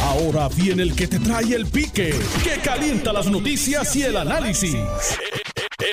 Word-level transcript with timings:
Ahora 0.00 0.48
viene 0.48 0.82
el 0.82 0.94
que 0.94 1.06
te 1.06 1.18
trae 1.18 1.54
el 1.54 1.66
pique, 1.66 2.14
que 2.42 2.60
calienta 2.62 3.12
las 3.12 3.26
noticias 3.26 3.94
y 3.96 4.02
el 4.02 4.16
análisis. 4.16 4.76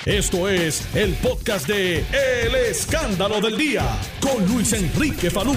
Esto 0.05 0.47
es 0.47 0.95
el 0.95 1.13
podcast 1.15 1.67
de 1.67 1.99
El 1.99 2.55
Escándalo 2.55 3.41
del 3.41 3.57
Día 3.57 3.85
con 4.21 4.45
Luis 4.47 4.71
Enrique 4.73 5.29
Falú. 5.29 5.55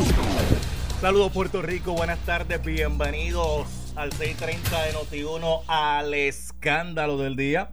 Saludos 1.01 1.33
Puerto 1.33 1.63
Rico, 1.63 1.93
buenas 1.93 2.19
tardes, 2.21 2.63
bienvenidos 2.65 3.67
al 3.95 4.11
6:30 4.11 4.85
de 4.85 4.93
Noti1 4.95 5.63
al 5.69 6.15
Escándalo 6.15 7.19
del 7.19 7.37
Día. 7.37 7.71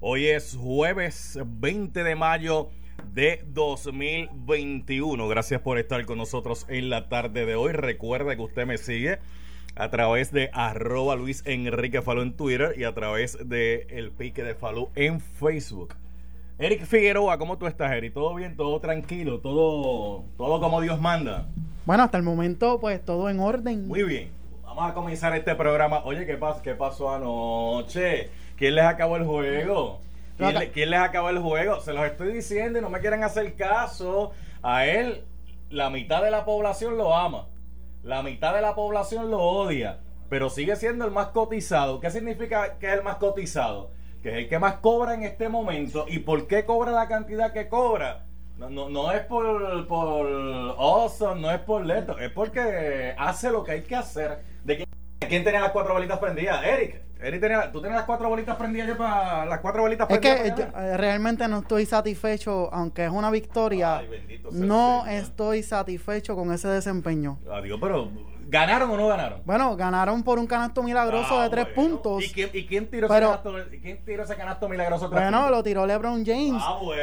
Hoy 0.00 0.26
es 0.26 0.56
jueves 0.60 1.38
20 1.44 2.04
de 2.04 2.16
mayo 2.16 2.70
de 3.12 3.44
2021. 3.48 5.28
Gracias 5.28 5.60
por 5.60 5.78
estar 5.78 6.04
con 6.04 6.18
nosotros 6.18 6.66
en 6.68 6.90
la 6.90 7.08
tarde 7.08 7.46
de 7.46 7.54
hoy. 7.54 7.72
Recuerda 7.72 8.36
que 8.36 8.42
usted 8.42 8.66
me 8.66 8.78
sigue 8.78 9.18
a 9.76 9.88
través 9.90 10.32
de 10.32 10.50
arroba 10.52 11.16
Luis 11.16 11.42
Enrique 11.46 12.02
Falú 12.02 12.22
en 12.22 12.36
Twitter 12.36 12.74
y 12.76 12.84
a 12.84 12.92
través 12.94 13.38
de 13.48 13.86
El 13.90 14.10
Pique 14.10 14.42
de 14.42 14.54
Falú 14.54 14.90
en 14.94 15.20
Facebook. 15.20 15.94
Eric 16.58 16.84
Figueroa, 16.84 17.38
¿cómo 17.38 17.56
tú 17.56 17.66
estás, 17.66 17.90
Eric? 17.92 18.12
¿Todo 18.12 18.34
bien? 18.34 18.54
¿Todo 18.56 18.80
tranquilo? 18.80 19.38
¿Todo, 19.40 20.24
todo 20.36 20.60
como 20.60 20.80
Dios 20.82 21.00
manda? 21.00 21.46
Bueno, 21.86 22.02
hasta 22.02 22.18
el 22.18 22.22
momento, 22.22 22.78
pues 22.80 23.02
todo 23.02 23.30
en 23.30 23.40
orden. 23.40 23.88
Muy 23.88 24.02
bien. 24.02 24.30
Vamos 24.62 24.90
a 24.90 24.94
comenzar 24.94 25.34
este 25.34 25.54
programa. 25.54 26.02
Oye, 26.04 26.26
¿qué, 26.26 26.34
pasó, 26.36 26.60
qué 26.62 26.74
pasó 26.74 27.10
anoche? 27.14 28.28
¿Quién 28.56 28.74
les 28.74 28.84
acabó 28.84 29.16
el 29.16 29.24
juego? 29.24 30.00
¿Quién, 30.36 30.54
le- 30.58 30.70
quién 30.70 30.90
les 30.90 31.00
acabó 31.00 31.30
el 31.30 31.38
juego? 31.38 31.80
Se 31.80 31.92
los 31.94 32.04
estoy 32.04 32.32
diciendo 32.34 32.78
y 32.78 32.82
no 32.82 32.90
me 32.90 33.00
quieren 33.00 33.24
hacer 33.24 33.54
caso. 33.54 34.32
A 34.62 34.84
él, 34.84 35.22
la 35.70 35.88
mitad 35.88 36.22
de 36.22 36.30
la 36.30 36.44
población 36.44 36.98
lo 36.98 37.16
ama. 37.16 37.46
La 38.02 38.22
mitad 38.22 38.54
de 38.54 38.62
la 38.62 38.74
población 38.74 39.30
lo 39.30 39.40
odia. 39.40 40.00
Pero 40.28 40.48
sigue 40.48 40.76
siendo 40.76 41.04
el 41.04 41.10
más 41.10 41.28
cotizado. 41.28 42.00
¿Qué 42.00 42.10
significa 42.10 42.78
que 42.78 42.86
es 42.86 42.92
el 42.94 43.02
más 43.02 43.16
cotizado? 43.16 43.90
Que 44.22 44.30
es 44.30 44.34
el 44.36 44.48
que 44.48 44.58
más 44.58 44.76
cobra 44.76 45.14
en 45.14 45.24
este 45.24 45.48
momento. 45.48 46.06
¿Y 46.08 46.20
por 46.20 46.46
qué 46.46 46.64
cobra 46.64 46.92
la 46.92 47.08
cantidad 47.08 47.52
que 47.52 47.68
cobra? 47.68 48.26
No, 48.56 48.70
no, 48.70 48.88
no 48.88 49.10
es 49.12 49.22
por, 49.22 49.86
por 49.86 50.26
awesome, 50.78 51.40
no 51.40 51.50
es 51.50 51.60
por 51.60 51.84
leto, 51.84 52.18
es 52.18 52.30
porque 52.30 53.14
hace 53.16 53.50
lo 53.50 53.64
que 53.64 53.72
hay 53.72 53.82
que 53.82 53.96
hacer. 53.96 54.44
¿De 54.64 54.76
quién, 54.76 54.88
quién 55.28 55.44
tenía 55.44 55.60
las 55.60 55.72
cuatro 55.72 55.94
bolitas 55.94 56.18
prendidas? 56.18 56.62
Eric. 56.64 57.09
Eric 57.22 57.40
tenía, 57.40 57.70
tú 57.72 57.80
tenías 57.80 57.98
las 57.98 58.06
cuatro 58.06 58.28
bolitas 58.28 58.56
prendidas 58.56 58.88
yo 58.88 58.96
para 58.96 59.44
las 59.46 59.60
cuatro 59.60 59.82
bolitas 59.82 60.08
Es 60.10 60.18
prendidas. 60.18 60.56
que 60.58 60.66
para 60.66 60.86
yo, 60.88 60.92
eh, 60.94 60.96
realmente 60.96 61.46
no 61.48 61.58
estoy 61.58 61.86
satisfecho, 61.86 62.72
aunque 62.72 63.04
es 63.04 63.10
una 63.10 63.30
victoria, 63.30 63.98
Ay, 63.98 64.08
bendito 64.08 64.50
sea 64.50 64.60
el 64.60 64.66
no 64.68 65.02
Señor. 65.04 65.20
estoy 65.22 65.62
satisfecho 65.62 66.34
con 66.36 66.52
ese 66.52 66.68
desempeño. 66.68 67.38
Adiós, 67.52 67.78
pero 67.80 68.08
¿ganaron 68.48 68.90
o 68.90 68.96
no 68.96 69.06
ganaron? 69.06 69.42
Bueno, 69.44 69.76
ganaron 69.76 70.22
por 70.22 70.38
un 70.38 70.46
canasto 70.46 70.82
milagroso 70.82 71.38
Ah, 71.38 71.44
de 71.44 71.50
tres 71.50 71.66
bueno. 71.76 71.92
puntos. 72.02 72.24
¿Y 72.24 72.30
quién, 72.32 72.50
y 72.52 72.66
quién 72.66 72.90
tiró 72.90 73.06
Pero- 73.06 73.34
ese 73.34 73.42
canasto, 73.42 73.74
y 73.74 73.78
quién 73.80 74.04
tiró 74.04 74.22
ese 74.24 74.34
canasto 74.36 74.68
milagroso? 74.68 75.04
de 75.04 75.10
tres 75.10 75.22
Bueno, 75.22 75.38
puntos? 75.38 75.56
lo 75.58 75.62
tiró 75.62 75.86
LeBron 75.86 76.24
James. 76.26 76.62
Ah, 76.64 76.78
bueno. 76.82 77.02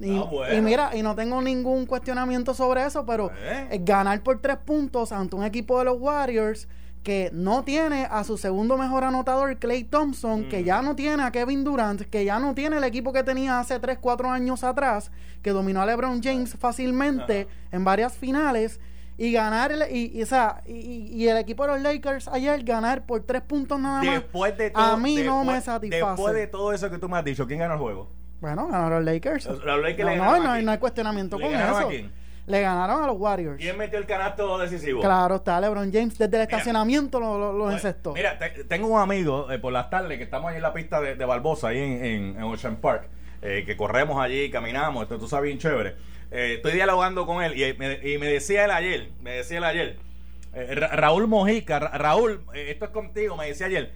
y, 0.00 0.18
Ah, 0.18 0.22
bueno. 0.30 0.54
y 0.54 0.60
mira, 0.60 0.90
y 0.94 1.02
no 1.02 1.14
tengo 1.16 1.40
ningún 1.42 1.86
cuestionamiento 1.86 2.54
sobre 2.54 2.84
eso, 2.84 3.04
pero 3.06 3.30
Eh. 3.42 3.68
eh, 3.72 3.80
ganar 3.82 4.22
por 4.22 4.40
tres 4.40 4.58
puntos 4.58 5.10
ante 5.12 5.34
un 5.34 5.44
equipo 5.44 5.78
de 5.78 5.86
los 5.86 5.96
Warriors 5.98 6.68
que 7.02 7.30
no 7.32 7.64
tiene 7.64 8.06
a 8.10 8.24
su 8.24 8.36
segundo 8.36 8.76
mejor 8.76 9.04
anotador, 9.04 9.56
Clay 9.58 9.84
Thompson, 9.84 10.48
que 10.50 10.64
ya 10.64 10.82
no 10.82 10.94
tiene 10.94 11.22
a 11.22 11.30
Kevin 11.30 11.64
Durant, 11.64 12.02
que 12.02 12.24
ya 12.24 12.38
no 12.38 12.54
tiene 12.54 12.76
el 12.76 12.84
equipo 12.84 13.12
que 13.12 13.22
tenía 13.22 13.58
hace 13.58 13.78
3, 13.78 13.98
4 14.00 14.30
años 14.30 14.62
atrás, 14.64 15.10
que 15.42 15.50
dominó 15.50 15.80
a 15.80 15.86
LeBron 15.86 16.22
James 16.22 16.54
fácilmente 16.58 17.48
en 17.72 17.84
varias 17.84 18.12
finales. 18.14 18.80
Y 19.16 19.32
ganar, 19.32 19.70
el- 19.70 19.94
y, 19.94 20.12
y, 20.18 20.22
o 20.22 20.26
sea, 20.26 20.62
y, 20.66 21.26
el 21.26 21.36
equipo 21.36 21.66
de 21.66 21.72
los 21.74 21.82
Lakers 21.82 22.26
ayer 22.28 22.62
ganar 22.64 23.04
por 23.04 23.20
tres 23.22 23.42
puntos 23.42 23.78
nada 23.78 24.02
más. 24.02 24.14
Después 24.14 24.56
de 24.56 24.70
todo, 24.70 24.82
a 24.82 24.96
mí 24.96 25.18
no 25.22 25.44
me 25.44 25.60
satisface. 25.60 26.04
Después 26.06 26.34
de 26.34 26.46
todo 26.46 26.72
eso 26.72 26.90
que 26.90 26.96
tú 26.98 27.06
me 27.06 27.18
has 27.18 27.24
dicho, 27.24 27.46
¿quién 27.46 27.58
ganó 27.58 27.74
el 27.74 27.80
juego? 27.80 28.08
Bueno, 28.40 28.68
ganaron 28.68 29.04
los 29.04 29.14
Lakers. 29.14 29.44
Los 29.44 29.62
Lakers 29.82 30.08
le 30.08 30.16
no, 30.16 30.24
no, 30.24 30.42
no, 30.42 30.50
hay- 30.52 30.64
no 30.64 30.72
hay 30.72 30.78
cuestionamiento 30.78 31.36
¿Le 31.38 31.44
con 31.44 31.54
eso. 31.54 31.90
Le 32.50 32.60
ganaron 32.60 33.02
a 33.02 33.06
los 33.06 33.16
Warriors. 33.18 33.58
¿Quién 33.58 33.78
metió 33.78 33.98
el 33.98 34.06
canasto 34.06 34.58
decisivo? 34.58 35.00
Claro, 35.00 35.36
está 35.36 35.60
LeBron 35.60 35.92
James. 35.92 36.18
Desde 36.18 36.36
el 36.36 36.42
estacionamiento 36.42 37.20
lo, 37.20 37.38
lo, 37.38 37.52
lo 37.52 37.70
encestó. 37.70 38.12
Mira, 38.14 38.38
te- 38.38 38.64
tengo 38.64 38.88
un 38.88 39.00
amigo 39.00 39.50
eh, 39.50 39.58
por 39.58 39.72
las 39.72 39.88
tardes 39.90 40.18
que 40.18 40.24
estamos 40.24 40.50
ahí 40.50 40.56
en 40.56 40.62
la 40.62 40.72
pista 40.72 41.00
de, 41.00 41.14
de 41.14 41.24
Barbosa, 41.24 41.68
ahí 41.68 41.78
en, 41.78 42.04
en- 42.04 42.36
en 42.36 42.42
Ocean 42.42 42.76
Park, 42.76 43.08
eh, 43.42 43.62
que 43.64 43.76
corremos 43.76 44.20
allí, 44.20 44.50
caminamos, 44.50 45.04
esto 45.04 45.18
tú 45.18 45.28
sabes, 45.28 45.44
bien 45.46 45.58
chévere. 45.58 45.94
Eh, 46.32 46.54
estoy 46.56 46.72
dialogando 46.72 47.26
con 47.26 47.42
él 47.42 47.60
y 47.60 47.72
me, 47.78 47.94
y 48.08 48.18
me 48.18 48.26
decía 48.28 48.64
él 48.64 48.70
ayer, 48.70 49.10
me 49.20 49.32
decía 49.32 49.58
él 49.58 49.64
ayer, 49.64 49.96
eh, 50.54 50.74
Ra- 50.74 50.88
Raúl 50.88 51.26
Mojica, 51.28 51.78
Ra- 51.78 51.96
Raúl, 51.98 52.44
eh, 52.54 52.70
esto 52.70 52.84
es 52.86 52.90
contigo, 52.90 53.36
me 53.36 53.46
decía 53.46 53.66
ayer. 53.66 53.92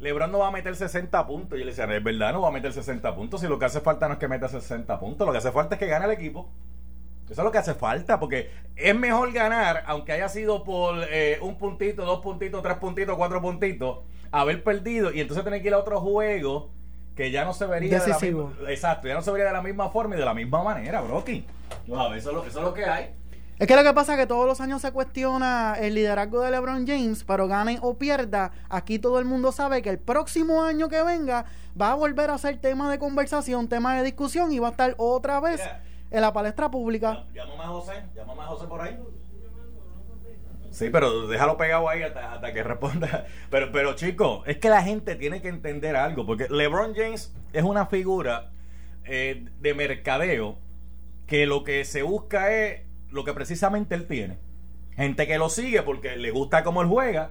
Lebron 0.00 0.30
no 0.32 0.40
va 0.40 0.48
a 0.48 0.50
meter 0.50 0.74
60 0.76 1.26
puntos. 1.26 1.56
Y 1.56 1.60
yo 1.60 1.64
le 1.64 1.70
decía, 1.70 1.84
es 1.84 2.02
verdad, 2.04 2.32
no 2.32 2.42
va 2.42 2.48
a 2.48 2.50
meter 2.50 2.72
60 2.72 3.14
puntos. 3.14 3.40
Si 3.40 3.46
lo 3.46 3.58
que 3.58 3.64
hace 3.64 3.80
falta 3.80 4.06
no 4.08 4.14
es 4.14 4.18
que 4.20 4.28
meta 4.28 4.48
60 4.48 4.98
puntos, 5.00 5.24
lo 5.26 5.32
que 5.32 5.38
hace 5.38 5.52
falta 5.52 5.76
es 5.76 5.78
que 5.78 5.86
gane 5.86 6.04
el 6.06 6.10
equipo. 6.10 6.50
Eso 7.30 7.40
es 7.40 7.44
lo 7.44 7.50
que 7.50 7.58
hace 7.58 7.74
falta, 7.74 8.20
porque 8.20 8.50
es 8.76 8.94
mejor 8.94 9.32
ganar, 9.32 9.82
aunque 9.86 10.12
haya 10.12 10.28
sido 10.28 10.62
por 10.62 10.96
eh, 11.10 11.38
un 11.40 11.56
puntito, 11.56 12.04
dos 12.04 12.20
puntitos, 12.20 12.62
tres 12.62 12.76
puntitos, 12.76 13.16
cuatro 13.16 13.40
puntitos, 13.40 14.00
haber 14.30 14.62
perdido 14.62 15.12
y 15.12 15.20
entonces 15.20 15.44
tener 15.44 15.62
que 15.62 15.68
ir 15.68 15.74
a 15.74 15.78
otro 15.78 16.00
juego 16.00 16.70
que 17.16 17.30
ya 17.30 17.44
no 17.44 17.54
se 17.54 17.66
vería 17.66 18.00
de 18.00 18.08
la 18.08 18.18
misma, 18.18 18.52
exacto, 18.68 19.08
ya 19.08 19.14
no 19.14 19.22
se 19.22 19.30
vería 19.30 19.46
de 19.46 19.52
la 19.52 19.62
misma 19.62 19.88
forma 19.88 20.16
y 20.16 20.18
de 20.18 20.24
la 20.24 20.34
misma 20.34 20.62
manera, 20.62 21.00
Brocky. 21.00 21.46
Wow, 21.86 22.12
eso, 22.12 22.30
es 22.30 22.34
lo, 22.34 22.44
eso 22.44 22.58
es 22.58 22.64
lo 22.64 22.74
que 22.74 22.84
hay. 22.84 23.14
Es 23.56 23.68
que 23.68 23.76
lo 23.76 23.84
que 23.84 23.94
pasa 23.94 24.14
es 24.14 24.18
que 24.18 24.26
todos 24.26 24.46
los 24.46 24.60
años 24.60 24.82
se 24.82 24.90
cuestiona 24.90 25.76
el 25.78 25.94
liderazgo 25.94 26.40
de 26.40 26.50
LeBron 26.50 26.86
James, 26.88 27.22
pero 27.22 27.46
gane 27.46 27.78
o 27.82 27.94
pierda, 27.94 28.50
aquí 28.68 28.98
todo 28.98 29.20
el 29.20 29.24
mundo 29.24 29.52
sabe 29.52 29.80
que 29.80 29.90
el 29.90 29.98
próximo 30.00 30.64
año 30.64 30.88
que 30.88 31.00
venga 31.04 31.44
va 31.80 31.92
a 31.92 31.94
volver 31.94 32.30
a 32.30 32.38
ser 32.38 32.60
tema 32.60 32.90
de 32.90 32.98
conversación, 32.98 33.68
tema 33.68 33.96
de 33.96 34.02
discusión 34.02 34.52
y 34.52 34.58
va 34.58 34.68
a 34.68 34.70
estar 34.72 34.94
otra 34.98 35.38
vez. 35.38 35.60
En 36.14 36.20
la 36.20 36.32
palestra 36.32 36.70
pública. 36.70 37.26
Llámame 37.34 37.64
a 37.64 37.66
José, 37.66 37.92
llámame 38.14 38.42
a 38.42 38.46
José 38.46 38.66
por 38.68 38.80
ahí. 38.80 38.96
Sí, 40.70 40.88
pero 40.90 41.26
déjalo 41.26 41.56
pegado 41.56 41.88
ahí 41.88 42.02
hasta, 42.02 42.52
que 42.52 42.62
responda. 42.62 43.26
Pero, 43.50 43.70
pero 43.70 43.94
chicos, 43.94 44.42
es 44.46 44.58
que 44.58 44.68
la 44.68 44.82
gente 44.82 45.14
tiene 45.14 45.40
que 45.40 45.48
entender 45.48 45.94
algo, 45.94 46.26
porque 46.26 46.48
LeBron 46.48 46.94
James 46.96 47.32
es 47.52 47.62
una 47.62 47.86
figura 47.86 48.50
eh, 49.04 49.44
de 49.60 49.74
mercadeo 49.74 50.58
que 51.28 51.46
lo 51.46 51.62
que 51.62 51.84
se 51.84 52.02
busca 52.02 52.52
es 52.52 52.82
lo 53.10 53.24
que 53.24 53.32
precisamente 53.32 53.94
él 53.94 54.06
tiene. 54.08 54.38
Gente 54.96 55.28
que 55.28 55.38
lo 55.38 55.48
sigue 55.48 55.82
porque 55.82 56.16
le 56.16 56.32
gusta 56.32 56.64
cómo 56.64 56.82
él 56.82 56.88
juega 56.88 57.30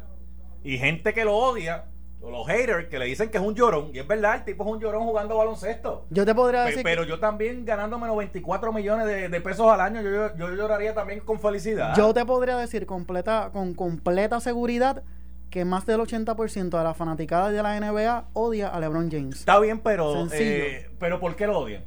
y 0.64 0.78
gente 0.78 1.14
que 1.14 1.26
lo 1.26 1.36
odia, 1.36 1.86
los 2.32 2.48
haters 2.48 2.88
que 2.88 3.00
le 3.00 3.06
dicen 3.06 3.30
que 3.30 3.38
es 3.38 3.44
un 3.44 3.56
llorón, 3.56 3.92
y 3.94 4.00
es 4.00 4.08
verdad, 4.08 4.36
el 4.36 4.44
tipo 4.46 4.64
es 4.64 4.72
un 4.72 4.80
llorón 4.80 5.04
jugando 5.04 5.38
baloncesto. 5.38 6.06
Yo 6.10 6.26
te 6.26 6.34
podría 6.34 6.64
decir 6.64 6.84
Pero 6.84 7.04
yo 7.04 7.20
también 7.20 7.66
ganándome 7.66 8.08
los 8.08 8.18
24 8.18 8.72
millones 8.72 9.08
de, 9.08 9.30
de 9.30 9.42
pesos 9.42 9.68
al 9.72 9.82
año, 9.82 10.02
yo, 10.02 10.36
yo, 10.36 10.56
lloraría 10.56 10.94
también 10.94 11.20
con 11.20 11.40
felicidad. 11.40 11.96
Yo 11.96 12.14
te 12.14 12.26
podría 12.26 12.58
decir 12.58 12.86
completa, 12.86 13.50
con 13.52 13.74
completa 13.74 14.40
seguridad 14.40 15.04
que 15.50 15.66
más 15.66 15.86
del 15.86 16.00
80% 16.00 16.78
de 16.78 16.84
la 16.84 16.94
fanaticada 16.94 17.52
de 17.52 17.62
la 17.62 17.80
NBA 17.80 18.30
odia 18.34 18.70
a 18.70 18.80
LeBron 18.80 19.12
James. 19.12 19.40
Está 19.40 19.60
bien, 19.60 19.80
pero 19.80 20.14
Sencillo. 20.14 20.42
eh, 20.42 20.90
pero 21.00 21.20
¿por 21.20 21.36
qué 21.36 21.46
lo 21.46 21.60
odian? 21.60 21.84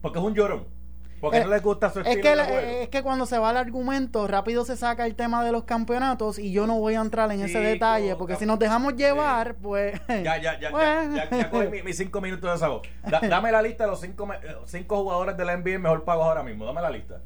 Porque 0.00 0.20
es 0.20 0.24
un 0.24 0.34
llorón. 0.34 0.77
Porque 1.20 1.38
Eh, 1.38 1.44
no 1.44 1.50
les 1.50 1.62
gusta 1.62 1.90
su 1.90 2.00
Es 2.00 2.06
estilo 2.06 2.22
que, 2.22 2.28
de 2.30 2.36
le- 2.36 2.44
juego. 2.44 2.68
es 2.82 2.88
que 2.90 3.02
cuando 3.02 3.26
se 3.26 3.38
va 3.38 3.50
el 3.50 3.56
argumento, 3.56 4.26
rápido 4.28 4.64
se 4.64 4.76
saca 4.76 5.04
el 5.04 5.16
tema 5.16 5.44
de 5.44 5.50
los 5.52 5.64
campeonatos 5.64 6.38
y 6.38 6.52
yo 6.52 6.66
no 6.66 6.78
voy 6.78 6.94
a 6.94 7.00
entrar 7.00 7.30
en 7.32 7.40
ese 7.40 7.58
detalle, 7.58 8.14
porque 8.16 8.36
si 8.36 8.46
nos 8.46 8.58
dejamos 8.58 8.94
llevar, 8.94 9.56
pues... 9.56 10.00
Ya, 10.08 10.36
ya, 10.38 10.58
ya, 10.60 10.70
pues, 10.70 10.84
ya, 10.84 11.28
ya, 11.30 11.36
ya 11.36 11.50
cogí 11.50 11.68
mi- 11.68 11.82
mis 11.82 11.96
cinco 11.96 12.20
minutos 12.20 12.50
de 12.52 12.58
sabor. 12.58 12.82
Da- 13.10 13.20
dame 13.28 13.50
la 13.50 13.62
lista 13.62 13.84
de 13.84 13.90
los 13.90 14.00
cinco, 14.00 14.32
eh, 14.32 14.38
cinco 14.66 15.02
jugadores 15.02 15.36
de 15.36 15.44
la 15.44 15.56
NBA 15.56 15.78
mejor 15.78 16.04
pagos 16.04 16.24
ahora 16.26 16.42
mismo. 16.44 16.64
Dame 16.64 16.80
la 16.82 16.90
lista. 16.90 17.20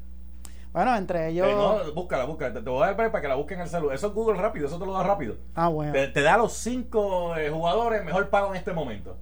Bueno, 0.71 0.95
entre 0.95 1.29
ellos... 1.29 1.47
Eh, 1.47 1.53
no, 1.53 1.93
búscala, 1.93 2.25
búscala. 2.25 2.51
Te, 2.51 2.61
te 2.63 2.69
voy 2.71 2.81
a 2.81 2.87
dar 2.87 2.95
para 2.95 3.21
que 3.21 3.27
la 3.27 3.35
busquen 3.35 3.59
en 3.59 3.65
el 3.65 3.69
celular. 3.69 3.95
Eso 3.95 4.07
es 4.07 4.13
Google 4.15 4.41
rápido, 4.41 4.65
eso 4.65 4.79
te 4.79 4.85
lo 4.87 4.93
da 4.93 5.03
rápido. 5.03 5.35
Ah, 5.53 5.67
bueno. 5.67 5.93
Te, 5.93 6.07
te 6.07 6.21
da 6.23 6.35
los 6.35 6.53
cinco 6.53 7.37
eh, 7.37 7.51
jugadores 7.51 8.03
mejor 8.03 8.29
pagos 8.29 8.49
en 8.51 8.55
este 8.57 8.73
momento. 8.73 9.15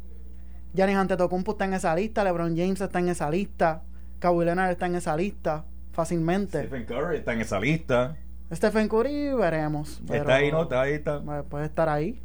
Giannis 0.74 0.96
Antetokounmpo 0.96 1.52
está 1.52 1.66
en 1.66 1.74
esa 1.74 1.94
lista, 1.94 2.24
LeBron 2.24 2.56
James 2.56 2.80
está 2.80 3.00
en 3.00 3.10
esa 3.10 3.30
lista, 3.30 3.82
Kawhi 4.22 4.46
Leonard 4.46 4.70
está 4.72 4.86
en 4.86 4.96
esa 4.96 5.18
lista, 5.18 5.66
fácilmente. 5.94 6.60
Stephen 6.60 6.86
Curry 6.86 7.18
está 7.18 7.34
en 7.34 7.42
esa 7.42 7.60
lista. 7.60 8.16
Stephen 8.54 8.88
Curry, 8.88 9.34
veremos. 9.34 10.00
pero- 10.08 10.22
Está 10.22 10.36
ahí, 10.36 10.52
¿no? 10.52 10.62
Está 10.64 10.82
ahí, 10.82 10.94
está. 10.94 11.18
Eh, 11.18 11.44
Puede 11.50 11.66
estar 11.66 11.90
ahí. 11.90 12.22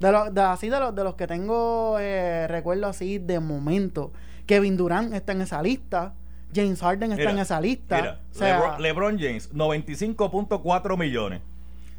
De, 0.00 0.10
los 0.10 0.32
de, 0.34 0.40
así 0.40 0.68
de, 0.70 0.80
los, 0.80 0.94
de 0.94 1.04
los 1.04 1.14
que 1.14 1.26
tengo 1.26 1.98
eh, 2.00 2.46
recuerdo 2.48 2.86
así 2.86 3.18
de 3.18 3.38
momento. 3.40 4.10
Kevin 4.46 4.76
Durant 4.76 5.12
está 5.12 5.32
en 5.32 5.42
esa 5.42 5.62
lista. 5.62 6.14
James 6.54 6.80
Harden 6.80 7.10
está 7.12 7.20
Mira, 7.22 7.30
en 7.32 7.38
esa 7.40 7.60
lista. 7.60 7.96
Mira, 8.00 8.20
o 8.32 8.34
sea, 8.34 8.56
Lebron, 8.78 8.82
LeBron 8.82 9.18
James, 9.18 9.52
95.4 9.52 10.96
millones. 10.98 11.42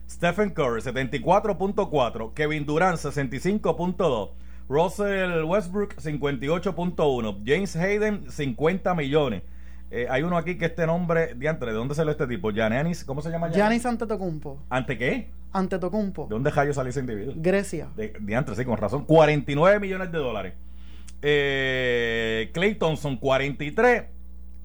Stephen 0.10 0.50
Curry, 0.52 0.82
74.4. 0.82 2.34
Kevin 2.34 2.66
Durant, 2.66 2.98
65.2. 2.98 4.30
Russell 4.70 5.44
Westbrook, 5.44 5.96
58.1. 5.96 7.44
James 7.46 7.76
Hayden, 7.76 8.30
50 8.30 8.94
millones. 8.96 9.44
Eh, 9.90 10.08
hay 10.10 10.24
uno 10.24 10.38
aquí 10.38 10.58
que 10.58 10.66
este 10.66 10.86
nombre, 10.86 11.34
diantre, 11.36 11.72
¿de 11.72 11.78
dónde 11.78 11.96
salió 11.96 12.12
este 12.12 12.28
tipo? 12.28 12.52
Giannis, 12.52 13.06
¿cómo 13.06 13.22
se 13.22 13.30
llama? 13.30 13.50
Giannis 13.50 13.86
Antetokounmpo. 13.86 14.60
¿Ante 14.70 14.98
qué? 14.98 15.30
ante 15.58 15.80
Tocumpo. 15.80 16.26
¿De 16.26 16.36
dónde 16.36 16.52
Jayo 16.52 16.74
salió 16.74 16.90
ese 16.90 17.00
individuo? 17.00 17.34
Grecia. 17.36 17.90
De, 17.96 18.14
de 18.20 18.56
sí, 18.56 18.66
con 18.66 18.78
razón. 18.78 19.06
49 19.06 19.80
millones 19.80 20.12
de 20.12 20.18
dólares. 20.18 20.54
Eh, 21.22 22.52
Clay 22.54 22.76
Thompson, 22.76 23.18
43. 23.18 24.04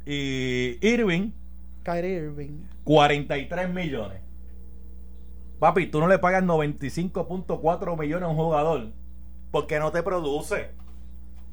Y 0.05 0.79
Irving, 0.87 1.31
Kyrie 1.85 2.17
Irving. 2.17 2.65
43 2.85 3.73
millones. 3.73 4.19
Papi, 5.59 5.87
tú 5.87 6.01
no 6.01 6.09
le 6.09 6.19
pagas 6.19 6.43
95.4 6.43 7.99
millones 7.99 8.25
a 8.25 8.29
un 8.29 8.37
jugador 8.37 8.89
porque 9.53 9.79
no 9.79 9.93
te 9.93 10.03
produce. 10.03 10.71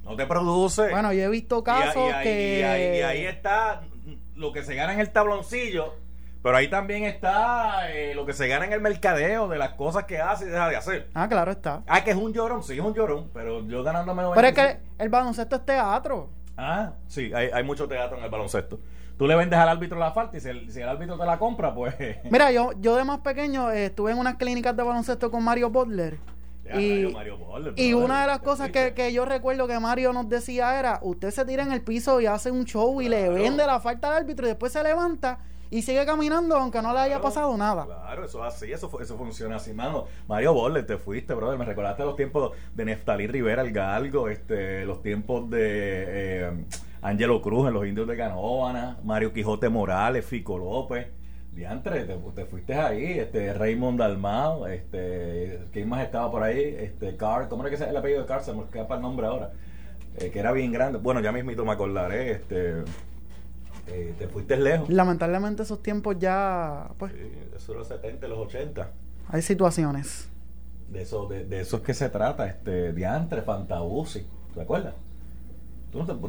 No 0.04 0.16
te 0.16 0.26
produce. 0.26 0.90
Bueno, 0.90 1.14
yo 1.14 1.22
he 1.22 1.30
visto 1.30 1.64
casos 1.64 2.12
que. 2.24 2.60
Y 2.62 3.02
ahí, 3.04 3.26
está 3.26 3.82
lo 4.36 4.52
que 4.52 4.64
se 4.64 4.74
gana 4.74 4.94
en 4.94 5.02
el 5.02 5.12
tabloncillo, 5.12 5.94
pero 6.42 6.58
ahí 6.58 6.70
también 6.70 7.04
está 7.04 7.92
eh, 7.92 8.16
lo 8.16 8.26
que 8.26 8.34
se 8.34 8.48
gana 8.48 8.66
en 8.66 8.74
el 8.74 8.82
mercadeo 8.82 9.48
de 9.48 9.60
las 9.60 9.74
cosas 9.74 10.06
que 10.06 10.20
hace 10.20 10.46
y 10.46 10.50
deja 10.50 10.70
de 10.70 10.78
hacer. 10.78 11.10
Ah, 11.14 11.30
claro 11.30 11.52
está. 11.52 11.84
Ah, 11.86 12.04
que 12.04 12.12
es 12.12 12.18
un 12.18 12.34
llorón, 12.34 12.64
sí, 12.64 12.74
es 12.74 12.80
un 12.80 12.96
llorón, 12.96 13.30
pero 13.34 13.64
yo 13.68 13.84
ganándome. 13.84 14.24
Pero 14.34 14.48
es 14.48 14.54
que 14.56 14.78
el 14.98 15.10
baloncesto 15.10 15.58
es 15.58 15.66
teatro. 15.66 16.30
Ah, 16.58 16.94
sí, 17.08 17.32
hay, 17.34 17.50
hay 17.54 17.64
mucho 17.64 17.88
teatro 17.88 18.18
en 18.18 18.24
el 18.24 18.30
baloncesto 18.32 18.80
tú 19.20 19.28
le 19.28 19.36
vendes 19.36 19.60
al 19.60 19.68
árbitro 19.68 20.00
la 20.00 20.12
falta 20.12 20.38
y 20.38 20.40
si 20.40 20.48
el, 20.48 20.72
si 20.72 20.80
el 20.80 20.88
árbitro 20.88 21.18
te 21.18 21.26
la 21.26 21.38
compra, 21.38 21.76
pues... 21.76 21.94
Mira, 22.32 22.52
yo, 22.52 22.72
yo 22.80 22.96
de 22.96 23.04
más 23.04 23.20
pequeño 23.20 23.70
eh, 23.70 23.88
estuve 23.88 24.12
en 24.12 24.18
unas 24.18 24.38
clínicas 24.38 24.76
de 24.76 24.82
baloncesto 24.82 25.30
con 25.30 25.44
Mario 25.44 25.70
Butler. 25.70 26.18
Y, 26.78 27.16
y 27.76 27.94
una 27.94 28.22
de 28.22 28.28
las 28.28 28.40
cosas 28.40 28.72
que, 28.72 28.94
que, 28.94 29.12
yo 29.14 29.26
recuerdo 29.26 29.68
que 29.68 29.80
Mario 29.80 30.14
nos 30.14 30.30
decía 30.30 30.78
era, 30.80 31.00
usted 31.02 31.32
se 31.32 31.46
tira 31.46 31.64
en 31.64 31.72
el 31.72 31.82
piso 31.82 32.22
y 32.22 32.26
hace 32.26 32.52
un 32.52 32.66
show 32.66 33.02
y 33.02 33.10
le 33.10 33.30
vende 33.30 33.66
la 33.66 33.80
falta 33.80 34.10
al 34.10 34.24
árbitro 34.24 34.46
y 34.46 34.50
después 34.50 34.72
se 34.72 34.84
levanta 34.84 35.40
y 35.72 35.82
sigue 35.82 36.06
caminando 36.06 36.56
aunque 36.56 36.82
no 36.82 36.94
le 36.94 37.00
haya 37.00 37.22
pasado 37.22 37.56
nada. 37.58 37.86
Claro, 37.86 38.26
eso 38.26 38.46
es 38.46 38.54
así, 38.54 38.72
eso, 38.72 38.90
eso 39.02 39.18
funciona 39.18 39.58
así, 39.58 39.74
mano. 39.74 40.06
Mario 40.28 40.54
Butler, 40.54 40.86
te 40.86 40.98
fuiste, 40.98 41.34
brother, 41.34 41.58
me 41.58 41.66
recordaste 41.66 42.04
los 42.04 42.16
tiempos 42.16 42.54
de 42.74 42.86
Neftalí 42.86 43.28
Rivera, 43.28 43.62
el 43.62 43.72
Galgo, 43.72 44.30
este, 44.30 44.86
los 44.86 45.02
tiempos 45.02 45.50
de... 45.50 46.06
Eh, 46.08 46.52
Angelo 47.02 47.42
Cruz 47.42 47.68
en 47.68 47.74
los 47.74 47.86
indios 47.86 48.08
de 48.08 48.18
Canóvana, 48.18 48.98
Mario 49.04 49.32
Quijote 49.32 49.70
Morales, 49.70 50.26
Fico 50.26 50.58
López. 50.58 51.08
Diantre, 51.60 52.06
te, 52.06 52.16
te 52.16 52.46
fuiste 52.46 52.74
ahí, 52.74 53.20
este 53.20 53.54
Raymond 53.54 54.00
Dalmao, 54.00 54.66
este, 54.68 55.60
¿quién 55.74 55.90
más 55.90 56.06
estaba 56.06 56.32
por 56.32 56.42
ahí? 56.42 56.74
Este 56.80 57.18
Car, 57.18 57.50
¿cómo 57.50 57.64
era 57.64 57.70
que 57.70 57.76
es 57.76 57.82
el 57.90 57.98
apellido 57.98 58.22
de 58.22 58.28
Car? 58.28 58.42
Se 58.42 58.54
me 58.54 58.64
escapa 58.64 58.96
el 58.96 59.02
nombre 59.02 59.28
ahora. 59.28 59.52
Eh, 60.16 60.32
que 60.32 60.40
era 60.40 60.54
bien 60.54 60.72
grande. 60.72 61.00
Bueno, 61.00 61.20
ya 61.20 61.34
mismito 61.34 61.66
me 61.66 61.74
acordaré, 61.74 62.32
este 62.32 62.76
eh, 63.88 64.14
te 64.18 64.30
fuiste 64.30 64.56
lejos. 64.56 64.90
Lamentablemente 64.90 65.64
esos 65.64 65.84
tiempos 65.84 66.16
ya, 66.18 66.92
pues. 66.98 67.12
Sí, 67.12 67.30
eso 67.54 67.74
los 67.74 67.90
70, 67.90 68.30
los 68.30 68.40
80. 68.40 68.92
Hay 69.28 69.42
situaciones. 69.42 70.30
De 70.88 71.02
eso, 71.02 71.28
de, 71.28 71.44
de 71.44 71.60
eso 71.60 71.76
es 71.78 71.84
que 71.84 71.94
se 71.94 72.08
trata, 72.08 72.48
este, 72.48 72.94
Diantre, 72.94 73.42
Fantabusi, 73.42 74.26
¿te 74.56 74.62
acuerdas? 74.62 74.94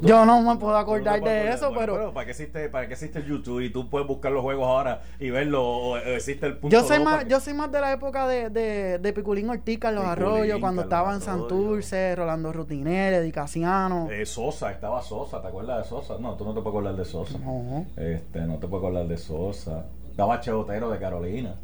Yo 0.03 0.25
no 0.25 0.43
me 0.43 0.57
puedo 0.57 0.77
acordar 0.77 1.21
de 1.21 1.51
eso, 1.51 1.73
pero... 1.77 2.13
¿para, 2.13 2.25
qué 2.25 2.33
existe, 2.33 2.69
¿Para 2.69 2.87
qué 2.87 2.95
existe 2.95 3.23
YouTube? 3.23 3.61
Y 3.61 3.71
tú 3.71 3.89
puedes 3.89 4.07
buscar 4.07 4.33
los 4.33 4.43
juegos 4.43 4.67
ahora 4.67 5.03
y 5.19 5.31
verlo, 5.31 5.67
o, 5.67 5.97
existe 5.97 6.47
el 6.47 6.57
punto... 6.57 6.77
Yo 6.77 6.83
soy, 6.85 7.01
más, 7.01 7.27
yo 7.29 7.41
soy 7.41 7.55
más 7.55 7.71
de 7.71 7.81
la 7.81 7.93
época 7.93 8.27
de, 8.27 8.51
de, 8.51 8.99
de 8.99 9.13
Piculín 9.13 9.51
Ortiz, 9.51 9.79
los 9.83 10.05
Arroyos, 10.05 10.61
cuando 10.61 10.83
estaba 10.83 11.15
en 11.15 11.21
Santurce, 11.21 12.17
Rolando 12.17 12.53
Rutiner, 12.53 13.15
Edicaciano. 13.15 14.09
Eh, 14.11 14.27
Sosa, 14.27 14.71
estaba 14.71 15.03
Sosa, 15.03 15.41
¿te 15.43 15.49
acuerdas 15.49 15.85
de 15.85 15.89
Sosa? 15.89 16.17
No, 16.19 16.35
tú 16.35 16.45
no 16.45 16.55
te 16.55 16.61
puedes 16.61 16.69
acordar 16.69 16.97
de 16.97 17.05
Sosa. 17.05 17.39
No. 17.39 17.87
Este, 17.97 18.41
no 18.41 18.55
te 18.55 18.67
puedes 18.67 18.85
acordar 18.85 19.07
de 19.07 19.19
Sosa. 19.19 19.85
Estaba 20.11 20.41
Cheotero 20.41 20.91
de 20.91 20.99
Carolina. 20.99 21.55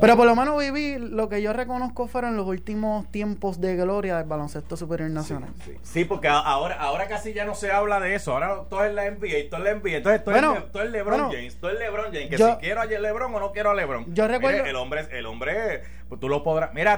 Pero 0.00 0.16
por 0.16 0.26
lo 0.26 0.36
menos 0.36 0.58
viví 0.58 0.98
lo 0.98 1.28
que 1.28 1.42
yo 1.42 1.52
reconozco 1.52 2.06
fueron 2.06 2.36
los 2.36 2.46
últimos 2.46 3.10
tiempos 3.10 3.60
de 3.60 3.76
gloria 3.76 4.16
del 4.16 4.26
baloncesto 4.26 4.76
superior 4.76 5.10
nacional. 5.10 5.50
Sí, 5.82 6.04
porque 6.04 6.28
ahora, 6.28 6.76
ahora 6.76 7.06
casi 7.08 7.32
ya 7.32 7.44
no 7.44 7.54
se 7.54 7.70
habla 7.70 8.00
de 8.00 8.14
eso. 8.14 8.32
Ahora 8.32 8.64
todo 8.68 8.84
es 8.84 8.94
la 8.94 9.10
NBA, 9.10 9.50
todo 9.50 9.64
es 9.64 9.64
la 9.64 9.74
NBA. 9.74 9.96
Entonces 9.96 10.24
todo, 10.24 10.82
es, 10.82 10.90
LeBron 10.90 11.30
James, 11.30 11.58
todo 11.60 11.70
es 11.70 11.78
LeBron 11.78 12.06
James. 12.06 12.30
Que 12.30 12.38
si 12.38 12.56
quiero 12.60 12.80
a 12.80 12.86
LeBron 12.86 13.34
o 13.34 13.40
no 13.40 13.52
quiero 13.52 13.70
a 13.70 13.74
LeBron. 13.74 14.14
Yo 14.14 14.28
recuerdo. 14.28 14.64
el 14.64 14.76
hombre, 14.76 15.06
el 15.12 15.26
hombre, 15.26 15.82
pues 16.08 16.20
tú 16.20 16.28
lo 16.28 16.42
podrás. 16.42 16.72
Mira, 16.74 16.94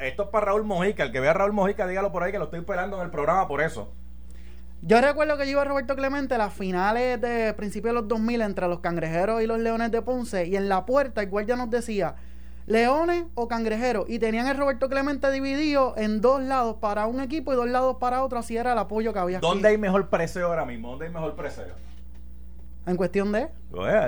esto 0.00 0.22
es 0.24 0.28
para 0.28 0.46
Raúl 0.46 0.64
Mojica. 0.64 1.02
El 1.02 1.12
que 1.12 1.20
vea 1.20 1.30
a 1.30 1.34
Raúl 1.34 1.52
Mojica, 1.52 1.86
dígalo 1.86 2.12
por 2.12 2.22
ahí 2.22 2.32
que 2.32 2.38
lo 2.38 2.44
estoy 2.44 2.60
esperando 2.60 2.96
en 2.98 3.04
el 3.04 3.10
programa 3.10 3.48
por 3.48 3.60
eso. 3.60 3.92
Yo 4.82 5.00
recuerdo 5.00 5.36
que 5.36 5.46
yo 5.46 5.52
iba 5.52 5.62
a 5.62 5.64
Roberto 5.64 5.96
Clemente 5.96 6.34
a 6.34 6.38
las 6.38 6.52
finales 6.52 7.20
de 7.20 7.52
principios 7.54 7.94
de 7.94 8.00
los 8.00 8.08
2000 8.08 8.42
entre 8.42 8.68
los 8.68 8.80
cangrejeros 8.80 9.42
y 9.42 9.46
los 9.46 9.58
leones 9.58 9.90
de 9.90 10.02
Ponce 10.02 10.46
y 10.46 10.56
en 10.56 10.68
la 10.68 10.86
puerta 10.86 11.22
el 11.22 11.46
ya 11.46 11.56
nos 11.56 11.70
decía 11.70 12.14
leones 12.66 13.24
o 13.34 13.48
cangrejeros 13.48 14.06
y 14.08 14.18
tenían 14.18 14.46
el 14.46 14.56
Roberto 14.56 14.88
Clemente 14.88 15.30
dividido 15.30 15.94
en 15.96 16.20
dos 16.20 16.42
lados 16.42 16.76
para 16.80 17.06
un 17.06 17.20
equipo 17.20 17.52
y 17.52 17.56
dos 17.56 17.68
lados 17.68 17.96
para 17.98 18.22
otro 18.22 18.38
así 18.38 18.56
era 18.56 18.72
el 18.72 18.78
apoyo 18.78 19.12
que 19.12 19.18
había 19.18 19.40
¿Dónde 19.40 19.68
hay 19.68 19.78
mejor 19.78 20.08
precio 20.08 20.46
ahora 20.46 20.64
mismo? 20.64 20.90
¿Dónde 20.90 21.06
hay 21.06 21.12
mejor 21.12 21.34
precio? 21.34 21.64
¿En 22.86 22.96
cuestión 22.96 23.32
de? 23.32 23.48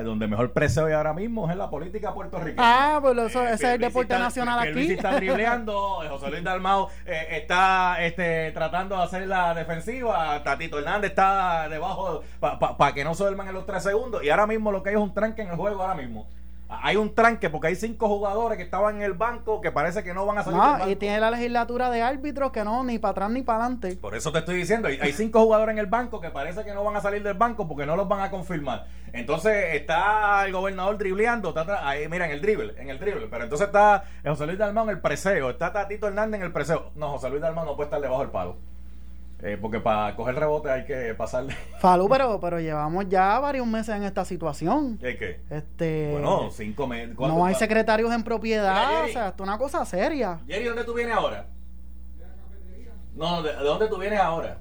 Donde 0.05 0.29
mejor 0.29 0.53
precio 0.53 0.87
hay 0.87 0.93
ahora 0.93 1.13
mismo 1.13 1.47
es 1.47 1.53
en 1.53 1.59
la 1.59 1.69
política 1.69 2.15
puertorriqueña. 2.15 2.63
Ah, 2.65 2.99
pues 3.03 3.19
eso, 3.19 3.43
ese 3.43 3.55
es 3.55 3.63
el 3.75 3.81
deporte 3.81 4.17
nacional 4.17 4.61
aquí. 4.61 4.71
Luis 4.73 4.91
está 4.91 5.17
dribleando, 5.17 6.03
eh, 6.05 6.09
José 6.09 6.31
Luis 6.31 6.45
Dalmau 6.45 6.89
eh, 7.05 7.27
está 7.43 7.97
este, 8.01 8.53
tratando 8.53 8.97
de 8.97 9.03
hacer 9.03 9.27
la 9.27 9.53
defensiva, 9.53 10.41
Tatito 10.45 10.79
Hernández 10.79 11.11
está 11.11 11.69
debajo 11.69 12.23
para 12.41 12.95
que 12.95 13.03
no 13.03 13.15
se 13.15 13.25
duerman 13.25 13.49
en 13.49 13.55
los 13.55 13.67
tres 13.67 13.83
segundos 13.83 14.23
y 14.23 14.31
ahora 14.31 14.47
mismo 14.47 14.71
lo 14.71 14.83
que 14.83 14.91
hay 14.91 14.95
es 14.95 15.01
un 15.01 15.13
tranque 15.13 15.43
en 15.43 15.49
el 15.49 15.57
juego 15.57 15.83
ahora 15.83 15.95
mismo 15.95 16.29
hay 16.69 16.97
un 16.97 17.15
tranque 17.15 17.49
porque 17.49 17.69
hay 17.69 17.76
cinco 17.76 18.09
jugadores 18.09 18.59
que 18.59 18.65
estaban 18.65 18.97
en 18.97 19.03
el 19.03 19.15
banco 19.15 19.61
que 19.61 19.73
parece 19.73 20.05
que 20.05 20.12
no 20.12 20.26
van 20.26 20.38
a 20.38 20.44
salir. 20.44 20.59
No, 20.59 20.91
y 20.91 20.97
tiene 20.97 21.19
la 21.19 21.31
legislatura 21.31 21.91
de 21.91 22.03
árbitros 22.03 22.53
que 22.53 22.62
no, 22.62 22.85
ni 22.85 22.99
para 22.99 23.12
atrás 23.12 23.31
ni 23.31 23.43
para 23.43 23.65
adelante. 23.65 23.97
Por 23.97 24.15
eso 24.15 24.32
te 24.32 24.41
estoy 24.41 24.56
diciendo, 24.56 24.88
hay, 24.88 25.12
cinco 25.12 25.41
jugadores 25.41 25.73
en 25.73 25.79
el 25.79 25.87
banco 25.87 26.20
que 26.20 26.31
parece 26.31 26.65
que 26.65 26.75
no 26.75 26.85
van 26.85 26.97
a 26.97 27.00
salir 27.00 27.23
del 27.23 27.35
banco 27.35 27.67
porque 27.67 27.87
no 27.87 27.97
los 27.97 28.06
van 28.06 28.20
a 28.20 28.31
confirmar. 28.31 28.87
Entonces 29.12 29.75
está 29.75 30.44
el 30.44 30.53
gobernador 30.53 30.99
dribleando, 30.99 31.49
está 31.49 31.88
ahí, 31.88 32.06
mira, 32.09 32.26
en 32.26 32.32
el 32.32 32.43
dribble, 32.43 32.75
en 32.76 32.91
el 32.91 32.99
dribble. 32.99 33.29
Pero 33.31 33.44
entonces 33.44 33.67
está 33.67 34.05
José 34.25 34.47
Luis 34.47 34.59
Dalmán 34.59 34.85
en 34.85 34.91
el 34.91 35.00
preseo, 35.00 35.50
está 35.50 35.73
Tatito 35.73 36.06
Hernández 36.06 36.41
en 36.41 36.47
el 36.47 36.53
preseo. 36.53 36.91
No, 36.94 37.12
José 37.12 37.31
Luis 37.31 37.41
Dalmán 37.41 37.65
no 37.65 37.76
puede 37.76 37.87
estar 37.87 38.00
debajo 38.00 38.20
del 38.20 38.31
palo. 38.31 38.56
Eh, 39.40 39.56
porque 39.61 39.79
para 39.79 40.17
coger 40.17 40.35
rebote 40.35 40.69
hay 40.69 40.85
que 40.85 41.14
pasarle. 41.14 41.55
Falú, 41.81 42.08
pero, 42.08 42.40
pero 42.43 42.58
llevamos 42.58 43.08
ya 43.08 43.38
varios 43.38 43.67
meses 43.67 43.94
en 43.94 44.02
esta 44.02 44.25
situación. 44.25 44.99
¿Qué 44.99 45.17
qué? 45.17 45.40
Este, 45.49 46.11
bueno, 46.12 46.50
cinco 46.50 46.87
meses. 46.88 47.17
No 47.17 47.44
hay 47.44 47.55
secretarios 47.55 48.12
en 48.12 48.25
propiedad, 48.25 49.05
o 49.05 49.08
sea, 49.08 49.29
esto 49.29 49.44
es 49.44 49.49
una 49.49 49.58
cosa 49.58 49.85
seria. 49.85 50.40
Jerry, 50.46 50.64
¿dónde 50.64 50.85
tú 50.85 50.94
vienes 50.94 51.14
ahora? 51.14 51.46
No, 53.15 53.43
¿de, 53.43 53.53
dónde 53.55 53.89
tú 53.89 53.98
vienes 53.98 54.20
ahora? 54.20 54.58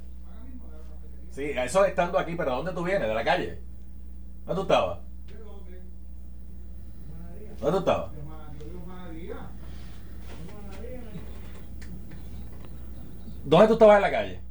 Sí, 1.31 1.51
eso 1.55 1.85
estando 1.85 2.17
aquí, 2.17 2.35
pero 2.35 2.51
¿de 2.51 2.55
dónde 2.57 2.71
tú 2.73 2.83
vienes? 2.83 3.07
¿De 3.07 3.13
la 3.13 3.23
calle? 3.23 3.59
¿Dónde 4.45 4.55
tú 4.55 4.61
estabas? 4.61 4.99
¿Dónde 7.59 7.71
tú 7.71 7.77
estabas? 7.79 8.11
¿Dónde 13.43 13.67
tú 13.67 13.73
estabas 13.73 13.95
en 13.95 14.01
la 14.01 14.11
calle? 14.11 14.46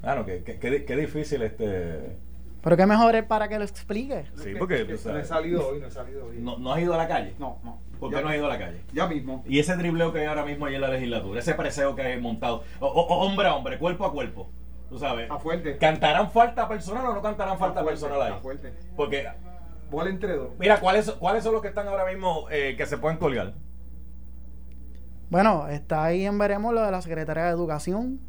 Claro, 0.00 0.24
que, 0.24 0.42
que, 0.42 0.96
difícil 0.96 1.42
este... 1.42 2.16
Pero 2.62 2.76
qué 2.76 2.86
mejor 2.86 3.14
es 3.14 3.24
para 3.24 3.48
que 3.48 3.58
lo 3.58 3.64
explique. 3.64 4.24
Sí, 4.36 4.54
porque... 4.58 4.84
no 4.84 5.18
he 5.18 5.24
salido 5.24 5.68
hoy, 5.68 5.80
no 5.80 5.86
he 5.86 5.90
salido 5.90 6.26
hoy. 6.26 6.38
¿No, 6.38 6.58
¿No 6.58 6.72
has 6.72 6.80
ido 6.80 6.94
a 6.94 6.96
la 6.96 7.08
calle? 7.08 7.34
No, 7.38 7.58
no. 7.64 7.80
¿Por 7.98 8.12
qué 8.12 8.20
no 8.20 8.28
has 8.28 8.36
ido 8.36 8.46
a 8.46 8.48
la 8.48 8.58
calle? 8.58 8.82
Ya 8.92 9.06
mismo. 9.06 9.44
Y 9.46 9.58
ese 9.58 9.76
dribleo 9.76 10.12
que 10.12 10.20
hay 10.20 10.26
ahora 10.26 10.44
mismo 10.44 10.66
ahí 10.66 10.74
en 10.74 10.80
la 10.80 10.88
legislatura, 10.88 11.40
ese 11.40 11.54
preseo 11.54 11.94
que 11.94 12.02
hay 12.02 12.20
montado, 12.20 12.62
hombre 12.80 13.48
a 13.48 13.54
hombre, 13.54 13.78
cuerpo 13.78 14.04
a 14.04 14.12
cuerpo, 14.12 14.50
tú 14.88 14.98
sabes. 14.98 15.30
A 15.30 15.38
fuerte. 15.38 15.76
¿Cantarán 15.78 16.30
falta 16.30 16.68
personal 16.68 17.06
o 17.06 17.14
no 17.14 17.22
cantarán 17.22 17.58
falta 17.58 17.84
personal 17.84 18.22
ahí? 18.22 18.32
A 18.32 18.36
fuerte. 18.36 18.72
Porque... 18.96 19.26
Bola 19.90 20.10
entre 20.10 20.36
dos. 20.36 20.50
Mira, 20.58 20.80
¿cuáles, 20.80 21.10
¿cuáles 21.12 21.42
son 21.42 21.54
los 21.54 21.62
que 21.62 21.68
están 21.68 21.88
ahora 21.88 22.04
mismo 22.04 22.46
eh, 22.50 22.74
que 22.76 22.84
se 22.84 22.98
pueden 22.98 23.16
colgar? 23.16 23.54
Bueno, 25.30 25.68
está 25.68 26.04
ahí 26.04 26.26
en 26.26 26.38
veremos 26.38 26.74
lo 26.74 26.82
de 26.82 26.90
la 26.90 27.00
Secretaría 27.00 27.44
de 27.44 27.50
Educación. 27.50 28.20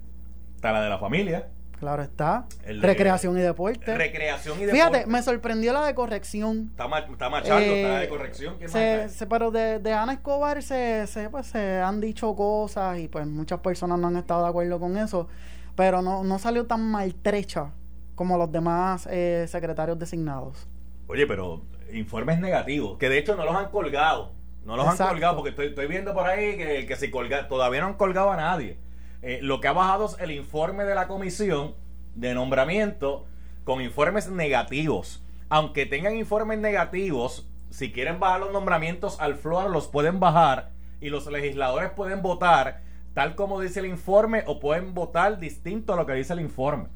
Está 0.55 0.71
la 0.71 0.81
de 0.81 0.89
la 0.89 0.99
familia. 0.99 1.49
Claro 1.79 2.03
está. 2.03 2.45
recreación 2.65 3.37
y 3.37 3.41
deporte. 3.41 3.95
Recreación 3.95 4.57
y 4.57 4.65
deporte. 4.65 4.75
Fíjate, 4.75 5.05
me 5.07 5.23
sorprendió 5.23 5.71
la 5.71 5.85
de 5.85 5.95
corrección. 5.95 6.71
Está, 6.71 6.85
está 6.99 7.29
machando, 7.29 7.73
está 7.73 7.87
la 7.87 7.99
de 7.99 8.05
eh, 8.05 8.09
corrección. 8.09 8.55
se, 8.67 9.27
pero 9.27 9.49
de, 9.49 9.79
de, 9.79 9.93
Ana 9.93 10.13
Escobar 10.13 10.61
se, 10.61 11.07
se, 11.07 11.29
pues, 11.29 11.47
se 11.47 11.79
han 11.79 12.01
dicho 12.01 12.35
cosas 12.35 12.99
y 12.99 13.07
pues 13.07 13.25
muchas 13.25 13.61
personas 13.61 13.97
no 13.97 14.07
han 14.07 14.17
estado 14.17 14.43
de 14.43 14.49
acuerdo 14.49 14.77
con 14.77 14.97
eso. 14.97 15.29
Pero 15.77 16.01
no, 16.01 16.25
no 16.25 16.37
salió 16.37 16.65
tan 16.67 16.81
maltrecha 16.81 17.71
como 18.15 18.37
los 18.37 18.51
demás 18.51 19.07
eh, 19.09 19.45
secretarios 19.47 19.97
designados. 19.97 20.67
Oye, 21.07 21.25
pero 21.25 21.61
informes 21.93 22.39
negativos, 22.39 22.97
que 22.97 23.07
de 23.07 23.19
hecho 23.19 23.37
no 23.37 23.45
los 23.45 23.55
han 23.55 23.69
colgado. 23.69 24.33
No 24.65 24.75
los 24.75 24.85
han 24.85 24.97
colgado 24.97 25.37
porque 25.37 25.51
estoy, 25.51 25.67
estoy 25.67 25.87
viendo 25.87 26.13
por 26.13 26.27
ahí 26.27 26.57
que, 26.57 26.85
que 26.85 26.95
si 26.97 27.09
colga, 27.09 27.47
todavía 27.47 27.79
no 27.79 27.87
han 27.87 27.93
colgado 27.93 28.29
a 28.31 28.35
nadie. 28.35 28.77
Eh, 29.21 29.39
lo 29.41 29.59
que 29.59 29.67
ha 29.67 29.73
bajado 29.73 30.05
es 30.05 30.17
el 30.19 30.31
informe 30.31 30.85
de 30.85 30.95
la 30.95 31.07
comisión 31.07 31.75
de 32.15 32.33
nombramiento 32.33 33.25
con 33.63 33.81
informes 33.81 34.29
negativos. 34.29 35.23
Aunque 35.49 35.85
tengan 35.85 36.15
informes 36.15 36.59
negativos, 36.59 37.47
si 37.69 37.91
quieren 37.91 38.19
bajar 38.19 38.39
los 38.39 38.51
nombramientos 38.51 39.19
al 39.19 39.35
floor, 39.35 39.69
los 39.69 39.87
pueden 39.87 40.19
bajar 40.19 40.71
y 41.01 41.09
los 41.09 41.27
legisladores 41.27 41.91
pueden 41.91 42.21
votar 42.21 42.81
tal 43.13 43.35
como 43.35 43.59
dice 43.59 43.79
el 43.79 43.87
informe 43.87 44.43
o 44.45 44.59
pueden 44.59 44.93
votar 44.93 45.39
distinto 45.39 45.93
a 45.93 45.95
lo 45.95 46.05
que 46.05 46.13
dice 46.13 46.33
el 46.33 46.39
informe. 46.39 46.87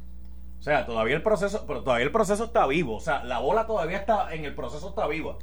O 0.59 0.61
sea, 0.63 0.85
todavía 0.85 1.15
el 1.15 1.21
proceso, 1.21 1.65
pero 1.67 1.83
todavía 1.83 2.05
el 2.05 2.11
proceso 2.11 2.45
está 2.45 2.65
vivo. 2.67 2.95
O 2.95 2.99
sea, 3.01 3.23
la 3.23 3.39
bola 3.39 3.67
todavía 3.67 3.97
está 3.97 4.33
en 4.33 4.45
el 4.45 4.55
proceso 4.55 4.89
está 4.89 5.07
viva. 5.07 5.35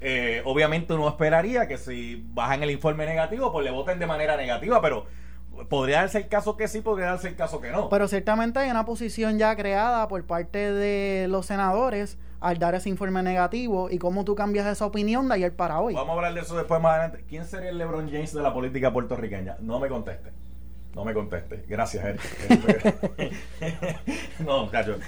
Eh, 0.00 0.42
obviamente 0.44 0.94
uno 0.94 1.08
esperaría 1.08 1.66
que 1.66 1.78
si 1.78 2.24
bajan 2.32 2.62
el 2.62 2.70
informe 2.70 3.06
negativo, 3.06 3.52
pues 3.52 3.64
le 3.64 3.70
voten 3.70 3.98
de 3.98 4.06
manera 4.06 4.36
negativa, 4.36 4.80
pero 4.80 5.06
podría 5.68 5.98
darse 5.98 6.18
el 6.18 6.28
caso 6.28 6.56
que 6.56 6.68
sí, 6.68 6.80
podría 6.80 7.06
darse 7.06 7.28
el 7.28 7.36
caso 7.36 7.60
que 7.60 7.70
no. 7.70 7.88
Pero 7.88 8.08
ciertamente 8.08 8.58
hay 8.58 8.70
una 8.70 8.84
posición 8.84 9.38
ya 9.38 9.54
creada 9.56 10.08
por 10.08 10.24
parte 10.24 10.72
de 10.72 11.26
los 11.28 11.46
senadores 11.46 12.18
al 12.40 12.58
dar 12.58 12.74
ese 12.74 12.88
informe 12.88 13.22
negativo 13.22 13.88
y 13.88 13.98
cómo 13.98 14.24
tú 14.24 14.34
cambias 14.34 14.66
esa 14.66 14.84
opinión 14.84 15.28
de 15.28 15.34
ayer 15.34 15.54
para 15.54 15.80
hoy. 15.80 15.94
Vamos 15.94 16.10
a 16.10 16.12
hablar 16.14 16.34
de 16.34 16.40
eso 16.40 16.56
después 16.56 16.80
más 16.80 16.94
adelante. 16.94 17.24
¿Quién 17.28 17.44
sería 17.44 17.70
el 17.70 17.78
LeBron 17.78 18.10
James 18.10 18.34
de 18.34 18.42
la 18.42 18.52
política 18.52 18.92
puertorriqueña? 18.92 19.56
No 19.60 19.78
me 19.78 19.88
conteste. 19.88 20.32
No 20.94 21.04
me 21.06 21.14
conteste. 21.14 21.64
Gracias, 21.66 22.04
Eric. 22.04 22.20
no, 24.40 24.70
cacho. 24.70 24.98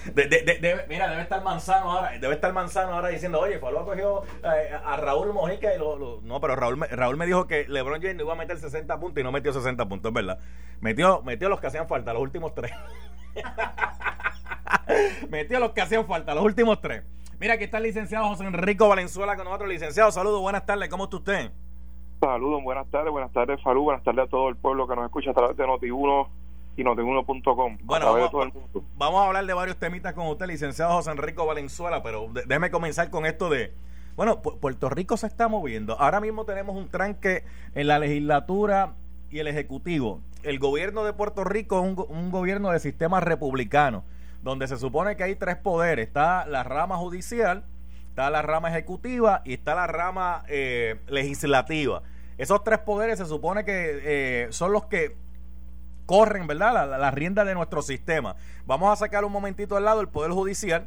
mira, 0.88 1.11
debe 1.11 1.23
estar 1.23 1.43
Manzano 1.43 1.93
ahora. 1.93 2.19
Debe 2.19 2.35
estar 2.35 2.55
Manzano 2.55 2.95
ahora 2.95 3.09
diciendo, 3.09 3.38
oye, 3.38 3.59
Falú 3.59 3.85
cogió 3.85 4.23
eh, 4.45 4.71
a 4.83 4.97
Raúl 4.97 5.35
Mojica 5.35 5.75
y 5.75 5.79
lo, 5.79 6.21
No, 6.23 6.41
pero 6.41 6.57
Raúl, 6.57 6.81
Raúl 6.91 7.19
me 7.19 7.26
dijo 7.26 7.47
que 7.47 7.67
LeBron 7.69 8.00
James 8.00 8.19
iba 8.19 8.33
a 8.33 8.37
meter 8.37 8.59
60 8.59 8.99
puntos 8.99 9.21
y 9.21 9.25
no 9.25 9.31
metió 9.31 9.53
60 9.53 9.87
puntos, 9.87 10.09
es 10.09 10.14
verdad. 10.14 10.38
Metió, 10.81 11.21
metió 11.23 11.50
los 11.50 11.61
que 11.61 11.67
hacían 11.67 11.87
falta, 11.87 12.14
los 12.14 12.23
últimos 12.23 12.55
tres. 12.55 12.73
metió 15.29 15.61
los 15.61 15.73
que 15.73 15.83
hacían 15.83 16.07
falta, 16.07 16.35
los 16.35 16.45
últimos 16.45 16.81
tres. 16.81 17.03
Mira, 17.38 17.55
aquí 17.55 17.64
está 17.64 17.76
el 17.76 17.85
licenciado 17.85 18.26
José 18.29 18.45
Enrico 18.45 18.88
Valenzuela 18.88 19.37
con 19.37 19.45
nosotros. 19.45 19.69
Licenciado, 19.69 20.11
saludos, 20.12 20.41
buenas 20.41 20.64
tardes. 20.64 20.88
¿Cómo 20.88 21.05
está 21.05 21.17
usted? 21.17 21.50
Saludos, 22.21 22.62
buenas 22.62 22.90
tardes, 22.90 23.12
buenas 23.12 23.33
tardes, 23.33 23.61
Falú, 23.62 23.83
buenas 23.85 24.02
tardes 24.02 24.25
a 24.25 24.28
todo 24.28 24.49
el 24.49 24.56
pueblo 24.56 24.88
que 24.88 24.97
nos 24.97 25.04
escucha 25.04 25.30
a 25.30 25.35
través 25.35 25.56
de 25.56 25.64
Noti1 25.64 26.28
y 26.76 26.83
Noti1.com. 26.83 27.78
Bueno, 27.83 28.06
vamos, 28.97 29.21
a 29.21 29.26
hablar 29.26 29.47
de 29.47 29.54
varios 29.54 29.76
temitas 29.76 30.14
con 30.14 30.26
usted, 30.28 30.47
licenciado 30.47 30.92
José 30.92 31.11
Enrico 31.11 31.47
Valenzuela, 31.47 32.02
pero 32.02 32.28
déjeme 32.33 32.71
comenzar 32.71 33.11
con 33.11 33.26
esto 33.26 33.49
de. 33.50 33.73
Bueno, 34.16 34.42
Puerto 34.42 34.88
Rico 34.88 35.16
se 35.16 35.26
está 35.26 35.49
moviendo. 35.49 35.99
Ahora 36.00 36.21
mismo 36.21 36.44
tenemos 36.44 36.76
un 36.76 36.88
tranque 36.88 37.44
en 37.75 37.88
la 37.88 37.99
legislatura 37.99 38.94
y 39.30 39.40
el 39.40 39.49
ejecutivo. 39.49 40.21
El 40.44 40.59
gobierno 40.59 41.04
de 41.04 41.12
Puerto 41.12 41.42
Rico 41.42 41.80
es 41.80 41.85
un, 41.85 42.06
un 42.09 42.30
gobierno 42.30 42.71
de 42.71 42.78
sistema 42.78 43.21
republicano, 43.21 44.04
donde 44.42 44.68
se 44.68 44.76
supone 44.76 45.16
que 45.16 45.25
hay 45.25 45.35
tres 45.35 45.56
poderes. 45.56 46.06
Está 46.06 46.47
la 46.47 46.62
rama 46.62 46.97
judicial, 46.97 47.64
está 48.14 48.30
la 48.30 48.42
rama 48.42 48.68
ejecutiva 48.68 49.42
y 49.44 49.54
está 49.54 49.75
la 49.75 49.88
rama 49.88 50.44
eh, 50.47 51.00
legislativa. 51.09 52.04
Esos 52.38 52.62
tres 52.62 52.78
poderes 52.78 53.18
se 53.18 53.26
supone 53.26 53.64
que 53.64 54.02
eh, 54.04 54.47
son 54.50 54.71
los 54.71 54.85
que 54.85 55.16
corren, 56.06 56.47
¿verdad? 56.47 56.75
La, 56.75 56.87
la, 56.97 57.11
rienda 57.11 57.44
de 57.44 57.54
nuestro 57.54 57.83
sistema. 57.83 58.37
Vamos 58.66 58.92
a 58.92 58.94
sacar 58.94 59.25
un 59.25 59.33
momentito 59.33 59.76
al 59.76 59.85
lado 59.85 60.00
el 60.00 60.06
Poder 60.06 60.30
Judicial, 60.30 60.87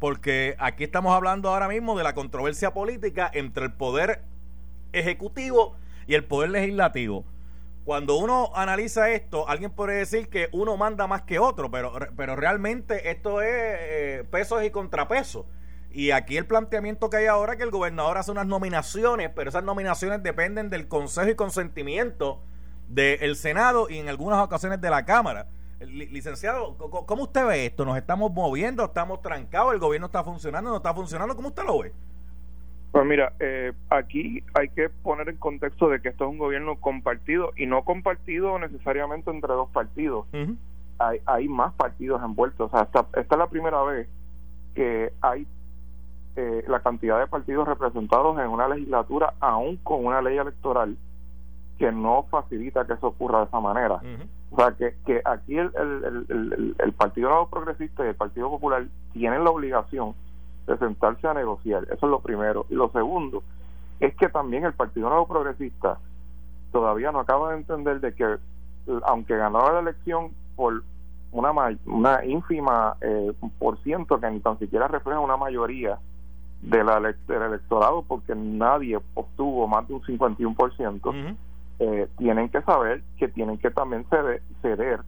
porque 0.00 0.54
aquí 0.58 0.84
estamos 0.84 1.16
hablando 1.16 1.48
ahora 1.48 1.66
mismo 1.66 1.96
de 1.96 2.04
la 2.04 2.14
controversia 2.14 2.74
política 2.74 3.30
entre 3.32 3.64
el 3.64 3.72
Poder 3.72 4.22
Ejecutivo 4.92 5.76
y 6.06 6.12
el 6.12 6.24
Poder 6.24 6.50
Legislativo. 6.50 7.24
Cuando 7.86 8.18
uno 8.18 8.50
analiza 8.54 9.08
esto, 9.12 9.48
alguien 9.48 9.70
puede 9.70 9.94
decir 9.94 10.28
que 10.28 10.50
uno 10.52 10.76
manda 10.76 11.06
más 11.06 11.22
que 11.22 11.38
otro, 11.38 11.70
pero, 11.70 11.90
pero 12.18 12.36
realmente 12.36 13.10
esto 13.10 13.40
es 13.40 13.48
eh, 13.50 14.24
pesos 14.30 14.62
y 14.62 14.70
contrapesos. 14.70 15.46
Y 15.94 16.10
aquí 16.10 16.36
el 16.36 16.46
planteamiento 16.46 17.10
que 17.10 17.18
hay 17.18 17.26
ahora 17.26 17.52
es 17.52 17.58
que 17.58 17.64
el 17.64 17.70
gobernador 17.70 18.16
hace 18.16 18.30
unas 18.30 18.46
nominaciones, 18.46 19.30
pero 19.34 19.50
esas 19.50 19.64
nominaciones 19.64 20.22
dependen 20.22 20.70
del 20.70 20.88
consejo 20.88 21.28
y 21.28 21.34
consentimiento 21.34 22.40
del 22.88 23.36
Senado 23.36 23.88
y 23.90 23.98
en 23.98 24.08
algunas 24.08 24.40
ocasiones 24.40 24.80
de 24.80 24.90
la 24.90 25.04
Cámara. 25.04 25.46
Licenciado, 25.80 26.76
¿cómo 27.06 27.24
usted 27.24 27.46
ve 27.46 27.66
esto? 27.66 27.84
¿Nos 27.84 27.98
estamos 27.98 28.32
moviendo? 28.32 28.84
¿Estamos 28.84 29.20
trancados? 29.20 29.74
¿El 29.74 29.80
gobierno 29.80 30.06
está 30.06 30.22
funcionando? 30.22 30.70
¿No 30.70 30.76
está 30.76 30.94
funcionando? 30.94 31.34
¿Cómo 31.34 31.48
usted 31.48 31.64
lo 31.64 31.80
ve? 31.80 31.92
Pues 32.92 33.06
mira, 33.06 33.32
eh, 33.40 33.72
aquí 33.90 34.44
hay 34.54 34.68
que 34.68 34.90
poner 34.90 35.28
en 35.28 35.36
contexto 35.36 35.88
de 35.88 36.00
que 36.00 36.10
esto 36.10 36.24
es 36.24 36.30
un 36.30 36.38
gobierno 36.38 36.76
compartido 36.76 37.52
y 37.56 37.66
no 37.66 37.84
compartido 37.84 38.58
necesariamente 38.58 39.30
entre 39.30 39.52
dos 39.54 39.70
partidos. 39.70 40.26
hay, 40.98 41.20
hay 41.26 41.48
más 41.48 41.72
partidos 41.74 42.22
envueltos. 42.22 42.70
O 42.72 42.76
sea, 42.76 42.84
esta, 42.84 43.06
esta 43.20 43.34
es 43.34 43.38
la 43.38 43.48
primera 43.48 43.82
vez 43.82 44.08
que 44.74 45.12
hay 45.20 45.46
eh, 46.36 46.64
la 46.66 46.80
cantidad 46.80 47.18
de 47.18 47.26
partidos 47.26 47.68
representados 47.68 48.38
en 48.38 48.48
una 48.48 48.68
legislatura, 48.68 49.34
aún 49.40 49.76
con 49.78 50.04
una 50.04 50.22
ley 50.22 50.38
electoral 50.38 50.96
que 51.78 51.92
no 51.92 52.24
facilita 52.30 52.86
que 52.86 52.94
eso 52.94 53.08
ocurra 53.08 53.40
de 53.40 53.44
esa 53.46 53.60
manera. 53.60 54.00
O 54.50 54.56
sea, 54.56 54.72
que, 54.72 54.94
que 55.04 55.20
aquí 55.24 55.58
el, 55.58 55.70
el, 55.74 56.76
el, 56.78 56.92
Partido 56.92 57.28
Nuevo 57.28 57.48
Progresista 57.48 58.04
y 58.04 58.08
el 58.08 58.14
Partido 58.14 58.50
Popular 58.50 58.86
tienen 59.12 59.44
la 59.44 59.50
obligación 59.50 60.14
de 60.66 60.78
sentarse 60.78 61.26
a 61.26 61.34
negociar. 61.34 61.84
Eso 61.84 62.06
es 62.06 62.10
lo 62.10 62.20
primero. 62.20 62.66
Y 62.68 62.74
lo 62.74 62.90
segundo 62.90 63.42
es 64.00 64.14
que 64.16 64.28
también 64.28 64.64
el 64.64 64.74
Partido 64.74 65.08
Nuevo 65.08 65.26
Progresista 65.26 65.98
todavía 66.70 67.12
no 67.12 67.20
acaba 67.20 67.50
de 67.50 67.58
entender 67.58 68.00
de 68.00 68.14
que, 68.14 68.36
aunque 69.04 69.36
ganó 69.36 69.72
la 69.72 69.80
elección 69.80 70.30
por 70.56 70.82
una, 71.32 71.52
una 71.86 72.24
ínfima 72.24 72.96
eh, 73.00 73.32
por 73.58 73.78
ciento 73.82 74.20
que 74.20 74.30
ni 74.30 74.40
tan 74.40 74.58
siquiera 74.58 74.88
refleja 74.88 75.18
una 75.18 75.36
mayoría 75.36 75.98
de 76.62 76.84
la, 76.84 77.00
del 77.00 77.42
electorado 77.42 78.02
porque 78.02 78.34
nadie 78.34 78.98
obtuvo 79.14 79.66
más 79.66 79.86
de 79.88 79.94
un 79.94 80.02
51%, 80.02 81.36
eh, 81.80 82.08
tienen 82.16 82.48
que 82.48 82.62
saber 82.62 83.02
que 83.18 83.28
tienen 83.28 83.58
que 83.58 83.70
también 83.70 84.06
ceder, 84.08 84.42
ceder 84.62 85.00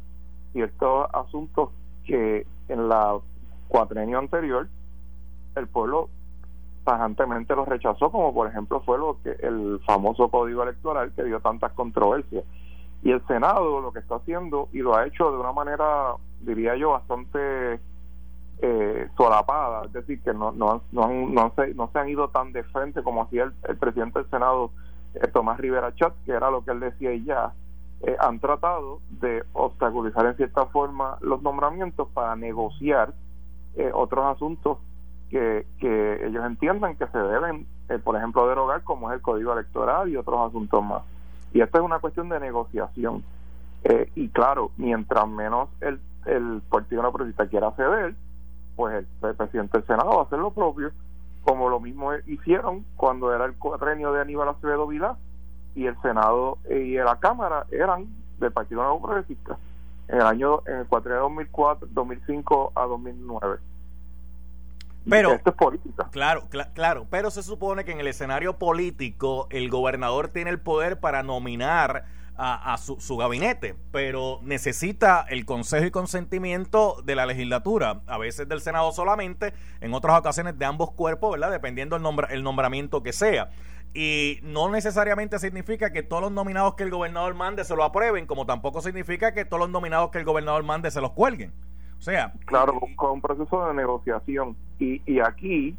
ciertos 0.53 1.07
asuntos 1.13 1.71
que 2.05 2.47
en 2.69 2.89
la 2.89 3.17
cuatrenio 3.69 4.19
anterior 4.19 4.69
el 5.55 5.69
pueblo 5.69 6.09
tajantemente 6.85 7.55
los 7.55 7.67
rechazó, 7.67 8.11
como 8.11 8.35
por 8.35 8.49
ejemplo 8.49 8.81
fue 8.81 8.99
lo 8.99 9.19
que 9.23 9.31
el 9.31 9.81
famoso 9.87 10.29
código 10.29 10.65
electoral 10.65 11.13
que 11.15 11.25
dio 11.25 11.41
tantas 11.41 11.73
controversias. 11.73 12.45
Y 13.03 13.11
el 13.11 13.25
Senado 13.27 13.81
lo 13.81 13.93
que 13.93 13.99
está 14.01 14.17
haciendo, 14.17 14.69
y 14.73 14.79
lo 14.79 14.97
ha 14.97 15.07
hecho 15.07 15.31
de 15.31 15.39
una 15.39 15.53
manera, 15.53 16.15
diría 16.41 16.75
yo, 16.77 16.91
bastante 16.91 17.79
eh, 18.63 19.09
solapada, 19.17 19.85
es 19.87 19.93
decir, 19.93 20.21
que 20.23 20.33
no, 20.33 20.53
no, 20.53 20.83
no, 20.93 21.09
no, 21.09 21.53
se, 21.57 21.75
no 21.75 21.91
se 21.93 21.99
han 21.99 22.09
ido 22.09 22.29
tan 22.29 22.53
de 22.53 22.63
frente 22.65 23.03
como 23.03 23.23
hacía 23.23 23.53
el, 23.69 23.77
presidente 23.77 24.21
del 24.21 24.31
Senado, 24.31 24.71
eh, 25.15 25.27
Tomás 25.29 25.59
Rivera 25.59 25.95
Chat, 25.95 26.15
que 26.25 26.33
era 26.33 26.51
lo 26.51 26.65
que 26.65 26.71
él 26.71 26.81
decía 26.81 27.13
y 27.13 27.25
ya, 27.25 27.53
eh, 28.03 28.17
han 28.21 28.39
tratado 28.39 29.01
de 29.21 29.45
obstaculizar 29.53 30.27
en 30.27 30.37
cierta 30.37 30.67
forma 30.67 31.19
los 31.21 31.43
nombramientos 31.43 32.09
para 32.09 32.37
negociar 32.37 33.13
eh, 33.77 33.91
otros 33.93 34.25
asuntos 34.27 34.79
que, 35.31 35.67
que 35.81 36.27
ellos 36.27 36.45
entiendan 36.47 36.97
que 36.97 37.07
se 37.09 37.19
deben, 37.19 37.67
por 38.05 38.17
ejemplo, 38.17 38.47
derogar, 38.47 38.83
como 38.85 39.11
es 39.11 39.17
el 39.17 39.23
código 39.23 39.53
electoral 39.53 40.09
y 40.09 40.17
otros 40.17 40.49
asuntos 40.49 40.83
más. 40.85 41.03
Y 41.53 41.61
esto 41.61 41.79
es 41.79 41.85
una 41.85 41.99
cuestión 41.99 42.29
de 42.29 42.39
negociación. 42.39 43.25
y 44.15 44.29
claro, 44.29 44.71
mientras 44.77 45.27
menos 45.29 45.69
el, 45.81 46.01
el 46.27 46.63
Partido 46.71 47.03
No 47.03 47.13
quiera 47.49 47.73
ceder, 47.73 48.15
pues 48.77 49.05
el, 49.23 49.35
presidente 49.35 49.79
del 49.79 49.87
Senado 49.87 50.11
va 50.11 50.23
a 50.23 50.25
hacer 50.25 50.39
lo 50.39 50.51
propio, 50.51 50.91
como 51.43 51.69
lo 51.69 51.81
mismo 51.81 52.15
hicieron 52.27 52.85
cuando 52.97 53.35
era 53.35 53.45
el 53.45 53.55
cuatrenio 53.55 54.13
de 54.13 54.21
Aníbal 54.21 54.49
Acevedo 54.49 54.87
Vilá 54.87 55.17
y 55.75 55.87
el 55.87 56.01
Senado 56.01 56.59
y 56.71 56.95
la 56.95 57.17
Cámara 57.17 57.67
eran 57.71 58.07
del 58.39 58.53
Partido 58.53 58.83
Nuevo 58.83 59.03
Progresista 59.03 59.59
en 60.09 60.17
el 60.17 60.27
año 60.27 60.63
en 60.67 60.79
el 60.79 60.87
cuatrenio 60.87 61.23
2004 61.23 61.89
2005 61.91 62.73
a 62.75 62.83
2009 62.85 63.59
pero 65.07 65.33
esto 65.33 65.51
es 65.51 65.57
política. 65.57 66.09
Claro 66.13 66.45
claro 66.73 67.07
pero 67.11 67.31
se 67.31 67.43
supone 67.43 67.85
que 67.85 67.93
en 67.93 68.01
el 68.01 68.07
escenario 68.07 68.59
político 68.59 69.47
el 69.51 69.69
gobernador 69.69 70.29
tiene 70.29 70.51
el 70.51 70.61
poder 70.61 71.01
para 71.01 71.23
nominar 71.23 72.05
a, 72.37 72.77
su, 72.79 73.17
gabinete, 73.17 73.77
pero 73.93 74.41
necesita 74.43 75.25
el 75.29 75.45
consejo 75.45 75.87
y 75.87 75.91
consentimiento 75.91 77.01
de 77.05 77.15
la 77.15 77.27
legislatura, 77.27 78.01
a 78.07 78.19
veces 78.19 78.49
del 78.49 78.61
Senado 78.61 78.91
solamente, 78.93 79.53
en 79.81 79.95
otras 79.95 80.19
ocasiones 80.19 80.59
de 80.59 80.65
ambos 80.65 80.91
cuerpos, 80.93 81.33
¿verdad? 81.33 81.51
Dependiendo 81.51 81.97
el, 81.97 82.03
nombra, 82.03 82.29
el 82.29 82.43
nombramiento 82.43 83.03
que 83.03 83.13
sea. 83.13 83.51
Y 83.95 84.41
no 84.43 84.69
necesariamente 84.69 85.39
significa 85.39 85.93
que 85.93 86.03
todos 86.03 86.23
los 86.23 86.33
nominados 86.33 86.75
que 86.75 86.83
el 86.83 86.91
gobernador 86.91 87.35
mande 87.35 87.65
se 87.65 87.77
lo 87.77 87.85
aprueben, 87.85 88.27
como 88.27 88.45
tampoco 88.45 88.81
significa 88.81 89.33
que 89.33 89.45
todos 89.45 89.61
los 89.61 89.71
nominados 89.71 90.11
que 90.11 90.19
el 90.19 90.25
gobernador 90.25 90.65
mande 90.65 90.91
se 90.91 91.01
los 91.01 91.13
cuelguen. 91.13 91.53
O 91.99 92.03
sea... 92.03 92.33
Claro, 92.47 92.81
con 92.97 93.13
un 93.13 93.21
proceso 93.21 93.69
de 93.69 93.75
negociación. 93.75 94.57
Y, 94.81 95.01
y 95.07 95.21
aquí 95.21 95.77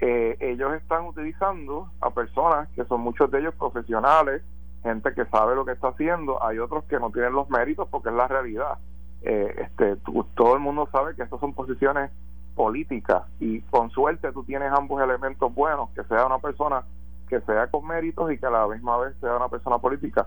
eh, 0.00 0.36
ellos 0.40 0.72
están 0.74 1.06
utilizando 1.06 1.90
a 2.00 2.10
personas 2.10 2.68
que 2.70 2.84
son 2.84 3.00
muchos 3.00 3.30
de 3.30 3.40
ellos 3.40 3.54
profesionales, 3.54 4.42
gente 4.82 5.12
que 5.14 5.24
sabe 5.26 5.54
lo 5.54 5.64
que 5.64 5.72
está 5.72 5.88
haciendo, 5.88 6.42
hay 6.44 6.58
otros 6.58 6.84
que 6.84 6.98
no 6.98 7.10
tienen 7.10 7.32
los 7.32 7.48
méritos 7.50 7.88
porque 7.90 8.08
es 8.08 8.14
la 8.14 8.28
realidad. 8.28 8.78
Eh, 9.22 9.54
este, 9.58 9.96
todo 10.34 10.54
el 10.54 10.60
mundo 10.60 10.88
sabe 10.92 11.14
que 11.16 11.22
estas 11.22 11.40
son 11.40 11.52
posiciones 11.52 12.10
política 12.54 13.24
y 13.38 13.60
con 13.62 13.90
suerte 13.90 14.32
tú 14.32 14.42
tienes 14.42 14.72
ambos 14.72 15.00
elementos 15.02 15.54
buenos, 15.54 15.90
que 15.90 16.02
sea 16.04 16.26
una 16.26 16.38
persona 16.38 16.82
que 17.28 17.40
sea 17.42 17.68
con 17.68 17.86
méritos 17.86 18.32
y 18.32 18.38
que 18.38 18.46
a 18.46 18.50
la 18.50 18.66
misma 18.66 18.98
vez 18.98 19.14
sea 19.20 19.36
una 19.36 19.48
persona 19.48 19.78
política. 19.78 20.26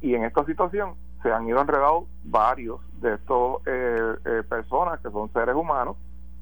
Y 0.00 0.14
en 0.14 0.24
esta 0.24 0.44
situación 0.44 0.94
se 1.22 1.32
han 1.32 1.48
ido 1.48 1.60
enredados 1.60 2.04
varios 2.22 2.80
de 3.00 3.14
estos 3.14 3.62
eh, 3.66 4.14
eh, 4.24 4.42
personas 4.48 5.00
que 5.00 5.10
son 5.10 5.32
seres 5.32 5.54
humanos 5.54 5.96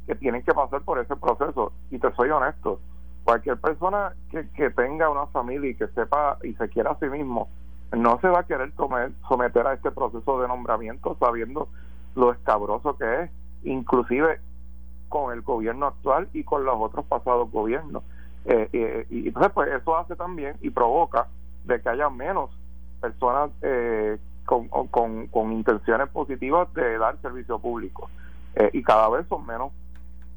que 0.06 0.16
tienen 0.16 0.42
que 0.42 0.52
pasar 0.52 0.82
por 0.82 0.98
ese 0.98 1.16
proceso. 1.16 1.72
Y 1.90 1.98
te 1.98 2.12
soy 2.12 2.30
honesto, 2.30 2.80
cualquier 3.24 3.58
persona 3.58 4.12
que, 4.30 4.48
que 4.50 4.70
tenga 4.70 5.10
una 5.10 5.26
familia 5.26 5.70
y 5.70 5.74
que 5.74 5.88
sepa 5.88 6.38
y 6.42 6.54
se 6.54 6.68
quiera 6.68 6.92
a 6.92 6.98
sí 6.98 7.06
mismo, 7.06 7.48
no 7.92 8.18
se 8.20 8.28
va 8.28 8.40
a 8.40 8.46
querer 8.46 8.72
someter 9.28 9.66
a 9.66 9.74
este 9.74 9.90
proceso 9.90 10.40
de 10.40 10.48
nombramiento 10.48 11.16
sabiendo 11.20 11.68
lo 12.14 12.32
escabroso 12.32 12.96
que 12.96 13.22
es, 13.22 13.30
inclusive 13.64 14.40
con 15.08 15.32
el 15.32 15.42
gobierno 15.42 15.86
actual 15.86 16.28
y 16.32 16.42
con 16.42 16.64
los 16.64 16.76
otros 16.78 17.04
pasados 17.04 17.50
gobiernos. 17.50 18.02
Eh, 18.46 18.68
eh, 18.72 19.06
y 19.10 19.28
entonces, 19.28 19.52
pues 19.52 19.70
eso 19.70 19.96
hace 19.96 20.16
también 20.16 20.56
y 20.62 20.70
provoca 20.70 21.28
de 21.64 21.80
que 21.80 21.88
haya 21.88 22.08
menos 22.08 22.50
personas 23.00 23.50
eh, 23.60 24.18
con, 24.46 24.68
con, 24.68 25.26
con, 25.26 25.52
intenciones 25.52 26.08
positivas 26.08 26.72
de 26.74 26.98
dar 26.98 27.20
servicio 27.20 27.58
público. 27.58 28.08
y 28.72 28.82
cada 28.82 29.08
vez 29.08 29.26
son 29.28 29.46
menos 29.46 29.72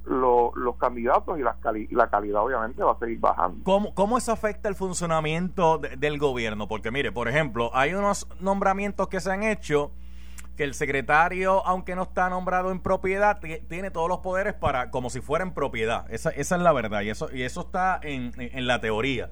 los 0.05 0.75
candidatos 0.77 1.39
y 1.39 1.41
la, 1.41 1.57
la 1.91 2.07
calidad 2.09 2.43
obviamente 2.43 2.83
va 2.83 2.93
a 2.93 2.99
seguir 2.99 3.19
bajando. 3.19 3.63
¿Cómo, 3.63 3.93
cómo 3.93 4.17
eso 4.17 4.31
afecta 4.31 4.69
el 4.69 4.75
funcionamiento 4.75 5.79
del 5.79 6.17
gobierno? 6.17 6.67
Porque 6.67 6.91
mire, 6.91 7.11
por 7.11 7.27
ejemplo, 7.27 7.71
hay 7.73 7.93
unos 7.93 8.27
nombramientos 8.39 9.07
que 9.07 9.19
se 9.19 9.31
han 9.31 9.43
hecho 9.43 9.91
que 10.55 10.63
el 10.63 10.73
secretario, 10.73 11.65
aunque 11.65 11.95
no 11.95 12.03
está 12.03 12.29
nombrado 12.29 12.71
en 12.71 12.79
propiedad, 12.79 13.39
tiene 13.67 13.91
todos 13.91 14.07
los 14.07 14.19
poderes 14.19 14.53
para 14.53 14.89
como 14.89 15.09
si 15.09 15.19
fuera 15.19 15.43
en 15.43 15.53
propiedad. 15.53 16.05
Esa, 16.09 16.29
esa 16.29 16.55
es 16.55 16.61
la 16.61 16.71
verdad 16.71 17.01
y 17.01 17.09
eso, 17.09 17.29
y 17.33 17.41
eso 17.41 17.61
está 17.61 17.99
en, 18.01 18.31
en 18.37 18.67
la 18.67 18.79
teoría 18.79 19.31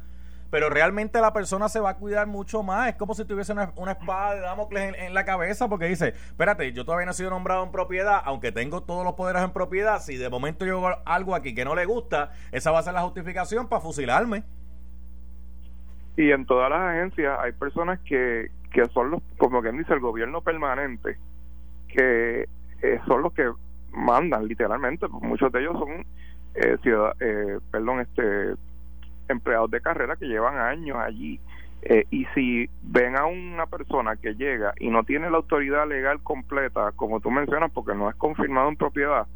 pero 0.54 0.70
realmente 0.70 1.20
la 1.20 1.34
persona 1.34 1.68
se 1.68 1.80
va 1.80 1.90
a 1.90 1.98
cuidar 1.98 2.28
mucho 2.28 2.62
más. 2.62 2.90
Es 2.90 2.96
como 2.96 3.16
si 3.16 3.26
tuviese 3.26 3.54
una, 3.54 3.92
espada 3.92 4.36
de 4.36 4.42
Damocles 4.42 4.94
en, 5.00 5.12
la 5.16 5.26
cabeza 5.26 5.68
porque 5.68 5.86
dice, 5.86 6.10
espérate, 6.10 6.72
yo 6.74 6.86
todavía 6.86 7.08
no 7.08 7.12
he 7.12 7.16
sido 7.16 7.32
nombrado 7.32 7.64
en 7.64 7.72
propiedad, 7.72 8.22
aunque 8.24 8.52
tengo 8.52 8.84
todos 8.84 9.04
los 9.04 9.16
poderes 9.16 9.42
en 9.42 9.50
propiedad, 9.50 10.00
si 10.00 10.16
de 10.16 10.30
momento 10.30 10.64
yo 10.64 10.78
hago 10.86 11.02
algo 11.06 11.34
aquí 11.34 11.56
que 11.56 11.66
no 11.66 11.74
le 11.74 11.86
gusta, 11.86 12.34
esa 12.52 12.70
va 12.70 12.78
a 12.78 12.84
ser 12.84 12.94
la 12.94 13.02
justificación 13.02 13.68
para 13.68 13.82
fusilarme. 13.82 14.44
Y 16.18 16.30
en 16.30 16.46
todas 16.46 16.70
las 16.70 16.82
agencias 16.82 17.36
hay 17.42 17.54
personas 17.54 18.00
que, 18.02 18.52
que 18.72 18.86
son 18.90 19.10
los, 19.10 19.24
como 19.40 19.60
quien 19.64 19.80
dice, 19.80 19.92
el 19.94 20.02
gobierno 20.02 20.42
permanente, 20.42 21.18
que 21.88 22.48
eh, 22.84 23.00
son 23.08 23.24
los 23.24 23.34
que 23.34 23.52
mandan 23.90 24.48
literalmente, 24.48 25.08
muchos 25.08 25.52
de 25.52 25.62
ellos 25.62 25.80
son 25.80 26.06
eh, 26.54 26.78
eh, 27.20 27.60
perdón, 27.72 28.02
este 28.02 28.54
empleados 29.28 29.72
de 29.72 29.82
carrera 29.82 30.16
que 30.16 30.28
llevan 30.28 30.58
años 30.58 30.98
allí. 30.98 31.40
Eh, 31.84 32.06
y 32.12 32.26
si 32.34 32.70
ven 32.82 33.18
a 33.18 33.26
una 33.26 33.66
persona 33.66 34.16
que 34.16 34.36
llega 34.36 34.74
y 34.80 34.90
no 34.90 35.04
tiene 35.04 35.30
la 35.30 35.38
autoridad 35.38 35.88
legal 35.88 36.22
completa, 36.24 36.94
como 36.96 37.20
tú 37.20 37.30
mencionas, 37.30 37.72
porque 37.72 37.94
no 37.94 38.10
es 38.10 38.16
confirmado 38.16 38.70
en 38.70 38.78
propiedad, 38.78 39.28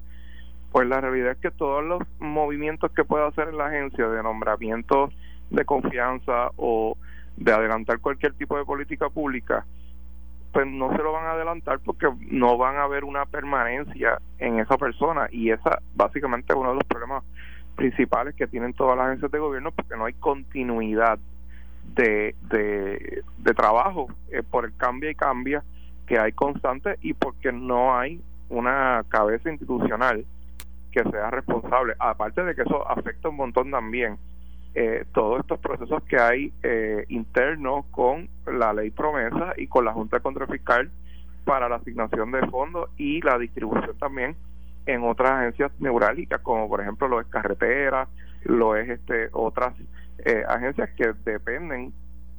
pues 0.72 0.88
la 0.88 1.02
realidad 1.02 1.32
es 1.32 1.38
que 1.40 1.52
todos 1.52 1.84
los 1.84 2.02
movimientos 2.20 2.92
que 2.92 3.04
pueda 3.04 3.28
hacer 3.28 3.50
en 3.50 3.58
la 3.58 3.68
agencia 3.68 4.08
de 4.08 4.24
nombramientos 4.24 5.14
de 5.50 5.66
confianza 5.66 6.52
o 6.56 6.98
de 7.36 7.52
adelantar 7.52 8.00
cualquier 8.00 8.34
tipo 8.34 8.58
de 8.58 8.66
política 8.66 9.10
pública, 9.10 9.66
pues 10.54 10.68
no 10.68 10.92
se 10.92 10.98
lo 11.04 11.12
van 11.12 11.26
a 11.26 11.32
adelantar 11.32 11.80
porque 11.80 12.08
no 12.32 12.58
van 12.58 12.78
a 12.78 12.88
ver 12.88 13.04
una 13.04 13.26
permanencia 13.26 14.20
en 14.40 14.60
esa 14.60 14.78
persona 14.78 15.28
y 15.32 15.52
esa 15.52 15.82
básicamente 15.96 16.54
es 16.54 16.60
uno 16.60 16.70
de 16.70 16.76
los 16.76 16.84
problemas 16.86 17.24
principales 17.78 18.36
que 18.36 18.48
tienen 18.48 18.74
todas 18.74 18.98
las 18.98 19.08
agencias 19.08 19.32
de 19.32 19.40
gobierno 19.40 19.72
porque 19.72 19.96
no 19.96 20.06
hay 20.06 20.14
continuidad 20.14 21.18
de, 21.96 22.36
de, 22.50 23.54
trabajo 23.54 24.08
eh, 24.30 24.44
por 24.44 24.66
el 24.66 24.76
cambio 24.76 25.10
y 25.10 25.16
cambia 25.16 25.64
que 26.06 26.20
hay 26.20 26.34
constante 26.34 26.98
y 27.02 27.14
porque 27.14 27.52
no 27.52 27.98
hay 27.98 28.22
una 28.50 29.06
cabeza 29.08 29.50
institucional 29.50 30.26
que 30.92 31.04
sea 31.04 31.32
responsable. 31.32 31.94
Aparte 32.00 32.44
de 32.44 32.56
que 32.56 32.64
eso 32.64 32.90
afecta 32.90 33.30
un 33.30 33.38
montón 33.38 33.72
también 33.72 34.18
eh, 34.76 35.06
todos 35.14 35.40
estos 35.40 35.60
procesos 35.60 36.04
que 36.04 36.20
hay 36.20 36.54
eh, 36.62 37.06
internos 37.10 37.86
con 37.92 38.30
la 38.46 38.74
ley 38.74 38.92
promesa 38.92 39.54
y 39.58 39.68
con 39.68 39.86
la 39.86 39.94
Junta 39.94 40.20
de 40.20 40.90
para 41.46 41.70
la 41.70 41.78
asignación 41.78 42.32
de 42.32 42.46
fondos 42.48 42.90
y 42.98 43.22
la 43.22 43.38
distribución 43.38 43.98
también 43.98 44.36
en 44.88 45.04
otras 45.04 45.32
agencias 45.32 45.72
neurálgicas 45.80 46.42
como 46.42 46.68
por 46.68 46.82
ejemplo 46.82 47.08
lo 47.08 47.22
es 47.22 47.28
carretera 47.28 48.08
lo 48.44 48.76
es 48.76 48.90
este 48.90 49.30
otras 49.34 49.76
eh, 50.20 50.44
agencias 50.48 50.90
que 50.98 51.14
dependen 51.26 51.94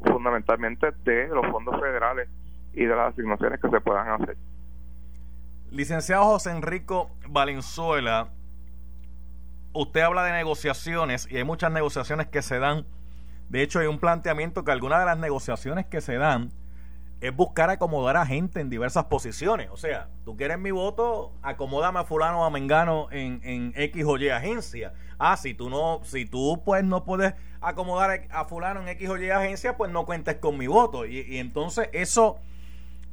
fundamentalmente 0.05 0.89
de 1.05 1.29
los 1.29 1.47
fondos 1.47 1.79
federales 1.81 2.29
y 2.73 2.85
de 2.85 2.95
las 2.95 3.13
asignaciones 3.13 3.61
que 3.61 3.69
se 3.69 3.81
puedan 3.81 4.09
hacer. 4.09 4.37
Licenciado 5.71 6.25
José 6.25 6.51
Enrico 6.51 7.11
Valenzuela 7.29 8.29
usted 9.73 10.01
habla 10.01 10.25
de 10.25 10.33
negociaciones 10.33 11.31
y 11.31 11.37
hay 11.37 11.45
muchas 11.45 11.71
negociaciones 11.71 12.27
que 12.27 12.43
se 12.43 12.59
dan. 12.59 12.85
De 13.49 13.63
hecho 13.63 13.81
hay 13.81 13.87
un 13.87 13.99
planteamiento 13.99 14.65
que 14.65 14.73
algunas 14.73 15.01
de 15.01 15.07
las 15.07 15.19
negociaciones 15.19 15.87
que 15.87 16.01
se 16.01 16.17
dan 16.17 16.51
es 17.21 17.35
buscar 17.35 17.71
acomodar 17.71 18.17
a 18.17 18.27
gente 18.27 18.61
en 18.61 18.71
diversas 18.71 19.05
posiciones. 19.07 19.69
O 19.71 19.77
sea, 19.77 20.09
tú 20.25 20.37
quieres 20.37 20.59
mi 20.59 20.71
voto, 20.71 21.33
acomódame 21.43 22.01
a 22.01 22.05
fulano 22.05 22.43
o 22.43 22.45
a 22.45 22.51
mengano 22.51 23.09
en, 23.11 23.41
en 23.43 23.73
X 23.75 24.05
o 24.07 24.17
Y 24.19 24.29
agencia. 24.29 24.93
Ah, 25.19 25.37
si 25.37 25.55
tú 25.55 25.69
no, 25.69 26.01
si 26.05 26.27
tú 26.27 26.63
pues 26.65 26.85
no 26.85 27.05
puedes 27.05 27.35
acomodar 27.61 28.29
a 28.31 28.45
fulano 28.45 28.83
en 28.83 28.89
X 28.89 29.09
o 29.09 29.17
Y 29.17 29.31
agencia, 29.31 29.77
pues 29.77 29.91
no 29.91 30.07
cuentes 30.07 30.37
con 30.37 30.57
mi 30.57 30.69
voto. 30.69 31.07
Y, 31.07 31.21
y 31.21 31.39
entonces 31.39 31.89
eso 31.93 32.39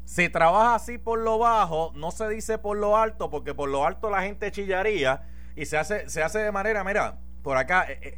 se 0.06 0.30
trabaja 0.30 0.76
así 0.76 1.00
por 1.00 1.20
lo 1.20 1.40
bajo, 1.40 1.92
no 1.96 2.12
se 2.12 2.30
dice 2.30 2.60
por 2.60 2.78
lo 2.78 2.96
alto, 2.96 3.32
porque 3.32 3.56
por 3.56 3.70
lo 3.70 3.86
alto 3.86 4.12
la 4.12 4.22
gente 4.22 4.52
chillaría 4.52 5.24
y 5.56 5.66
se 5.66 5.78
hace, 5.78 6.10
se 6.10 6.22
hace 6.22 6.40
de 6.40 6.52
manera, 6.52 6.84
mira, 6.84 7.18
por 7.46 7.58
acá 7.58 7.86
eh, 7.88 8.00
eh, 8.02 8.18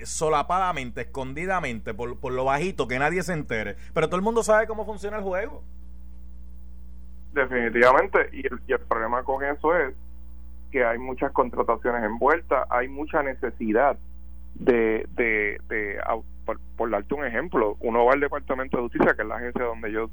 eh, 0.00 0.06
solapadamente, 0.06 1.02
escondidamente, 1.02 1.92
por, 1.92 2.18
por, 2.18 2.32
lo 2.32 2.46
bajito, 2.46 2.88
que 2.88 2.98
nadie 2.98 3.22
se 3.22 3.34
entere. 3.34 3.76
Pero 3.92 4.06
todo 4.06 4.16
el 4.16 4.22
mundo 4.22 4.42
sabe 4.42 4.66
cómo 4.66 4.86
funciona 4.86 5.18
el 5.18 5.22
juego. 5.22 5.62
Definitivamente, 7.34 8.30
y 8.32 8.46
el, 8.46 8.58
y 8.66 8.72
el 8.72 8.78
problema 8.80 9.22
con 9.22 9.44
eso 9.44 9.76
es 9.76 9.94
que 10.72 10.82
hay 10.82 10.96
muchas 10.96 11.30
contrataciones 11.32 12.04
envueltas, 12.04 12.66
hay 12.70 12.88
mucha 12.88 13.22
necesidad 13.22 13.98
de, 14.54 15.06
de, 15.14 15.60
de 15.68 16.00
por, 16.46 16.90
darte 16.90 17.12
un 17.12 17.26
ejemplo, 17.26 17.76
uno 17.80 18.06
va 18.06 18.14
al 18.14 18.20
Departamento 18.20 18.78
de 18.78 18.84
Justicia, 18.84 19.12
que 19.14 19.22
es 19.22 19.28
la 19.28 19.36
agencia 19.36 19.62
donde 19.62 19.92
yo 19.92 20.08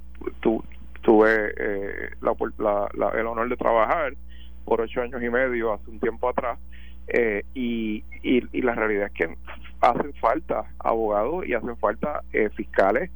tuve 1.01 1.53
eh, 1.57 2.09
la, 2.19 3.11
el 3.13 3.27
honor 3.27 3.47
de 3.47 3.55
trabajar 3.55 4.13
por 4.65 4.81
ocho 4.81 5.01
años 5.01 5.23
y 5.23 5.29
medio, 5.29 5.71
hace 5.71 5.89
un 5.89 6.01
tiempo 6.01 6.27
atrás, 6.27 6.59
eh, 7.13 7.43
y, 7.53 8.05
y, 8.23 8.61
la 8.61 8.73
realidad 8.73 9.07
es 9.07 9.11
que 9.11 9.35
hacen 9.81 10.13
falta 10.13 10.63
abogados 10.79 11.45
y 11.45 11.53
hacen 11.53 11.75
falta 11.75 12.23
eh, 12.31 12.49
fiscales 12.55 13.11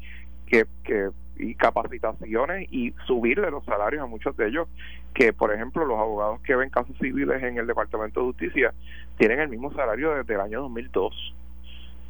que, 0.47 0.65
que 0.83 1.11
y 1.37 1.55
capacitaciones 1.55 2.67
y 2.71 2.93
subirle 3.07 3.49
los 3.51 3.63
salarios 3.63 4.03
a 4.03 4.05
muchos 4.05 4.35
de 4.35 4.47
ellos 4.47 4.67
que 5.13 5.31
por 5.31 5.53
ejemplo 5.53 5.85
los 5.85 5.97
abogados 5.97 6.41
que 6.41 6.55
ven 6.55 6.69
casos 6.69 6.95
civiles 6.97 7.41
en 7.41 7.57
el 7.57 7.67
Departamento 7.67 8.19
de 8.19 8.25
Justicia 8.27 8.73
tienen 9.17 9.39
el 9.39 9.49
mismo 9.49 9.73
salario 9.73 10.11
desde 10.15 10.33
el 10.33 10.41
año 10.41 10.61
2002 10.63 11.35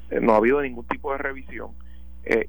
eh, 0.09 0.19
no 0.21 0.33
ha 0.33 0.37
habido 0.37 0.61
ningún 0.61 0.85
tipo 0.85 1.11
de 1.11 1.19
revisión. 1.19 1.71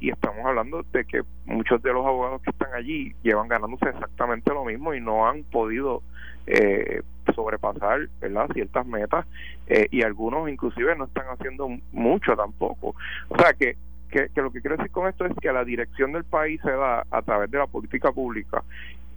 Y 0.01 0.09
estamos 0.09 0.43
hablando 0.47 0.83
de 0.91 1.05
que 1.05 1.21
muchos 1.45 1.83
de 1.83 1.93
los 1.93 2.07
abogados 2.07 2.41
que 2.41 2.49
están 2.49 2.73
allí 2.73 3.15
llevan 3.23 3.47
ganándose 3.47 3.91
exactamente 3.91 4.51
lo 4.55 4.65
mismo 4.65 4.95
y 4.95 5.03
no 5.03 5.29
han 5.29 5.45
podido 5.45 6.03
eh, 6.47 7.03
sobrepasar 7.35 8.09
¿verdad? 8.21 8.49
ciertas 8.53 8.87
metas 8.87 9.27
eh, 9.67 9.89
y 9.91 10.03
algunos 10.03 10.49
inclusive 10.49 10.95
no 10.97 11.05
están 11.05 11.27
haciendo 11.27 11.69
mucho 11.93 12.37
tampoco. 12.37 12.95
O 13.29 13.39
sea 13.39 13.53
que, 13.53 13.77
que, 14.11 14.31
lo 14.41 14.51
que 14.51 14.61
quiero 14.61 14.77
decir 14.77 14.93
con 14.93 15.09
esto 15.09 15.27
es 15.27 15.33
que 15.41 15.53
la 15.53 15.65
dirección 15.65 16.13
del 16.13 16.25
país 16.25 16.61
se 16.63 16.71
da 16.71 17.05
a 17.11 17.23
través 17.23 17.51
de 17.51 17.59
la 17.59 17.67
política 17.67 18.13
pública 18.13 18.63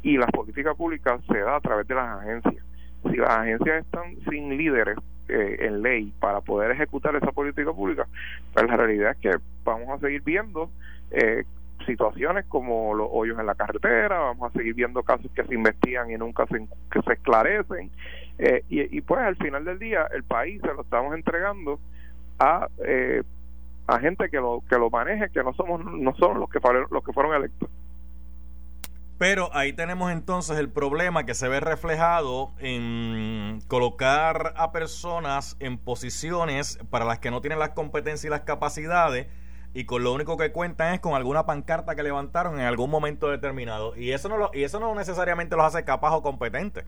y 0.02 0.18
la 0.18 0.28
política 0.28 0.74
pública 0.74 1.20
se 1.28 1.40
da 1.40 1.58
a 1.58 1.62
través 1.62 1.88
de 1.88 1.96
las 1.96 2.22
agencias. 2.22 2.64
Si 3.04 3.16
las 3.16 3.30
agencias 3.30 3.86
están 3.86 4.18
sin 4.30 4.58
líderes 4.58 4.98
eh, 5.28 5.58
en 5.60 5.82
ley 5.82 6.14
para 6.20 6.42
poder 6.42 6.72
ejecutar 6.72 7.16
esa 7.16 7.32
política 7.32 7.72
pública, 7.72 8.08
pues 8.54 8.68
la 8.68 8.76
realidad 8.76 9.12
es 9.12 9.18
que 9.18 9.32
vamos 9.64 9.90
a 9.90 10.00
seguir 10.00 10.22
viendo 10.22 10.70
eh, 11.12 11.44
situaciones 11.90 12.46
como 12.46 12.94
los 12.94 13.08
hoyos 13.12 13.40
en 13.40 13.46
la 13.46 13.56
carretera, 13.56 14.20
vamos 14.20 14.52
a 14.52 14.58
seguir 14.58 14.76
viendo 14.76 15.04
casos 15.04 15.32
que 15.34 15.44
se 15.44 15.54
investigan 15.56 16.12
y 16.12 16.18
nunca 16.18 16.46
se, 16.48 16.60
que 16.92 17.02
se 17.02 17.14
esclarecen. 17.14 17.92
Eh, 18.38 18.64
y, 18.70 19.02
pues 19.02 19.20
al 19.22 19.36
final 19.36 19.66
del 19.66 19.80
día 19.80 20.08
el 20.14 20.24
país 20.24 20.62
se 20.62 20.74
lo 20.74 20.84
estamos 20.84 21.14
entregando 21.14 21.80
a 22.40 22.68
eh, 22.86 23.22
a 23.88 24.00
gente 24.00 24.30
que 24.30 24.38
lo 24.38 24.64
que 24.70 24.78
lo 24.78 24.90
maneje, 24.90 25.30
que 25.30 25.44
no 25.44 25.54
somos 25.54 25.84
no 25.84 26.16
son 26.16 26.40
los 26.40 26.50
que 26.50 26.60
los 26.90 27.04
que 27.04 27.12
fueron 27.12 27.36
electos. 27.36 27.70
Pero 29.18 29.50
ahí 29.52 29.74
tenemos 29.74 30.14
entonces 30.14 30.58
el 30.58 30.70
problema 30.70 31.26
que 31.26 31.34
se 31.34 31.50
ve 31.50 31.60
reflejado 31.60 32.52
en 32.60 33.60
colocar 33.68 34.54
a 34.56 34.72
personas 34.72 35.58
en 35.60 35.78
posiciones 35.78 36.80
para 36.90 37.04
las 37.04 37.20
que 37.20 37.30
no 37.30 37.42
tienen 37.42 37.60
las 37.60 37.72
competencias 37.72 38.24
y 38.24 38.30
las 38.30 38.42
capacidades 38.42 39.28
y 39.74 39.86
con 39.86 40.04
lo 40.04 40.14
único 40.14 40.38
que 40.38 40.52
cuentan 40.52 40.94
es 40.94 41.00
con 41.00 41.14
alguna 41.14 41.46
pancarta 41.46 41.96
que 41.96 42.04
levantaron 42.04 42.56
en 42.60 42.66
algún 42.66 42.90
momento 42.90 43.30
determinado 43.30 43.96
y 43.96 44.12
eso 44.12 44.30
no 44.30 44.38
lo, 44.38 44.52
y 44.54 44.64
eso 44.64 44.80
no 44.80 44.94
necesariamente 44.96 45.56
los 45.56 45.66
hace 45.66 45.84
capaz 45.84 46.16
o 46.16 46.24
competentes. 46.24 46.86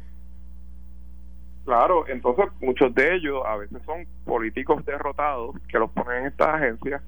Claro, 1.63 2.07
entonces 2.07 2.45
muchos 2.59 2.93
de 2.95 3.15
ellos 3.15 3.43
a 3.45 3.55
veces 3.55 3.81
son 3.85 4.07
políticos 4.25 4.83
derrotados 4.83 5.55
que 5.67 5.77
los 5.77 5.91
ponen 5.91 6.21
en 6.21 6.25
estas 6.27 6.47
agencias 6.55 7.01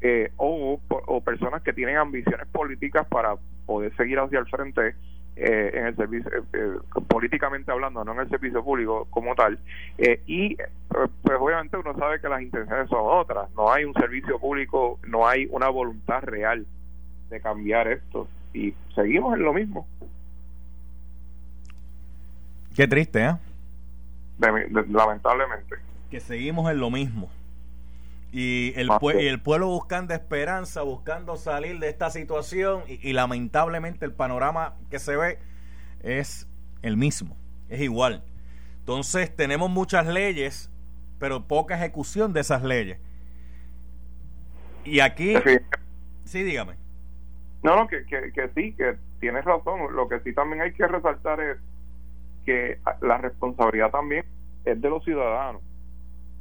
eh, 0.00 0.32
o, 0.36 0.80
o 0.88 1.20
personas 1.20 1.62
que 1.62 1.72
tienen 1.72 1.98
ambiciones 1.98 2.48
políticas 2.48 3.06
para 3.08 3.36
poder 3.66 3.94
seguir 3.96 4.18
hacia 4.18 4.38
el 4.38 4.46
frente 4.46 4.94
eh, 5.36 5.70
en 5.74 5.86
el 5.86 5.96
servicio 5.96 6.30
eh, 6.30 6.42
eh, 6.52 7.00
políticamente 7.08 7.72
hablando 7.72 8.04
no 8.04 8.12
en 8.12 8.20
el 8.20 8.28
servicio 8.28 8.62
público 8.62 9.06
como 9.08 9.34
tal 9.34 9.58
y 10.26 10.56
pues 10.56 11.38
obviamente 11.40 11.76
uno 11.78 11.96
sabe 11.96 12.20
que 12.20 12.28
las 12.28 12.42
intenciones 12.42 12.88
son 12.90 13.00
otras. 13.02 13.50
No 13.56 13.72
hay 13.72 13.84
un 13.84 13.94
servicio 13.94 14.38
público 14.38 14.98
no 15.06 15.26
hay 15.26 15.46
una 15.50 15.68
voluntad 15.68 16.22
real 16.22 16.66
de 17.30 17.40
cambiar 17.40 17.88
esto 17.88 18.28
y 18.52 18.74
seguimos 18.94 19.34
en 19.34 19.42
lo 19.42 19.52
mismo. 19.52 19.86
Qué 22.76 22.86
triste 22.86 23.24
¿eh? 23.24 23.34
lamentablemente. 24.88 25.76
Que 26.10 26.20
seguimos 26.20 26.70
en 26.70 26.78
lo 26.78 26.90
mismo 26.90 27.30
y 28.32 28.72
el, 28.76 28.88
el 29.18 29.42
pueblo 29.42 29.66
buscando 29.68 30.14
esperanza, 30.14 30.80
buscando 30.80 31.36
salir 31.36 31.78
de 31.78 31.90
esta 31.90 32.08
situación 32.08 32.82
y, 32.88 33.12
lamentablemente 33.12 34.06
el 34.06 34.14
panorama 34.14 34.74
que 34.90 34.98
se 34.98 35.16
ve 35.16 35.38
es 36.02 36.48
el 36.80 36.96
mismo, 36.96 37.36
es 37.68 37.82
igual. 37.82 38.24
Entonces 38.78 39.36
tenemos 39.36 39.70
muchas 39.70 40.06
leyes, 40.06 40.70
pero 41.18 41.46
poca 41.46 41.76
ejecución 41.76 42.32
de 42.32 42.40
esas 42.40 42.62
leyes. 42.64 42.98
Y 44.84 45.00
aquí... 45.00 45.34
Sí, 46.24 46.42
dígame. 46.42 46.76
No, 47.62 47.76
no, 47.76 47.86
que, 47.86 48.06
que, 48.06 48.32
que 48.32 48.48
sí, 48.54 48.72
que 48.74 48.96
tienes 49.20 49.44
razón. 49.44 49.94
Lo 49.94 50.08
que 50.08 50.20
sí 50.20 50.32
también 50.32 50.62
hay 50.62 50.72
que 50.72 50.86
resaltar 50.86 51.38
es 51.40 51.58
que 52.46 52.78
la 53.02 53.18
responsabilidad 53.18 53.90
también 53.90 54.24
es 54.64 54.80
de 54.80 54.88
los 54.88 55.04
ciudadanos 55.04 55.60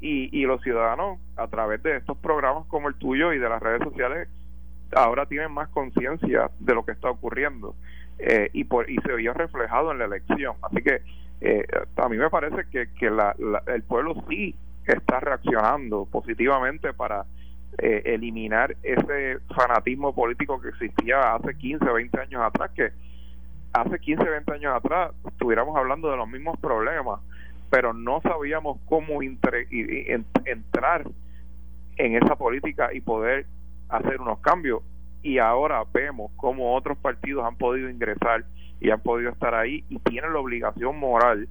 y, 0.02 0.30
y 0.38 0.46
los 0.46 0.62
ciudadanos 0.62 1.20
a 1.38 1.48
través 1.48 1.82
de 1.84 1.98
estos 1.98 2.18
programas 2.18 2.66
como 2.68 2.90
el 2.90 2.96
tuyo 2.96 3.34
y 3.34 3.40
de 3.40 3.48
las 3.48 3.62
redes 3.62 3.84
sociales 3.84 4.28
ahora 4.94 5.26
tienen 5.26 5.52
más 5.52 5.70
conciencia 5.70 6.50
de 6.60 6.76
lo 6.76 6.84
que 6.84 6.92
está 6.92 7.10
ocurriendo 7.10 7.76
eh, 8.20 8.50
y 8.54 8.66
por 8.66 8.90
y 8.90 8.98
se 8.98 9.14
vio 9.16 9.34
reflejado 9.34 9.92
en 9.92 10.00
la 10.00 10.06
elección. 10.06 10.56
Así 10.62 10.82
que 10.84 11.02
eh, 11.42 11.66
a 11.96 12.10
mí 12.10 12.18
me 12.18 12.30
parece 12.30 12.66
que, 12.72 12.90
que 13.00 13.10
la, 13.10 13.36
el 13.68 13.84
pueblo 13.84 14.16
sí 14.28 14.56
está 14.86 15.20
reaccionando 15.20 16.06
positivamente 16.06 16.94
para 16.94 17.26
eh, 17.78 18.02
eliminar 18.06 18.76
ese 18.84 19.40
fanatismo 19.56 20.14
político 20.14 20.60
que 20.60 20.70
existía 20.70 21.36
hace 21.36 21.56
15, 21.56 21.86
20 21.86 22.20
años 22.20 22.42
atrás, 22.42 22.72
que 22.76 22.92
hace 23.74 24.00
15, 24.00 24.24
20 24.24 24.54
años 24.54 24.76
atrás 24.76 25.12
estuviéramos 25.28 25.76
hablando 25.78 26.12
de 26.12 26.18
los 26.18 26.28
mismos 26.28 26.60
problemas 26.60 27.22
pero 27.72 27.94
no 27.94 28.22
sabíamos 28.22 28.80
cómo 28.86 29.24
entrar 29.24 29.64
en 31.96 32.16
esa 32.18 32.36
política 32.36 32.94
y 32.94 33.00
poder 33.00 33.48
hacer 33.88 34.20
unos 34.20 34.40
cambios. 34.40 34.84
Y 35.24 35.38
ahora 35.38 35.84
vemos 35.92 36.32
cómo 36.36 36.76
otros 36.76 36.98
partidos 36.98 37.46
han 37.46 37.56
podido 37.56 37.90
ingresar 37.90 38.44
y 38.82 38.90
han 38.90 39.00
podido 39.00 39.32
estar 39.32 39.56
ahí 39.56 39.86
y 39.88 40.00
tienen 40.00 40.34
la 40.34 40.40
obligación 40.40 41.00
moral 41.00 41.48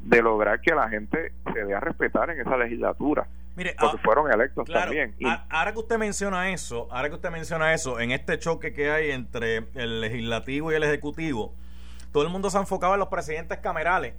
de 0.00 0.20
lograr 0.22 0.60
que 0.60 0.74
la 0.74 0.90
gente 0.90 1.32
se 1.54 1.64
dé 1.64 1.74
a 1.74 1.80
respetar 1.80 2.28
en 2.28 2.40
esa 2.40 2.56
legislatura. 2.58 3.26
Mire, 3.56 3.74
porque 3.78 3.96
ah, 3.98 4.00
fueron 4.04 4.30
electos 4.30 4.68
también. 4.68 5.14
Y, 5.18 5.26
ahora 5.48 5.72
que 5.72 5.78
usted 5.78 5.96
menciona 5.96 6.50
eso, 6.50 6.88
ahora 6.90 7.08
que 7.08 7.14
usted 7.14 7.30
menciona 7.30 7.72
eso, 7.72 8.00
en 8.00 8.10
este 8.10 8.38
choque 8.38 8.74
que 8.74 8.90
hay 8.90 9.12
entre 9.12 9.68
el 9.74 10.00
legislativo 10.02 10.72
y 10.72 10.74
el 10.74 10.82
ejecutivo, 10.82 11.54
todo 12.12 12.24
el 12.24 12.28
mundo 12.28 12.50
se 12.50 12.58
ha 12.58 12.60
enfocado 12.60 12.94
en 12.94 13.00
los 13.00 13.08
presidentes 13.08 13.58
camerales 13.58 14.14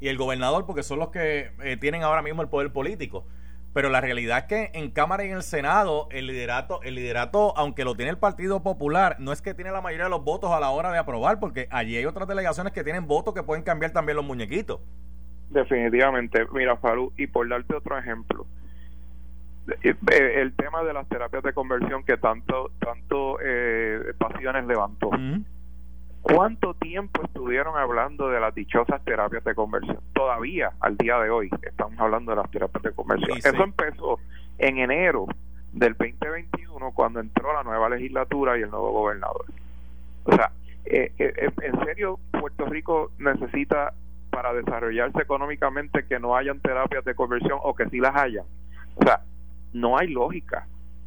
y 0.00 0.08
el 0.08 0.16
gobernador 0.16 0.66
porque 0.66 0.82
son 0.82 0.98
los 0.98 1.10
que 1.10 1.52
eh, 1.62 1.76
tienen 1.76 2.02
ahora 2.02 2.22
mismo 2.22 2.42
el 2.42 2.48
poder 2.48 2.72
político. 2.72 3.26
Pero 3.72 3.88
la 3.88 4.00
realidad 4.00 4.38
es 4.38 4.44
que 4.44 4.70
en 4.74 4.90
Cámara 4.90 5.24
y 5.24 5.28
en 5.28 5.36
el 5.36 5.42
Senado 5.44 6.08
el 6.10 6.26
liderato, 6.26 6.82
el 6.82 6.96
liderato, 6.96 7.56
aunque 7.56 7.84
lo 7.84 7.94
tiene 7.94 8.10
el 8.10 8.18
Partido 8.18 8.64
Popular, 8.64 9.16
no 9.20 9.30
es 9.30 9.42
que 9.42 9.54
tiene 9.54 9.70
la 9.70 9.80
mayoría 9.80 10.04
de 10.04 10.10
los 10.10 10.24
votos 10.24 10.50
a 10.50 10.58
la 10.58 10.70
hora 10.70 10.90
de 10.90 10.98
aprobar, 10.98 11.38
porque 11.38 11.68
allí 11.70 11.96
hay 11.96 12.04
otras 12.04 12.26
delegaciones 12.26 12.72
que 12.72 12.82
tienen 12.82 13.06
votos 13.06 13.32
que 13.32 13.44
pueden 13.44 13.62
cambiar 13.62 13.92
también 13.92 14.16
los 14.16 14.24
muñequitos. 14.24 14.80
Definitivamente. 15.50 16.46
Mira, 16.52 16.76
Faru, 16.78 17.12
y 17.16 17.28
por 17.28 17.48
darte 17.48 17.76
otro 17.76 17.96
ejemplo, 17.96 18.46
eh, 19.82 19.94
eh, 20.10 20.32
el 20.40 20.52
tema 20.56 20.82
de 20.82 20.92
las 20.92 21.08
terapias 21.08 21.44
de 21.44 21.52
conversión 21.52 22.02
que 22.02 22.16
tanto 22.16 22.72
tanto 22.80 23.36
pasiones 24.18 24.66
levantó. 24.66 25.10
¿Cuánto 26.22 26.74
tiempo 26.74 27.22
estuvieron 27.24 27.76
hablando 27.76 28.28
de 28.28 28.40
las 28.40 28.54
dichosas 28.54 29.02
terapias 29.04 29.42
de 29.44 29.54
conversión? 29.54 29.98
Todavía, 30.12 30.72
al 30.80 30.96
día 30.96 31.18
de 31.18 31.30
hoy, 31.30 31.50
estamos 31.62 31.98
hablando 31.98 32.32
de 32.32 32.36
las 32.36 32.50
terapias 32.50 32.82
de 32.82 32.92
conversión. 32.92 33.38
Eso 33.38 33.62
empezó 33.62 34.18
en 34.58 34.78
enero 34.78 35.26
del 35.72 35.94
2021, 35.94 36.92
cuando 36.92 37.20
entró 37.20 37.52
la 37.52 37.62
nueva 37.62 37.88
legislatura 37.88 38.58
y 38.58 38.62
el 38.62 38.70
nuevo 38.70 38.92
gobernador. 38.92 39.46
O 40.24 40.32
sea, 40.34 40.52
eh, 40.84 41.12
eh, 41.18 41.32
eh, 41.36 41.50
en 41.62 41.84
serio, 41.84 42.18
Puerto 42.38 42.66
Rico 42.66 43.12
necesita 43.18 43.94
para 44.30 44.52
desarrollarse 44.52 45.22
económicamente 45.22 46.04
que 46.06 46.18
no 46.18 46.36
hayan 46.36 46.60
terapias 46.60 47.04
de 47.04 47.14
conversión 47.14 47.58
o 47.62 47.74
que 47.74 47.88
sí 47.88 47.98
las 47.98 48.14
hayan. 48.14 48.44
O 48.96 49.04
sea, 49.04 49.22
no 49.72 49.98
hay 49.98 50.08
lógica. 50.08 50.66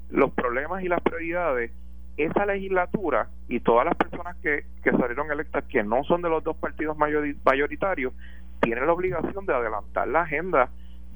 Los 0.09 0.31
problemas 0.31 0.83
y 0.83 0.87
las 0.87 1.01
prioridades 1.01 1.71
esa 2.17 2.45
legislatura 2.45 3.27
y 3.47 3.59
todas 3.59 3.85
las 3.85 3.95
personas 3.95 4.35
que, 4.37 4.65
que 4.83 4.91
salieron 4.91 5.31
electas 5.31 5.63
que 5.65 5.83
no 5.83 6.03
son 6.03 6.21
de 6.21 6.29
los 6.29 6.43
dos 6.43 6.55
partidos 6.57 6.97
mayoritarios 6.97 8.13
tienen 8.61 8.85
la 8.85 8.93
obligación 8.93 9.45
de 9.45 9.53
adelantar 9.53 10.07
la 10.07 10.21
agenda 10.21 10.69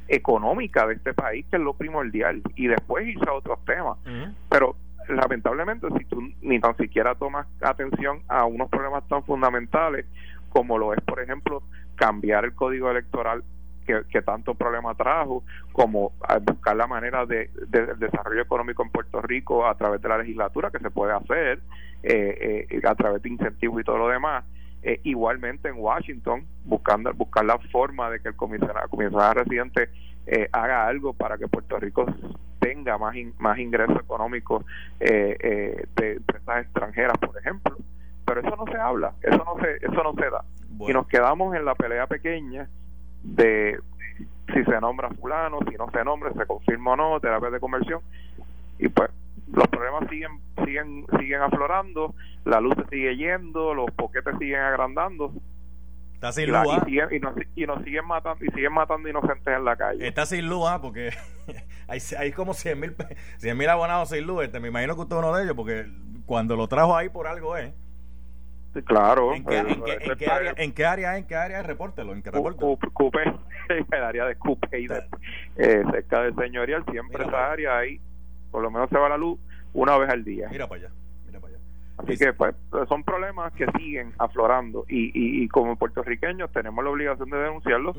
económica 0.08 0.88
de 0.88 0.96
este 0.96 1.14
país, 1.14 1.46
que 1.50 1.58
es 1.58 1.62
lo 1.62 1.74
primordial, 1.74 2.42
y 2.56 2.68
después 2.68 3.08
irse 3.08 3.30
a 3.30 3.34
otros 3.34 3.64
temas. 3.66 3.98
Pero 4.50 4.76
lamentablemente, 5.10 5.88
si 5.98 6.06
tú 6.06 6.22
ni 6.42 6.60
tan 6.60 6.76
siquiera 6.78 7.16
tomas 7.16 7.48
atención 7.62 8.22
a 8.28 8.46
unos 8.46 8.70
problemas 8.70 9.08
tan 9.08 9.24
fundamentales 9.24 10.06
como 10.50 10.78
lo 10.78 10.94
es, 10.94 11.02
por 11.02 11.22
ejemplo, 11.22 11.62
cambiar 11.96 12.46
el 12.46 12.54
código 12.54 12.90
electoral 12.90 13.44
que, 13.88 14.22
tanto 14.22 14.54
problema 14.54 14.94
trajo, 14.96 15.44
como 15.72 16.12
buscar 16.42 16.76
la 16.76 16.88
manera 16.88 17.26
de, 17.26 17.50
desarrollo 17.98 18.42
económico 18.42 18.84
en 18.84 18.90
Puerto 18.90 19.22
Rico 19.22 19.66
a 19.66 19.76
través 19.76 20.02
de 20.02 20.10
la 20.10 20.18
legislatura 20.18 20.70
que 20.70 20.80
se 20.80 20.92
puede 20.92 21.14
hacer, 21.14 21.60
eh, 22.04 22.68
eh, 22.70 22.82
a 22.88 22.96
través 22.96 23.22
de 23.22 23.30
incentivos 23.30 23.82
y 23.82 23.84
todo 23.84 23.98
lo 23.98 24.10
demás. 24.10 24.44
Eh, 24.84 25.00
igualmente 25.04 25.70
en 25.70 25.76
Washington, 25.78 26.46
buscando 26.66 27.12
buscar 27.14 27.46
la 27.46 27.58
forma 27.72 28.10
de 28.12 28.20
que 28.20 28.30
el 28.30 28.36
comisionado, 28.36 28.88
comisionado 28.90 29.34
residente 29.36 29.90
haga 30.52 30.86
algo 30.86 31.14
para 31.14 31.38
que 31.38 31.48
Puerto 31.48 31.80
Rico 31.80 32.06
tenga 32.60 32.98
más 32.98 33.16
más 33.40 33.58
ingresos 33.58 33.96
económicos 33.96 34.66
de 35.00 35.88
empresas 35.98 36.66
extranjeras, 36.66 37.18
por 37.18 37.38
ejemplo. 37.38 37.78
Pero 38.26 38.42
eso 38.42 38.56
no 38.58 38.70
se 38.70 38.78
habla, 38.78 39.14
eso 39.22 39.38
no 39.38 39.56
se 39.62 39.78
eso 39.78 40.04
no 40.04 40.14
se 40.16 40.30
da. 40.30 40.44
Y 40.82 40.92
nos 40.92 41.08
quedamos 41.08 41.56
en 41.56 41.64
la 41.64 41.76
pelea 41.76 42.08
pequeña 42.08 42.68
de 43.36 43.80
si 44.54 44.64
se 44.64 44.82
nombra 44.82 45.10
fulano, 45.12 45.60
si 45.70 45.76
no 45.76 45.90
se 45.92 46.04
nombra, 46.04 46.32
se 46.34 46.46
confirma 46.46 46.94
o 46.94 46.96
no, 46.96 47.20
terapia 47.20 47.50
de 47.50 47.60
conversión. 47.60 48.02
Y 48.80 48.88
pues 48.90 49.10
los 49.52 49.68
problemas 49.68 50.10
siguen 50.10 50.40
siguen 50.64 51.06
siguen 51.18 51.42
aflorando, 51.42 52.14
la 52.46 52.60
luz 52.60 52.76
se 52.76 52.90
sigue 52.90 53.16
yendo, 53.18 53.74
los 53.74 53.92
poquetes 53.92 54.38
siguen 54.40 54.62
agrandando. 54.62 55.34
Está 56.14 56.32
sin 56.32 56.52
luz. 56.52 56.68
Y, 56.88 57.16
y, 57.16 57.20
nos, 57.20 57.36
y, 57.56 57.68
nos, 57.68 57.84
siguen 57.84 58.06
matando 58.06 58.44
y 58.44 58.48
siguen 58.50 58.74
matando 58.74 59.08
inocentes 59.08 59.56
en 59.56 59.64
la 59.64 59.76
calle. 59.76 60.08
Está 60.08 60.26
sin 60.26 60.50
luz, 60.50 60.64
¿ah? 60.68 60.82
porque 60.82 61.12
hay, 61.88 62.00
hay 62.18 62.32
como 62.32 62.56
100 62.56 62.80
mil 62.80 62.96
mil 63.56 63.70
abonados 63.70 64.10
sin 64.10 64.26
luz. 64.26 64.46
Este, 64.46 64.60
me 64.60 64.70
imagino 64.70 64.96
que 64.96 65.02
usted 65.02 65.16
es 65.16 65.20
uno 65.20 65.36
de 65.36 65.44
ellos, 65.44 65.56
porque 65.56 65.86
cuando 66.26 66.56
lo 66.56 66.68
trajo 66.68 66.96
ahí 66.96 67.10
por 67.10 67.28
algo 67.28 67.56
es. 67.56 67.72
Claro. 68.84 69.34
¿En 69.34 69.46
qué, 69.46 69.58
en, 69.58 69.84
qué, 69.84 69.98
en, 70.02 70.18
qué 70.18 70.28
área, 70.28 70.54
¿En 70.58 70.72
qué 70.74 70.86
área? 70.86 71.18
¿En 71.18 71.26
qué 71.26 71.36
área? 71.36 71.64
Repórtelo. 71.64 72.14
¿En 72.14 72.22
qué 72.22 72.32
reporte? 72.32 72.60
Cupe, 72.94 73.24
en 73.70 73.86
el 73.92 74.04
área 74.04 74.26
de 74.26 74.36
Cupe 74.36 74.80
y 74.80 74.88
de, 74.88 75.04
eh, 75.58 75.84
cerca 75.92 76.24
del 76.24 76.36
señorial. 76.36 76.84
Siempre 76.92 77.26
esa 77.26 77.52
área 77.52 77.78
ahí, 77.78 78.00
por 78.52 78.62
lo 78.62 78.72
menos 78.72 78.90
se 78.90 78.98
va 78.98 79.10
la 79.10 79.18
luz 79.18 79.40
una 79.74 79.98
vez 79.98 80.10
al 80.10 80.24
día. 80.24 80.48
Mira 80.50 80.68
para 80.68 80.82
allá. 80.82 80.94
Mira 81.26 81.40
para 81.40 81.54
allá. 81.54 81.64
Así 81.98 82.18
que 82.18 82.34
pues, 82.34 82.56
son 82.88 83.04
problemas 83.04 83.54
que 83.54 83.66
siguen 83.78 84.14
aflorando 84.18 84.86
y, 84.88 85.12
y, 85.14 85.48
como 85.48 85.76
puertorriqueños 85.76 86.52
tenemos 86.52 86.84
la 86.84 86.92
obligación 86.92 87.30
de 87.30 87.38
denunciarlos 87.38 87.98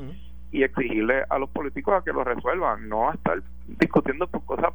y 0.51 0.63
exigirle 0.63 1.23
a 1.29 1.37
los 1.37 1.49
políticos 1.49 1.95
a 1.95 2.03
que 2.03 2.13
los 2.13 2.25
resuelvan, 2.25 2.87
no 2.87 3.09
a 3.09 3.13
estar 3.13 3.41
discutiendo 3.67 4.27
por 4.27 4.45
cosas 4.45 4.73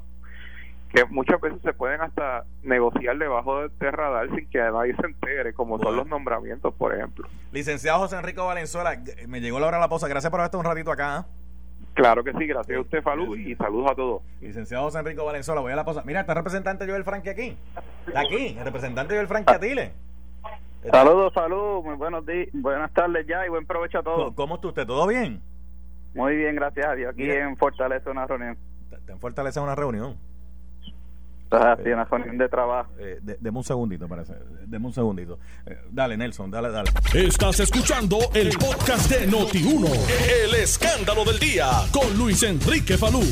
que 0.95 1.05
muchas 1.07 1.41
veces 1.41 1.61
se 1.63 1.73
pueden 1.73 2.01
hasta 2.01 2.45
negociar 2.63 3.19
debajo 3.19 3.69
de 3.69 3.91
radar 3.91 4.29
sin 4.31 4.49
que 4.49 4.59
nadie 4.59 4.95
se 4.95 5.07
entere, 5.07 5.53
como 5.53 5.81
son 5.81 5.97
los 5.97 6.07
nombramientos, 6.07 6.73
por 6.75 6.95
ejemplo. 6.95 7.27
Licenciado 7.51 7.99
José 7.99 8.17
Enrico 8.17 8.47
Valenzuela, 8.47 9.03
me 9.27 9.41
llegó 9.41 9.59
la 9.59 9.67
hora 9.67 9.79
de 9.79 9.81
la 9.83 9.89
pausa. 9.89 10.07
Gracias 10.07 10.31
por 10.31 10.39
haber 10.39 10.47
estado 10.47 10.61
un 10.61 10.67
ratito 10.67 10.93
acá. 10.93 11.17
¿ah? 11.17 11.27
Claro 11.95 12.23
que 12.23 12.33
sí, 12.35 12.47
gracias 12.47 12.79
a 12.79 12.81
usted, 12.81 13.03
Falú, 13.03 13.35
y 13.35 13.57
saludos 13.57 13.91
a 13.91 13.95
todos. 13.97 14.23
Licenciado 14.41 14.85
José 14.85 15.01
Enrico 15.01 15.25
Valenzuela, 15.25 15.61
voy 15.61 15.73
a 15.73 15.77
la 15.77 15.85
pausa. 15.85 16.05
Mira, 16.07 16.21
está 16.21 16.33
el 16.33 16.37
representante 16.37 16.87
Joel 16.87 17.03
Franque 17.03 17.31
aquí. 17.31 17.57
Está 18.07 18.21
aquí, 18.21 18.57
el 18.57 18.65
representante 18.65 19.15
Joel 19.15 19.27
Franque 19.27 19.53
Atile. 19.53 19.93
Saludos, 20.93 21.33
saludos, 21.35 21.85
muy 21.85 21.97
buenos 21.97 22.25
días, 22.25 22.49
buenas 22.53 22.93
tardes 22.93 23.27
ya 23.27 23.45
y 23.45 23.49
buen 23.49 23.67
provecho 23.67 23.99
a 23.99 24.03
todos. 24.05 24.35
¿Cómo 24.35 24.57
está 24.57 24.69
usted? 24.69 24.87
¿Todo 24.87 25.09
bien? 25.09 25.41
Muy 26.15 26.37
bien, 26.37 26.55
gracias 26.55 26.87
a 26.87 26.95
Dios. 26.95 27.13
Aquí 27.13 27.29
en 27.29 27.57
Fortaleza 27.57 28.11
una 28.11 28.27
reunión. 28.29 28.57
¿Te 29.07 29.13
en 29.13 29.19
Fortaleza 29.19 29.61
una 29.61 29.75
reunión? 29.75 30.17
Así, 31.55 31.89
una 31.89 32.05
reunión 32.05 32.39
de 32.39 32.49
trabajo. 32.49 32.91
Eh, 32.99 33.21
deme 33.23 33.59
un 33.59 33.65
segundito, 33.65 34.09
parece. 34.09 34.35
Deme 34.67 34.87
un 34.87 34.93
segundito. 34.93 35.39
Eh, 35.67 35.79
dale, 35.91 36.17
Nelson, 36.17 36.51
dale, 36.51 36.71
dale. 36.71 36.91
Estás 37.15 37.61
escuchando 37.61 38.19
el 38.35 38.51
podcast 38.59 39.11
de 39.11 39.29
Noti1. 39.29 39.89
El 40.45 40.55
escándalo 40.55 41.25
del 41.25 41.39
día 41.39 41.67
con 41.93 42.17
Luis 42.19 42.43
Enrique 42.43 42.99
Falú. 42.99 43.23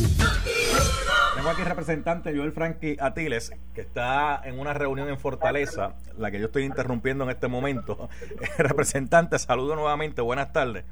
Tengo 1.35 1.48
aquí 1.48 1.62
representante 1.62 2.37
Joel 2.37 2.52
Frankie 2.52 2.96
Atiles, 3.00 3.52
que 3.74 3.80
está 3.80 4.40
en 4.44 4.61
una 4.61 4.74
reunión 4.74 5.08
en 5.08 5.18
Fortaleza, 5.18 5.96
la 6.16 6.30
que 6.30 6.38
yo 6.38 6.46
estoy 6.46 6.64
interrumpiendo 6.64 7.24
en 7.24 7.30
este 7.30 7.48
momento. 7.48 8.08
representante, 8.58 9.38
saludo 9.40 9.74
nuevamente. 9.74 10.22
Buenas 10.22 10.52
tardes. 10.52 10.85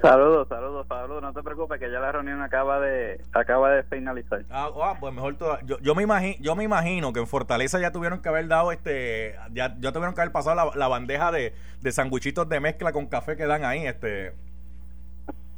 Saludos, 0.00 0.48
saludos, 0.48 0.86
Pablo. 0.86 1.20
No 1.20 1.32
te 1.32 1.42
preocupes 1.42 1.78
que 1.78 1.90
ya 1.90 2.00
la 2.00 2.10
reunión 2.10 2.42
acaba 2.42 2.80
de 2.80 3.20
acaba 3.32 3.70
de 3.70 3.84
finalizar. 3.84 4.44
Ah, 4.50 4.70
ah 4.82 4.96
pues 4.98 5.14
mejor. 5.14 5.36
Yo, 5.64 5.78
yo 5.78 5.94
me 5.94 6.02
imagino, 6.02 6.36
yo 6.40 6.56
me 6.56 6.64
imagino 6.64 7.12
que 7.12 7.20
en 7.20 7.28
Fortaleza 7.28 7.78
ya 7.78 7.92
tuvieron 7.92 8.20
que 8.20 8.28
haber 8.28 8.48
dado 8.48 8.72
este, 8.72 9.36
ya, 9.52 9.76
ya 9.78 9.92
tuvieron 9.92 10.14
que 10.14 10.20
haber 10.20 10.32
pasado 10.32 10.72
la, 10.74 10.88
bandeja 10.88 11.30
de, 11.30 11.54
de 11.80 11.92
sandwichitos 11.92 12.48
de 12.48 12.58
mezcla 12.58 12.92
con 12.92 13.06
café 13.06 13.36
que 13.36 13.46
dan 13.46 13.64
ahí, 13.64 13.86
este. 13.86 14.28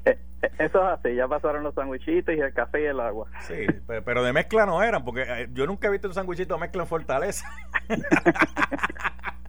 Eh, 0.05 0.19
eh, 0.43 0.51
eso 0.59 0.83
es 0.83 0.99
así, 0.99 1.15
ya 1.15 1.27
pasaron 1.27 1.63
los 1.63 1.75
sandwichitos 1.75 2.35
y 2.35 2.41
el 2.41 2.53
café 2.53 2.83
y 2.83 2.87
el 2.87 3.01
agua. 3.01 3.27
Sí, 3.41 3.67
pero 4.05 4.23
de 4.23 4.35
mezcla 4.35 4.67
no 4.67 4.83
eran, 4.83 5.03
porque 5.03 5.23
eh, 5.23 5.49
yo 5.53 5.67
nunca 5.67 5.89
he 5.89 5.91
visto 5.91 6.09
un 6.09 6.15
sandwichito 6.15 6.55
de 6.55 6.61
mezcla 6.61 6.83
en 6.83 6.89
Fortaleza. 6.89 7.49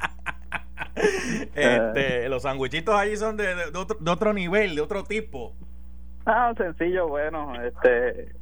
este, 1.55 2.29
los 2.29 2.43
sandwichitos 2.43 2.95
allí 2.95 3.17
son 3.17 3.37
de, 3.37 3.55
otro, 4.07 4.33
nivel, 4.33 4.75
de 4.75 4.81
otro 4.81 5.03
tipo. 5.03 5.53
Ah, 6.25 6.53
sencillo, 6.57 7.07
bueno, 7.07 7.53
este, 7.63 8.33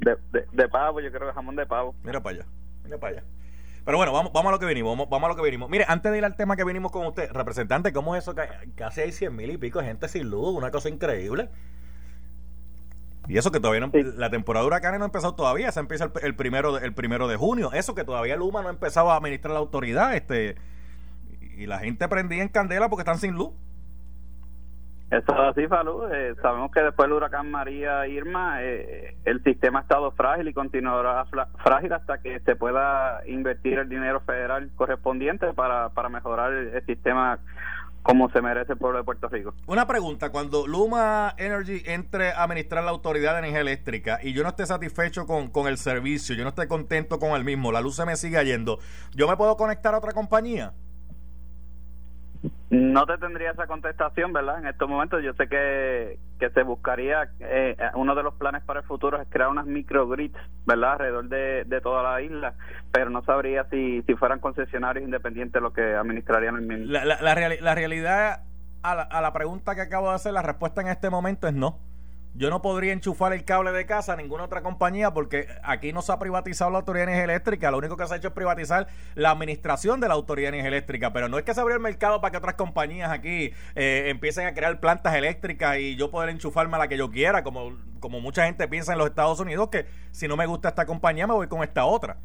de, 0.00 0.68
pavo, 0.68 1.00
yo 1.00 1.10
creo 1.10 1.28
que 1.28 1.34
jamón 1.34 1.56
de 1.56 1.66
pavo. 1.66 1.94
Mira 2.02 2.20
para 2.22 2.38
allá, 2.38 2.46
mira 2.84 2.98
para 2.98 3.18
allá. 3.18 3.24
Pero 3.84 3.96
bueno, 3.96 4.12
vamos, 4.12 4.32
vamos 4.32 4.50
a 4.50 4.52
lo 4.52 4.58
que 4.58 4.66
venimos, 4.66 4.96
vamos, 5.08 5.24
a 5.24 5.28
lo 5.28 5.36
que 5.36 5.42
venimos. 5.42 5.70
Mire, 5.70 5.84
antes 5.88 6.12
de 6.12 6.18
ir 6.18 6.24
al 6.24 6.36
tema 6.36 6.56
que 6.56 6.64
venimos 6.64 6.92
con 6.92 7.06
usted, 7.06 7.30
representante, 7.32 7.92
¿cómo 7.92 8.14
es 8.14 8.24
eso? 8.24 8.34
Que 8.34 8.42
casi 8.74 9.00
hay 9.00 9.12
cien 9.12 9.34
mil 9.34 9.50
y 9.50 9.56
pico 9.56 9.80
de 9.80 9.86
gente 9.86 10.08
sin 10.08 10.28
luz, 10.28 10.54
una 10.54 10.70
cosa 10.70 10.88
increíble. 10.88 11.48
Y 13.28 13.38
eso 13.38 13.52
que 13.52 13.60
todavía 13.60 13.86
no, 13.86 13.92
la 14.16 14.28
temporada 14.30 14.64
de 14.64 14.66
huracanes 14.66 14.98
no 14.98 15.04
ha 15.04 15.06
empezado 15.06 15.34
todavía, 15.34 15.70
se 15.72 15.80
empieza 15.80 16.10
el, 16.22 16.34
primero 16.34 16.72
de, 16.72 16.84
el 16.84 16.94
primero 16.94 17.28
de 17.28 17.36
junio. 17.36 17.70
Eso 17.72 17.94
que 17.94 18.04
todavía 18.04 18.36
Luma 18.36 18.62
no 18.62 18.68
ha 18.68 18.72
empezado 18.72 19.10
a 19.10 19.16
administrar 19.16 19.52
la 19.52 19.60
autoridad, 19.60 20.14
este 20.14 20.56
y 21.60 21.66
la 21.66 21.78
gente 21.78 22.08
prendía 22.08 22.42
en 22.42 22.48
candela 22.48 22.88
porque 22.88 23.02
están 23.02 23.18
sin 23.18 23.34
luz. 23.34 23.52
Eso 25.10 25.32
es 25.32 25.38
así, 25.40 25.66
Falú. 25.66 26.04
Eh, 26.04 26.36
sabemos 26.40 26.70
que 26.70 26.80
después 26.80 27.08
del 27.08 27.16
huracán 27.16 27.50
María 27.50 28.06
Irma, 28.06 28.62
eh, 28.62 29.16
el 29.24 29.42
sistema 29.42 29.80
ha 29.80 29.82
estado 29.82 30.12
frágil 30.12 30.46
y 30.46 30.52
continuará 30.52 31.26
frágil 31.64 31.92
hasta 31.92 32.18
que 32.18 32.38
se 32.40 32.54
pueda 32.54 33.20
invertir 33.26 33.80
el 33.80 33.88
dinero 33.88 34.20
federal 34.20 34.70
correspondiente 34.76 35.52
para, 35.52 35.88
para 35.88 36.08
mejorar 36.08 36.52
el, 36.52 36.86
sistema 36.86 37.40
como 38.02 38.30
se 38.30 38.40
merece 38.40 38.72
el 38.74 38.78
pueblo 38.78 38.98
de 38.98 39.04
Puerto 39.04 39.28
Rico. 39.28 39.52
Una 39.66 39.84
pregunta, 39.86 40.30
cuando 40.30 40.68
Luma 40.68 41.34
Energy 41.36 41.82
entre 41.86 42.30
a 42.30 42.44
administrar 42.44 42.84
la 42.84 42.90
autoridad 42.90 43.32
de 43.32 43.40
energía 43.40 43.60
eléctrica 43.60 44.20
y 44.22 44.32
yo 44.32 44.44
no 44.44 44.48
esté 44.48 44.64
satisfecho 44.64 45.26
con, 45.26 45.48
con 45.48 45.66
el 45.66 45.76
servicio, 45.76 46.36
yo 46.36 46.44
no 46.44 46.50
esté 46.50 46.68
contento 46.68 47.18
con 47.18 47.32
el 47.32 47.44
mismo, 47.44 47.72
la 47.72 47.80
luz 47.80 47.96
se 47.96 48.06
me 48.06 48.14
sigue 48.14 48.42
yendo, 48.44 48.78
¿yo 49.12 49.28
me 49.28 49.36
puedo 49.36 49.56
conectar 49.56 49.92
a 49.92 49.98
otra 49.98 50.12
compañía? 50.12 50.72
No 52.70 53.04
te 53.04 53.18
tendría 53.18 53.50
esa 53.50 53.66
contestación, 53.66 54.32
¿verdad? 54.32 54.60
En 54.60 54.68
estos 54.68 54.88
momentos 54.88 55.20
yo 55.24 55.34
sé 55.34 55.48
que, 55.48 56.20
que 56.38 56.50
se 56.50 56.62
buscaría, 56.62 57.28
eh, 57.40 57.76
uno 57.94 58.14
de 58.14 58.22
los 58.22 58.34
planes 58.34 58.62
para 58.62 58.80
el 58.80 58.86
futuro 58.86 59.20
es 59.20 59.26
crear 59.28 59.48
unas 59.48 59.66
microgrids, 59.66 60.38
¿verdad? 60.66 60.92
Alrededor 60.92 61.28
de, 61.28 61.64
de 61.64 61.80
toda 61.80 62.04
la 62.04 62.22
isla, 62.22 62.54
pero 62.92 63.10
no 63.10 63.24
sabría 63.24 63.64
si, 63.70 64.02
si 64.02 64.14
fueran 64.14 64.38
concesionarios 64.38 65.04
independientes 65.04 65.60
los 65.60 65.72
que 65.72 65.82
administrarían 65.96 66.54
el 66.54 66.62
mismo. 66.62 66.84
La, 66.92 67.04
la, 67.04 67.20
la, 67.20 67.74
realidad 67.74 68.44
a 68.84 68.94
la, 68.94 69.02
a 69.02 69.20
la 69.20 69.32
pregunta 69.32 69.74
que 69.74 69.80
acabo 69.80 70.10
de 70.10 70.14
hacer, 70.14 70.32
la 70.32 70.42
respuesta 70.42 70.80
en 70.80 70.88
este 70.88 71.10
momento 71.10 71.48
es 71.48 71.54
no. 71.54 71.89
Yo 72.34 72.48
no 72.48 72.62
podría 72.62 72.92
enchufar 72.92 73.32
el 73.32 73.44
cable 73.44 73.72
de 73.72 73.86
casa 73.86 74.12
a 74.12 74.16
ninguna 74.16 74.44
otra 74.44 74.62
compañía 74.62 75.12
porque 75.12 75.48
aquí 75.64 75.92
no 75.92 76.00
se 76.00 76.12
ha 76.12 76.18
privatizado 76.20 76.70
la 76.70 76.78
Autoridad 76.78 77.06
de 77.06 77.12
Energía 77.12 77.24
Eléctrica. 77.24 77.70
Lo 77.72 77.78
único 77.78 77.96
que 77.96 78.06
se 78.06 78.14
ha 78.14 78.16
hecho 78.18 78.28
es 78.28 78.34
privatizar 78.34 78.86
la 79.16 79.30
administración 79.30 80.00
de 80.00 80.06
la 80.06 80.14
Autoridad 80.14 80.52
de 80.52 80.58
Energía 80.58 80.68
Eléctrica. 80.68 81.12
Pero 81.12 81.28
no 81.28 81.38
es 81.38 81.44
que 81.44 81.54
se 81.54 81.60
abrió 81.60 81.76
el 81.76 81.82
mercado 81.82 82.20
para 82.20 82.30
que 82.30 82.38
otras 82.38 82.54
compañías 82.54 83.10
aquí 83.10 83.52
eh, 83.74 84.04
empiecen 84.06 84.46
a 84.46 84.54
crear 84.54 84.78
plantas 84.78 85.14
eléctricas 85.16 85.78
y 85.78 85.96
yo 85.96 86.10
poder 86.12 86.28
enchufarme 86.30 86.76
a 86.76 86.78
la 86.78 86.88
que 86.88 86.96
yo 86.96 87.10
quiera, 87.10 87.42
como, 87.42 87.76
como 87.98 88.20
mucha 88.20 88.44
gente 88.44 88.68
piensa 88.68 88.92
en 88.92 88.98
los 88.98 89.08
Estados 89.08 89.40
Unidos, 89.40 89.68
que 89.68 89.86
si 90.12 90.28
no 90.28 90.36
me 90.36 90.46
gusta 90.46 90.68
esta 90.68 90.86
compañía 90.86 91.26
me 91.26 91.34
voy 91.34 91.48
con 91.48 91.64
esta 91.64 91.84
otra 91.84 92.16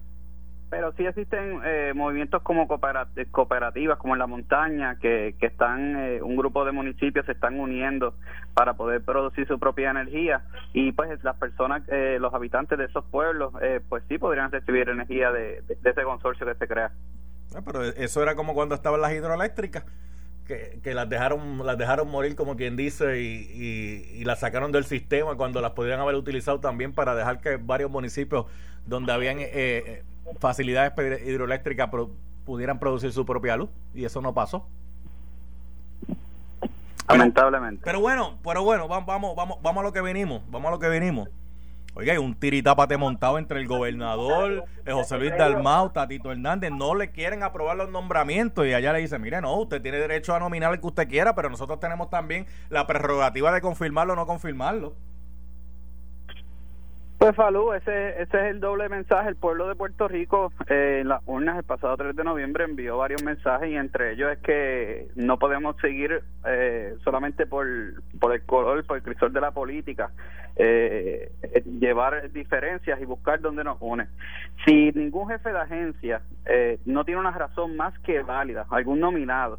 pero 0.75 0.91
sí 0.97 1.05
existen 1.05 1.61
eh, 1.63 1.93
movimientos 1.95 2.41
como 2.41 2.67
cooperativas, 2.67 3.97
como 3.97 4.13
en 4.13 4.19
la 4.19 4.27
montaña, 4.27 4.99
que, 4.99 5.33
que 5.39 5.45
están, 5.45 5.95
eh, 5.95 6.21
un 6.21 6.35
grupo 6.35 6.65
de 6.65 6.73
municipios 6.73 7.25
se 7.25 7.31
están 7.31 7.57
uniendo 7.57 8.13
para 8.53 8.73
poder 8.73 9.01
producir 9.01 9.47
su 9.47 9.57
propia 9.57 9.91
energía 9.91 10.43
y 10.73 10.91
pues 10.91 11.23
las 11.23 11.37
personas, 11.37 11.81
eh, 11.87 12.17
los 12.19 12.33
habitantes 12.33 12.77
de 12.77 12.85
esos 12.85 13.05
pueblos, 13.05 13.53
pues 13.87 14.03
sí 14.09 14.17
podrían 14.17 14.51
recibir 14.51 14.89
energía 14.89 15.31
de, 15.31 15.63
ese 15.81 16.03
consorcio 16.03 16.45
que 16.45 16.55
se 16.55 16.67
crea. 16.67 16.91
Ah, 17.55 17.61
pero 17.65 17.81
eso 17.83 18.21
era 18.21 18.35
como 18.35 18.53
cuando 18.53 18.75
estaban 18.75 18.99
las 18.99 19.13
hidroeléctricas. 19.13 19.85
Que, 20.45 20.79
que, 20.83 20.93
las 20.93 21.09
dejaron 21.09 21.65
las 21.65 21.75
dejaron 21.75 22.07
morir 22.07 22.35
como 22.35 22.55
quien 22.55 22.75
dice 22.75 23.19
y, 23.19 24.13
y, 24.13 24.23
las 24.25 24.41
sacaron 24.41 24.71
del 24.71 24.83
sistema 24.83 25.35
cuando 25.35 25.59
las 25.59 25.71
podrían 25.71 25.99
haber 25.99 26.13
utilizado 26.13 26.59
también 26.59 26.93
para 26.93 27.15
dejar 27.15 27.41
que 27.41 27.57
varios 27.57 27.89
municipios 27.89 28.45
donde 28.85 29.11
habían 29.11 29.37
eh, 29.39 30.03
facilidades 30.39 30.93
hidroeléctricas 31.25 31.89
pudieran 32.45 32.79
producir 32.79 33.11
su 33.11 33.25
propia 33.25 33.57
luz 33.57 33.69
y 33.93 34.05
eso 34.05 34.21
no 34.21 34.33
pasó. 34.33 34.67
Lamentablemente. 37.07 37.81
Pero 37.83 37.99
bueno, 37.99 38.37
pero 38.43 38.63
bueno, 38.63 38.87
vamos, 38.87 39.35
vamos, 39.35 39.61
vamos 39.61 39.81
a 39.81 39.83
lo 39.83 39.93
que 39.93 40.01
venimos, 40.01 40.41
vamos 40.49 40.69
a 40.69 40.71
lo 40.71 40.79
que 40.79 40.87
venimos. 40.87 41.29
Oiga, 41.97 42.11
hay 42.11 42.19
un 42.19 42.35
tiritápate 42.35 42.97
montado 42.97 43.37
entre 43.37 43.57
el 43.61 43.67
gobernador, 43.67 44.65
el 44.83 44.93
José 44.93 45.17
Luis 45.17 45.31
Dalmau, 45.37 45.91
Tatito 45.91 46.29
Hernández, 46.29 46.69
no 46.71 46.93
le 46.93 47.11
quieren 47.11 47.41
aprobar 47.41 47.77
los 47.77 47.89
nombramientos 47.89 48.67
y 48.67 48.73
allá 48.73 48.91
le 48.91 48.99
dice, 48.99 49.17
mire, 49.17 49.39
no, 49.39 49.55
usted 49.55 49.81
tiene 49.81 49.99
derecho 49.99 50.35
a 50.35 50.39
nominar 50.39 50.73
el 50.73 50.81
que 50.81 50.87
usted 50.87 51.07
quiera, 51.07 51.35
pero 51.35 51.49
nosotros 51.49 51.79
tenemos 51.79 52.09
también 52.09 52.47
la 52.69 52.85
prerrogativa 52.85 53.53
de 53.53 53.61
confirmarlo 53.61 54.11
o 54.11 54.15
no 54.17 54.27
confirmarlo. 54.27 54.93
Pues 57.25 57.81
ese, 57.81 58.21
ese 58.21 58.37
es 58.37 58.43
el 58.51 58.59
doble 58.59 58.87
mensaje. 58.87 59.29
El 59.29 59.35
pueblo 59.35 59.67
de 59.67 59.73
Puerto 59.73 60.07
Rico 60.07 60.53
eh, 60.69 60.99
en 61.01 61.07
las 61.07 61.23
urnas 61.25 61.57
el 61.57 61.63
pasado 61.63 61.97
3 61.97 62.15
de 62.15 62.23
noviembre 62.23 62.65
envió 62.65 62.99
varios 62.99 63.23
mensajes 63.23 63.67
y 63.67 63.75
entre 63.75 64.11
ellos 64.11 64.31
es 64.31 64.37
que 64.43 65.07
no 65.15 65.39
podemos 65.39 65.75
seguir 65.77 66.21
eh, 66.45 66.93
solamente 67.03 67.47
por, 67.47 67.65
por 68.19 68.31
el 68.31 68.45
color, 68.45 68.85
por 68.85 68.97
el 68.97 69.03
crisol 69.03 69.33
de 69.33 69.41
la 69.41 69.49
política, 69.49 70.11
eh, 70.55 71.31
llevar 71.79 72.31
diferencias 72.31 73.01
y 73.01 73.05
buscar 73.05 73.41
dónde 73.41 73.63
nos 73.63 73.77
une. 73.79 74.05
Si 74.63 74.91
ningún 74.91 75.27
jefe 75.27 75.51
de 75.51 75.59
agencia 75.59 76.21
no 76.85 77.05
tiene 77.05 77.21
una 77.21 77.31
razón 77.31 77.75
más 77.75 77.97
que 78.01 78.21
válida, 78.21 78.67
algún 78.69 78.99
nominado, 78.99 79.57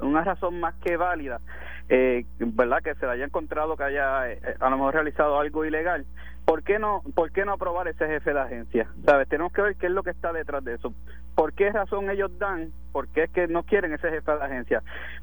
una 0.00 0.24
razón 0.24 0.58
más 0.58 0.74
que 0.84 0.96
válida, 0.96 1.40
¿verdad? 1.88 2.82
Que 2.82 2.96
se 2.96 3.06
le 3.06 3.12
haya 3.12 3.24
encontrado 3.26 3.76
que 3.76 3.84
haya 3.84 4.22
a 4.22 4.70
lo 4.70 4.76
mejor 4.76 4.94
realizado 4.94 5.38
algo 5.38 5.64
ilegal 5.64 6.04
¿por 6.46 6.62
qué 6.62 6.78
no 6.78 7.02
por 7.14 7.32
qué 7.32 7.44
no 7.44 7.52
aprobar 7.52 7.88
ese 7.88 8.06
jefe 8.06 8.32
de 8.32 8.40
agencia? 8.40 8.88
¿Sabes? 9.04 9.28
Tenemos 9.28 9.52
que 9.52 9.60
ver 9.60 9.76
qué 9.76 9.86
es 9.86 9.92
lo 9.92 10.02
que 10.02 10.10
está 10.10 10.32
detrás 10.32 10.64
de 10.64 10.74
eso. 10.74 10.94
¿Por 11.34 11.52
qué 11.52 11.70
razón 11.70 12.08
ellos 12.08 12.30
dan? 12.38 12.72
¿Por 12.92 13.08
qué 13.08 13.24
es 13.24 13.30
que 13.30 13.46
no 13.46 13.64
quieren 13.64 13.92
ese 13.92 14.08
jefe 14.08 14.32
de 14.32 14.42
agencia? 14.42 14.82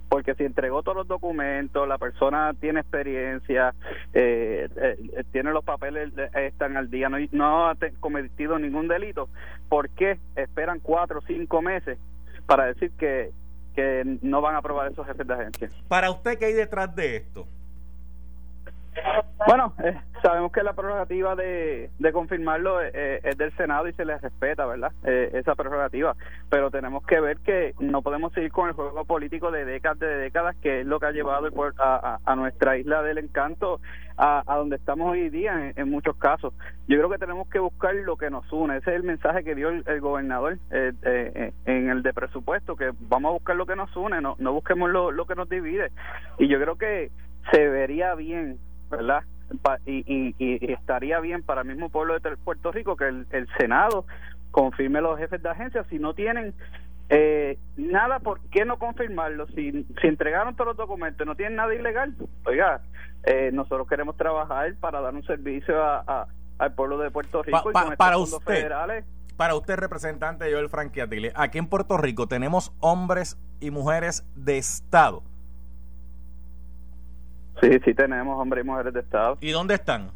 Porque 0.09 0.35
si 0.35 0.43
entregó 0.43 0.83
todos 0.83 0.97
los 0.97 1.07
documentos, 1.07 1.87
la 1.87 1.97
persona 1.97 2.53
tiene 2.59 2.81
experiencia, 2.81 3.73
eh, 4.13 4.69
eh, 4.75 5.23
tiene 5.31 5.51
los 5.51 5.63
papeles, 5.63 6.13
eh, 6.15 6.29
están 6.47 6.77
al 6.77 6.91
día, 6.91 7.09
no, 7.09 7.17
no 7.31 7.67
ha 7.67 7.75
cometido 7.99 8.59
ningún 8.59 8.87
delito, 8.87 9.29
¿por 9.69 9.89
qué 9.89 10.19
esperan 10.35 10.81
cuatro 10.81 11.19
o 11.19 11.21
cinco 11.23 11.63
meses 11.63 11.97
para 12.45 12.65
decir 12.65 12.91
que, 12.91 13.31
que 13.73 14.19
no 14.21 14.41
van 14.41 14.53
a 14.53 14.59
aprobar 14.59 14.91
esos 14.91 15.07
jefes 15.07 15.25
de 15.25 15.33
agencia? 15.33 15.69
Para 15.87 16.11
usted, 16.11 16.37
¿qué 16.37 16.45
hay 16.45 16.53
detrás 16.53 16.95
de 16.95 17.15
esto? 17.15 17.47
Bueno, 19.45 19.73
eh, 19.83 19.99
sabemos 20.21 20.51
que 20.53 20.63
la 20.63 20.73
prerrogativa 20.73 21.35
de, 21.35 21.89
de 21.99 22.13
confirmarlo 22.13 22.81
eh, 22.81 22.91
eh, 22.93 23.19
es 23.23 23.37
del 23.37 23.55
Senado 23.57 23.87
y 23.87 23.93
se 23.93 24.05
les 24.05 24.21
respeta, 24.21 24.65
¿verdad? 24.65 24.91
esa 25.03 25.55
prerrogativa. 25.55 26.15
Pero 26.49 26.71
tenemos 26.71 27.05
que 27.05 27.19
ver 27.19 27.37
que 27.39 27.73
no 27.79 28.01
podemos 28.01 28.31
seguir 28.33 28.51
con 28.51 28.69
el 28.69 28.73
juego 28.73 29.03
político 29.05 29.51
de 29.51 29.65
décadas 29.65 29.99
de 29.99 30.15
décadas, 30.15 30.55
que 30.61 30.81
es 30.81 30.85
lo 30.85 30.99
que 30.99 31.07
ha 31.07 31.11
llevado 31.11 31.47
el, 31.47 31.53
a, 31.79 32.19
a, 32.23 32.35
nuestra 32.35 32.77
isla 32.77 33.01
del 33.01 33.17
encanto 33.17 33.81
a, 34.15 34.43
a 34.47 34.57
donde 34.57 34.77
estamos 34.77 35.11
hoy 35.11 35.29
día 35.29 35.73
en, 35.75 35.89
muchos 35.89 36.15
casos. 36.15 36.53
Yo 36.87 36.97
creo 36.97 37.09
que 37.09 37.17
tenemos 37.17 37.49
que 37.49 37.59
buscar 37.59 37.93
lo 37.95 38.15
que 38.15 38.29
nos 38.29 38.49
une. 38.51 38.77
Ese 38.77 38.91
es 38.91 38.95
el 38.95 39.03
mensaje 39.03 39.43
que 39.43 39.55
dio 39.55 39.69
el, 39.69 40.01
gobernador 40.01 40.57
en 40.71 41.89
el 41.89 42.01
de 42.01 42.13
presupuesto, 42.13 42.75
que 42.75 42.91
vamos 43.01 43.29
a 43.29 43.33
buscar 43.33 43.55
lo 43.55 43.65
que 43.65 43.75
nos 43.75 43.93
une, 43.95 44.21
no, 44.21 44.35
no 44.39 44.53
busquemos 44.53 44.89
lo, 44.89 45.11
lo 45.11 45.25
que 45.25 45.35
nos 45.35 45.49
divide. 45.49 45.91
Y 46.39 46.47
yo 46.47 46.59
creo 46.59 46.77
que 46.77 47.11
se 47.51 47.67
vería 47.67 48.15
bien 48.15 48.57
¿verdad? 48.97 49.23
y, 49.85 50.35
y, 50.37 50.71
estaría 50.71 51.19
bien 51.19 51.43
para 51.43 51.61
el 51.61 51.67
mismo 51.67 51.89
pueblo 51.89 52.17
de 52.17 52.37
Puerto 52.37 52.71
Rico 52.71 52.95
que 52.95 53.07
el, 53.07 53.47
Senado 53.57 54.05
confirme 54.51 55.01
los 55.01 55.17
jefes 55.17 55.41
de 55.41 55.49
agencia 55.49 55.83
si 55.89 55.99
no 55.99 56.13
tienen 56.13 56.53
eh, 57.09 57.57
nada, 57.75 58.19
¿por 58.19 58.39
qué 58.49 58.65
no 58.65 58.79
confirmarlo? 58.79 59.47
Si, 59.47 59.85
si 60.01 60.07
entregaron 60.07 60.55
todos 60.55 60.69
los 60.69 60.77
documentos, 60.77 61.27
no 61.27 61.35
tienen 61.35 61.57
nada 61.57 61.75
ilegal, 61.75 62.15
oiga, 62.45 62.81
eh, 63.23 63.51
nosotros 63.53 63.87
queremos 63.87 64.15
trabajar 64.15 64.73
para 64.79 65.01
dar 65.01 65.13
un 65.13 65.23
servicio 65.23 65.83
a, 65.83 66.27
al 66.57 66.73
pueblo 66.73 66.97
de 66.97 67.11
Puerto 67.11 67.43
Rico 67.43 67.69
y 67.69 67.73
con 67.73 67.95
para 67.97 68.17
usted, 68.17 68.39
federales. 68.45 69.05
Para 69.35 69.55
usted, 69.55 69.75
representante 69.75 70.51
Joel 70.51 70.69
Franquiatile, 70.69 71.33
aquí 71.35 71.57
en 71.57 71.67
Puerto 71.67 71.97
Rico 71.97 72.27
tenemos 72.27 72.71
hombres 72.79 73.37
y 73.59 73.69
mujeres 73.69 74.25
de 74.35 74.57
Estado 74.57 75.23
Sí, 77.61 77.69
sí 77.85 77.93
tenemos 77.93 78.39
hombres 78.39 78.63
y 78.63 78.67
mujeres 78.67 78.93
de 78.93 78.99
Estado. 79.01 79.37
¿Y 79.41 79.51
dónde 79.51 79.75
están? 79.75 80.11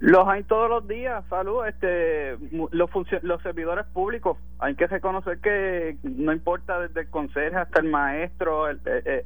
Los 0.00 0.26
hay 0.28 0.44
todos 0.44 0.70
los 0.70 0.88
días, 0.88 1.22
salud, 1.28 1.66
este, 1.66 2.38
los, 2.72 2.90
los 3.22 3.42
servidores 3.42 3.84
públicos. 3.92 4.38
Hay 4.58 4.74
que 4.74 4.86
reconocer 4.86 5.40
que 5.40 5.98
no 6.02 6.32
importa 6.32 6.80
desde 6.80 7.02
el 7.02 7.10
consejo 7.10 7.58
hasta 7.58 7.80
el 7.80 7.90
maestro, 7.90 8.68
el, 8.68 8.78
eh, 8.86 9.02
eh, 9.04 9.24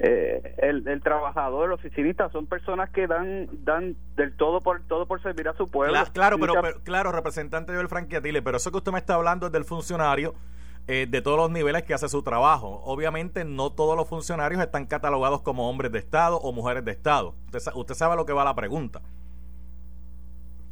eh, 0.00 0.54
el, 0.58 1.02
trabajador, 1.02 1.66
el 1.66 1.72
oficinista, 1.72 2.30
son 2.30 2.46
personas 2.46 2.90
que 2.90 3.06
dan 3.06 3.48
dan 3.64 3.94
del 4.16 4.36
todo 4.36 4.60
por 4.60 4.82
todo 4.88 5.06
por 5.06 5.22
servir 5.22 5.48
a 5.48 5.54
su 5.54 5.68
pueblo. 5.68 5.96
Claro, 6.12 6.36
pero, 6.40 6.54
claro, 6.82 7.12
representante 7.12 7.72
Joel 7.72 7.88
Franquiatile, 7.88 8.42
pero 8.42 8.56
eso 8.56 8.72
que 8.72 8.78
usted 8.78 8.90
me 8.90 8.98
está 8.98 9.14
hablando 9.14 9.46
es 9.46 9.52
del 9.52 9.64
funcionario 9.64 10.34
eh, 10.90 11.06
de 11.06 11.20
todos 11.20 11.36
los 11.36 11.50
niveles 11.50 11.82
que 11.82 11.92
hace 11.92 12.08
su 12.08 12.22
trabajo. 12.22 12.80
Obviamente 12.84 13.44
no 13.44 13.70
todos 13.70 13.94
los 13.94 14.08
funcionarios 14.08 14.62
están 14.62 14.86
catalogados 14.86 15.42
como 15.42 15.68
hombres 15.68 15.92
de 15.92 15.98
Estado 15.98 16.38
o 16.38 16.50
mujeres 16.50 16.82
de 16.82 16.92
Estado. 16.92 17.34
Usted, 17.74 17.94
sabe 17.94 18.16
lo 18.16 18.24
que 18.24 18.32
va 18.32 18.42
la 18.42 18.54
pregunta. 18.54 19.02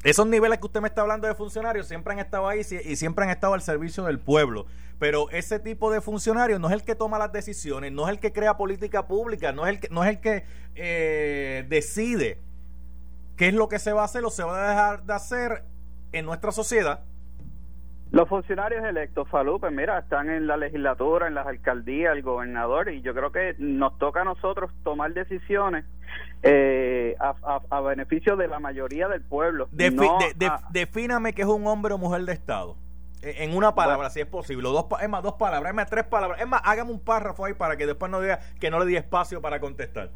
Esos 0.05 0.27
niveles 0.27 0.59
que 0.59 0.65
usted 0.65 0.81
me 0.81 0.89
está 0.89 1.03
hablando 1.03 1.29
de 1.29 1.35
funcionarios 1.35 1.87
siempre 1.87 2.15
han 2.15 2.19
estado 2.19 2.49
ahí 2.49 2.61
y 2.61 2.97
siempre 2.97 3.25
han 3.25 3.31
estado 3.31 3.53
al 3.53 3.61
servicio 3.61 4.05
del 4.05 4.19
pueblo. 4.19 4.65
Pero 4.99 5.29
ese 5.29 5.59
tipo 5.59 5.91
de 5.91 6.01
funcionario 6.01 6.59
no 6.59 6.69
es 6.69 6.73
el 6.73 6.83
que 6.83 6.95
toma 6.95 7.19
las 7.19 7.31
decisiones, 7.31 7.93
no 7.93 8.05
es 8.05 8.15
el 8.15 8.19
que 8.19 8.33
crea 8.33 8.57
política 8.57 9.07
pública, 9.07 9.53
no 9.53 9.67
es 9.67 9.75
el 9.75 9.81
que, 9.81 9.89
no 9.91 10.03
es 10.03 10.09
el 10.09 10.21
que 10.21 10.45
eh, 10.77 11.67
decide 11.69 12.41
qué 13.37 13.49
es 13.49 13.55
lo 13.55 13.69
que 13.69 13.79
se 13.79 13.93
va 13.93 14.01
a 14.01 14.05
hacer 14.07 14.25
o 14.25 14.31
se 14.31 14.45
va 14.45 14.65
a 14.65 14.71
dejar 14.71 15.03
de 15.05 15.13
hacer 15.13 15.65
en 16.13 16.25
nuestra 16.25 16.53
sociedad. 16.53 17.01
Los 18.13 18.29
funcionarios 18.29 18.85
electos, 18.85 19.29
Falú, 19.29 19.59
pues 19.59 19.73
mira, 19.73 19.99
están 19.99 20.31
en 20.31 20.47
la 20.47 20.57
legislatura, 20.57 21.27
en 21.27 21.35
las 21.35 21.47
alcaldías, 21.47 22.15
el 22.15 22.23
gobernador, 22.23 22.89
y 22.89 23.03
yo 23.03 23.13
creo 23.15 23.33
que 23.33 23.57
nos 23.59 23.99
toca 23.99 24.21
a 24.21 24.25
nosotros 24.25 24.71
tomar 24.85 25.13
decisiones 25.13 25.85
eh, 26.43 27.17
a, 27.19 27.81
beneficio 27.81 28.37
de 28.37 28.47
la 28.47 28.61
mayoría 28.61 29.09
del 29.09 29.23
pueblo. 29.23 29.69
defíname 29.71 31.33
que 31.33 31.43
es 31.43 31.49
un 31.49 31.67
hombre 31.67 31.95
o 31.95 31.99
mujer 31.99 32.23
de 32.23 32.33
Estado. 32.33 32.77
E, 33.23 33.45
en 33.45 33.57
una 33.57 33.75
palabra, 33.75 34.09
si 34.11 34.21
es 34.21 34.27
posible. 34.27 34.69
Dos, 34.69 34.87
es 35.01 35.09
más, 35.09 35.23
dos 35.23 35.35
palabras, 35.35 35.71
es 35.71 35.75
más, 35.75 35.91
tres 35.91 36.05
palabras. 36.05 36.41
Es 36.41 36.47
más, 36.47 36.61
hágame 36.65 36.93
un 36.93 37.01
párrafo 37.01 37.45
ahí 37.45 37.55
para 37.55 37.77
que 37.77 37.87
después 37.87 38.11
no 38.11 38.21
diga 38.21 38.39
que 38.61 38.71
no 38.71 38.79
le 38.79 38.87
di 38.87 38.97
espacio 38.97 39.41
para 39.41 39.59
contestar. 39.61 40.11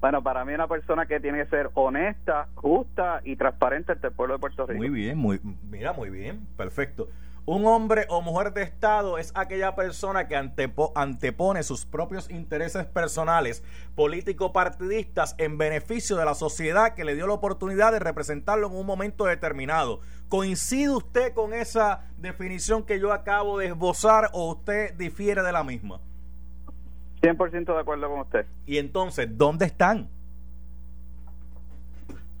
Bueno, 0.00 0.22
para 0.22 0.46
mí 0.46 0.54
una 0.54 0.66
persona 0.66 1.04
que 1.04 1.20
tiene 1.20 1.44
que 1.44 1.50
ser 1.50 1.70
honesta, 1.74 2.48
justa 2.54 3.20
y 3.22 3.36
transparente 3.36 3.92
ante 3.92 4.06
el 4.06 4.12
pueblo 4.14 4.34
de 4.34 4.40
Puerto 4.40 4.66
Rico. 4.66 4.78
Muy 4.78 4.88
bien, 4.88 5.18
muy, 5.18 5.40
mira, 5.70 5.92
muy 5.92 6.08
bien, 6.08 6.46
perfecto. 6.56 7.08
Un 7.44 7.66
hombre 7.66 8.06
o 8.08 8.22
mujer 8.22 8.52
de 8.52 8.62
Estado 8.62 9.18
es 9.18 9.32
aquella 9.34 9.74
persona 9.74 10.28
que 10.28 10.36
antepone 10.36 11.62
sus 11.62 11.84
propios 11.84 12.30
intereses 12.30 12.86
personales, 12.86 13.64
político-partidistas, 13.94 15.34
en 15.36 15.58
beneficio 15.58 16.16
de 16.16 16.24
la 16.24 16.34
sociedad 16.34 16.94
que 16.94 17.04
le 17.04 17.14
dio 17.14 17.26
la 17.26 17.34
oportunidad 17.34 17.92
de 17.92 17.98
representarlo 17.98 18.68
en 18.68 18.76
un 18.76 18.86
momento 18.86 19.24
determinado. 19.24 20.00
¿Coincide 20.28 20.90
usted 20.90 21.34
con 21.34 21.52
esa 21.52 22.04
definición 22.18 22.84
que 22.84 23.00
yo 23.00 23.12
acabo 23.12 23.58
de 23.58 23.66
esbozar 23.66 24.30
o 24.32 24.52
usted 24.52 24.94
difiere 24.94 25.42
de 25.42 25.52
la 25.52 25.64
misma? 25.64 26.00
100% 27.22 27.74
de 27.74 27.80
acuerdo 27.80 28.08
con 28.08 28.20
usted. 28.20 28.46
¿Y 28.66 28.78
entonces 28.78 29.36
dónde 29.36 29.66
están? 29.66 30.08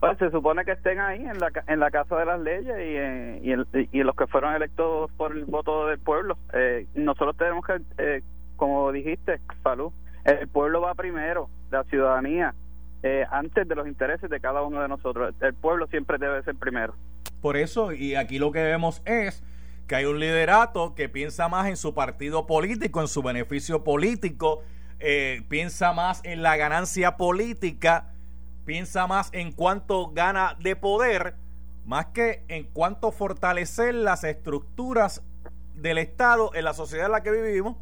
Pues 0.00 0.16
se 0.16 0.30
supone 0.30 0.64
que 0.64 0.72
estén 0.72 0.98
ahí 0.98 1.20
en 1.20 1.38
la, 1.38 1.50
en 1.66 1.78
la 1.78 1.90
Casa 1.90 2.16
de 2.16 2.24
las 2.24 2.40
Leyes 2.40 2.74
y, 3.42 3.98
y, 3.98 4.02
los 4.02 4.16
que 4.16 4.26
fueron 4.26 4.54
electos 4.54 5.10
por 5.18 5.32
el 5.32 5.44
voto 5.44 5.86
del 5.88 5.98
pueblo. 5.98 6.38
Eh, 6.54 6.86
nosotros 6.94 7.36
tenemos 7.36 7.66
que, 7.66 7.82
eh, 7.98 8.22
como 8.56 8.90
dijiste, 8.92 9.40
Salud, 9.62 9.92
el 10.24 10.48
pueblo 10.48 10.80
va 10.80 10.94
primero, 10.94 11.50
la 11.70 11.84
ciudadanía, 11.84 12.54
eh, 13.02 13.26
antes 13.30 13.68
de 13.68 13.74
los 13.74 13.86
intereses 13.86 14.30
de 14.30 14.40
cada 14.40 14.62
uno 14.62 14.80
de 14.80 14.88
nosotros. 14.88 15.34
El 15.40 15.52
pueblo 15.52 15.86
siempre 15.88 16.16
debe 16.16 16.42
ser 16.44 16.54
primero. 16.54 16.94
Por 17.42 17.58
eso, 17.58 17.92
y 17.92 18.14
aquí 18.14 18.38
lo 18.38 18.52
que 18.52 18.62
vemos 18.62 19.02
es 19.04 19.42
que 19.90 19.96
hay 19.96 20.04
un 20.04 20.20
liderato 20.20 20.94
que 20.94 21.08
piensa 21.08 21.48
más 21.48 21.66
en 21.66 21.76
su 21.76 21.94
partido 21.94 22.46
político, 22.46 23.00
en 23.00 23.08
su 23.08 23.24
beneficio 23.24 23.82
político, 23.82 24.62
eh, 25.00 25.42
piensa 25.48 25.92
más 25.92 26.24
en 26.24 26.44
la 26.44 26.56
ganancia 26.56 27.16
política, 27.16 28.04
piensa 28.64 29.08
más 29.08 29.30
en 29.32 29.50
cuánto 29.50 30.12
gana 30.12 30.56
de 30.60 30.76
poder, 30.76 31.34
más 31.86 32.06
que 32.06 32.44
en 32.46 32.68
cuánto 32.72 33.10
fortalecer 33.10 33.92
las 33.96 34.22
estructuras 34.22 35.24
del 35.74 35.98
Estado 35.98 36.52
en 36.54 36.66
la 36.66 36.72
sociedad 36.72 37.06
en 37.06 37.12
la 37.12 37.24
que 37.24 37.32
vivimos. 37.32 37.76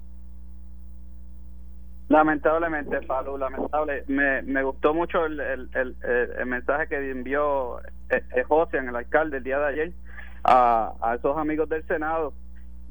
Lamentablemente, 2.09 3.03
Falu, 3.03 3.37
lamentable. 3.37 4.05
Me, 4.07 4.41
me 4.41 4.63
gustó 4.63 4.95
mucho 4.95 5.27
el, 5.27 5.39
el, 5.41 5.69
el, 5.75 6.47
mensaje 6.47 6.89
que 6.89 7.11
envió 7.11 7.81
eh, 8.09 8.25
eh, 8.35 8.45
José, 8.45 8.79
el 8.79 8.97
alcalde, 8.97 9.37
el 9.37 9.45
día 9.45 9.59
de 9.59 9.67
ayer 9.67 9.93
a, 10.45 11.15
esos 11.17 11.37
amigos 11.37 11.69
del 11.69 11.87
Senado 11.87 12.33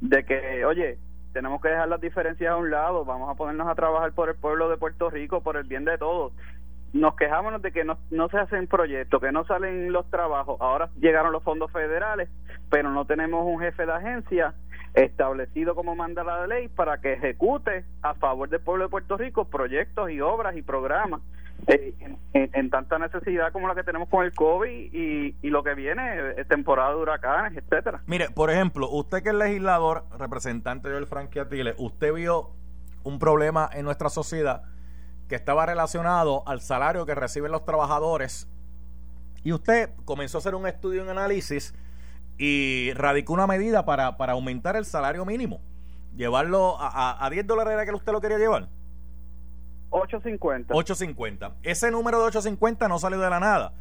de 0.01 0.23
que, 0.23 0.65
oye, 0.65 0.97
tenemos 1.33 1.61
que 1.61 1.69
dejar 1.69 1.89
las 1.89 2.01
diferencias 2.01 2.51
a 2.51 2.57
un 2.57 2.71
lado, 2.71 3.05
vamos 3.05 3.29
a 3.29 3.35
ponernos 3.35 3.67
a 3.67 3.75
trabajar 3.75 4.11
por 4.13 4.29
el 4.29 4.35
pueblo 4.35 4.69
de 4.69 4.77
Puerto 4.77 5.09
Rico, 5.09 5.41
por 5.41 5.57
el 5.57 5.63
bien 5.63 5.85
de 5.85 5.97
todos. 5.97 6.33
Nos 6.93 7.15
quejamos 7.15 7.61
de 7.61 7.71
que 7.71 7.83
no, 7.83 7.97
no 8.11 8.29
se 8.29 8.37
hacen 8.37 8.67
proyectos, 8.67 9.21
que 9.21 9.31
no 9.31 9.45
salen 9.45 9.91
los 9.91 10.09
trabajos. 10.09 10.59
Ahora 10.61 10.89
llegaron 10.99 11.31
los 11.31 11.43
fondos 11.43 11.71
federales, 11.71 12.29
pero 12.69 12.89
no 12.91 13.05
tenemos 13.05 13.45
un 13.45 13.59
jefe 13.59 13.85
de 13.85 13.93
agencia 13.93 14.53
establecido 14.93 15.75
como 15.75 15.95
manda 15.95 16.23
la 16.23 16.47
ley 16.47 16.69
para 16.69 16.99
que 16.99 17.13
ejecute 17.13 17.85
a 18.01 18.15
favor 18.15 18.49
del 18.49 18.61
pueblo 18.61 18.85
de 18.85 18.89
Puerto 18.89 19.17
Rico 19.17 19.45
proyectos 19.45 20.09
y 20.09 20.21
obras 20.21 20.55
y 20.55 20.61
programas 20.61 21.21
eh, 21.67 21.93
en, 22.33 22.69
tanta 22.69 22.97
necesidad 22.97 23.51
como 23.51 23.67
la 23.67 23.75
que 23.75 23.83
tenemos 23.83 24.07
con 24.07 24.23
el 24.23 24.33
COVID 24.33 24.93
y, 24.93 25.49
lo 25.49 25.63
que 25.63 25.75
viene, 25.75 26.31
es 26.37 26.47
temporada 26.47 26.91
de 26.91 26.95
huracanes, 26.95 27.57
etcétera. 27.57 28.01
Mire, 28.05 28.29
por 28.29 28.49
ejemplo, 28.49 28.89
usted 28.89 29.21
que 29.21 29.29
es 29.29 29.35
legislador, 29.35 30.05
representante 30.17 30.89
del 30.89 31.07
Franquiatile, 31.07 31.75
usted 31.77 32.13
vio 32.13 32.51
un 33.03 33.19
problema 33.19 33.69
en 33.73 33.85
nuestra 33.85 34.09
sociedad 34.09 34.63
que 35.27 35.35
estaba 35.35 35.65
relacionado 35.65 36.47
al 36.47 36.61
salario 36.61 37.05
que 37.05 37.15
reciben 37.15 37.51
los 37.51 37.65
trabajadores 37.65 38.47
y 39.43 39.51
usted 39.51 39.89
comenzó 40.05 40.37
a 40.37 40.39
hacer 40.39 40.55
un 40.55 40.67
estudio 40.67 41.03
en 41.03 41.09
análisis 41.09 41.73
y 42.37 42.91
radicó 42.93 43.33
una 43.33 43.47
medida 43.47 43.85
para, 43.85 44.17
para 44.17 44.33
aumentar 44.33 44.75
el 44.75 44.85
salario 44.85 45.25
mínimo, 45.25 45.59
llevarlo 46.15 46.77
a, 46.79 47.25
a, 47.25 47.29
10 47.29 47.47
dólares 47.47 47.73
era 47.73 47.85
que 47.85 47.93
usted 47.93 48.11
lo 48.11 48.21
quería 48.21 48.37
llevar. 48.37 48.69
8.50. 49.89 50.67
8.50. 50.67 51.53
Ese 51.63 51.91
número 51.91 52.23
de 52.23 52.31
8.50 52.31 52.87
no 52.89 52.99
salió 52.99 53.19
de 53.19 53.29
la 53.29 53.39
nada. 53.39 53.73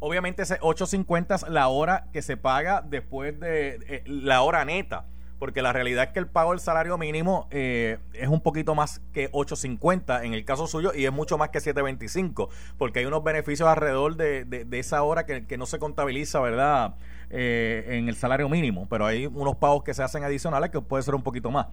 Obviamente 0.00 0.42
ese 0.42 0.60
8.50 0.60 1.34
es 1.34 1.48
la 1.48 1.68
hora 1.68 2.08
que 2.12 2.22
se 2.22 2.36
paga 2.36 2.82
después 2.82 3.38
de 3.40 3.78
eh, 3.88 4.02
la 4.06 4.42
hora 4.42 4.64
neta. 4.64 5.06
Porque 5.38 5.62
la 5.62 5.72
realidad 5.72 6.04
es 6.04 6.10
que 6.10 6.20
el 6.20 6.28
pago 6.28 6.52
del 6.52 6.60
salario 6.60 6.96
mínimo 6.96 7.48
eh, 7.50 7.98
es 8.12 8.28
un 8.28 8.40
poquito 8.40 8.74
más 8.74 9.00
que 9.12 9.30
8.50 9.32 10.24
en 10.24 10.32
el 10.32 10.44
caso 10.44 10.66
suyo 10.66 10.92
y 10.94 11.06
es 11.06 11.12
mucho 11.12 11.36
más 11.36 11.50
que 11.50 11.58
7.25 11.58 12.48
porque 12.78 13.00
hay 13.00 13.04
unos 13.04 13.24
beneficios 13.24 13.68
alrededor 13.68 14.16
de, 14.16 14.44
de, 14.44 14.78
esa 14.78 15.02
hora 15.02 15.26
que, 15.26 15.44
que, 15.44 15.58
no 15.58 15.66
se 15.66 15.78
contabiliza, 15.78 16.40
¿verdad? 16.40 16.94
Eh, 17.30 17.98
en 17.98 18.08
el 18.08 18.14
salario 18.14 18.48
mínimo, 18.48 18.86
pero 18.88 19.06
hay 19.06 19.26
unos 19.26 19.56
pagos 19.56 19.82
que 19.82 19.92
se 19.92 20.02
hacen 20.02 20.22
adicionales 20.22 20.70
que 20.70 20.80
puede 20.80 21.02
ser 21.02 21.14
un 21.16 21.22
poquito 21.22 21.50
más. 21.50 21.66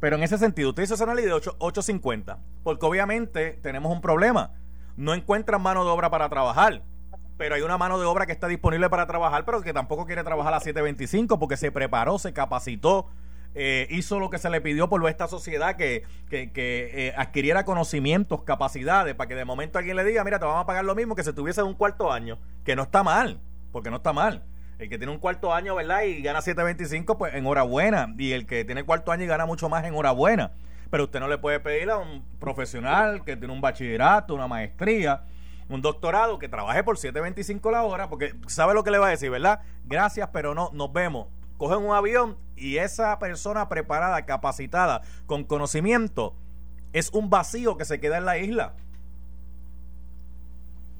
Pero 0.00 0.16
en 0.16 0.22
ese 0.22 0.38
sentido, 0.38 0.70
usted 0.70 0.82
hizo 0.82 0.94
esa 0.94 1.04
análisis 1.04 1.30
de 1.30 1.36
8.50, 1.36 2.38
porque 2.62 2.86
obviamente 2.86 3.58
tenemos 3.62 3.92
un 3.92 4.00
problema. 4.00 4.52
no 4.96 5.14
encuentran 5.14 5.60
mano 5.60 5.84
de 5.84 5.90
obra 5.90 6.10
para 6.10 6.28
trabajar. 6.28 6.82
Pero 7.36 7.54
hay 7.54 7.62
una 7.62 7.76
mano 7.76 7.98
de 7.98 8.06
obra 8.06 8.24
que 8.24 8.32
está 8.32 8.48
disponible 8.48 8.88
para 8.88 9.06
trabajar, 9.06 9.44
pero 9.44 9.60
que 9.60 9.74
tampoco 9.74 10.06
quiere 10.06 10.24
trabajar 10.24 10.54
a 10.54 10.60
725 10.60 11.38
porque 11.38 11.58
se 11.58 11.70
preparó, 11.70 12.18
se 12.18 12.32
capacitó, 12.32 13.08
eh, 13.54 13.86
hizo 13.90 14.18
lo 14.18 14.30
que 14.30 14.38
se 14.38 14.48
le 14.48 14.60
pidió 14.60 14.88
por 14.88 15.06
esta 15.08 15.28
sociedad, 15.28 15.76
que, 15.76 16.04
que, 16.28 16.50
que 16.50 17.08
eh, 17.08 17.14
adquiriera 17.16 17.64
conocimientos, 17.64 18.42
capacidades, 18.42 19.14
para 19.14 19.28
que 19.28 19.34
de 19.34 19.44
momento 19.44 19.78
alguien 19.78 19.96
le 19.96 20.04
diga, 20.04 20.24
mira, 20.24 20.38
te 20.38 20.44
vamos 20.44 20.62
a 20.62 20.66
pagar 20.66 20.84
lo 20.84 20.94
mismo 20.94 21.14
que 21.14 21.24
si 21.24 21.32
tuviese 21.32 21.62
un 21.62 21.74
cuarto 21.74 22.12
año, 22.12 22.38
que 22.64 22.76
no 22.76 22.82
está 22.82 23.02
mal, 23.02 23.40
porque 23.72 23.90
no 23.90 23.96
está 23.96 24.12
mal. 24.12 24.44
El 24.78 24.88
que 24.88 24.98
tiene 24.98 25.12
un 25.12 25.18
cuarto 25.18 25.54
año, 25.54 25.74
¿verdad? 25.74 26.02
Y 26.02 26.22
gana 26.22 26.40
7.25, 26.40 27.16
pues 27.16 27.34
enhorabuena. 27.34 28.14
Y 28.18 28.32
el 28.32 28.46
que 28.46 28.64
tiene 28.64 28.84
cuarto 28.84 29.12
año 29.12 29.24
y 29.24 29.26
gana 29.26 29.46
mucho 29.46 29.68
más, 29.68 29.84
enhorabuena. 29.84 30.52
Pero 30.90 31.04
usted 31.04 31.20
no 31.20 31.28
le 31.28 31.38
puede 31.38 31.60
pedir 31.60 31.90
a 31.90 31.98
un 31.98 32.24
profesional 32.38 33.24
que 33.24 33.36
tiene 33.36 33.52
un 33.52 33.60
bachillerato, 33.60 34.34
una 34.34 34.46
maestría, 34.46 35.22
un 35.68 35.82
doctorado, 35.82 36.38
que 36.38 36.48
trabaje 36.48 36.84
por 36.84 36.96
7.25 36.96 37.72
la 37.72 37.82
hora, 37.82 38.08
porque 38.08 38.34
sabe 38.46 38.74
lo 38.74 38.84
que 38.84 38.90
le 38.90 38.98
va 38.98 39.08
a 39.08 39.10
decir, 39.10 39.30
¿verdad? 39.30 39.60
Gracias, 39.84 40.28
pero 40.32 40.54
no, 40.54 40.70
nos 40.72 40.92
vemos 40.92 41.26
cogen 41.56 41.78
un 41.78 41.94
avión 41.94 42.36
y 42.56 42.78
esa 42.78 43.18
persona 43.18 43.68
preparada, 43.68 44.24
capacitada, 44.26 45.02
con 45.26 45.44
conocimiento, 45.44 46.34
es 46.92 47.10
un 47.12 47.30
vacío 47.30 47.76
que 47.76 47.84
se 47.84 48.00
queda 48.00 48.18
en 48.18 48.24
la 48.24 48.38
isla. 48.38 48.74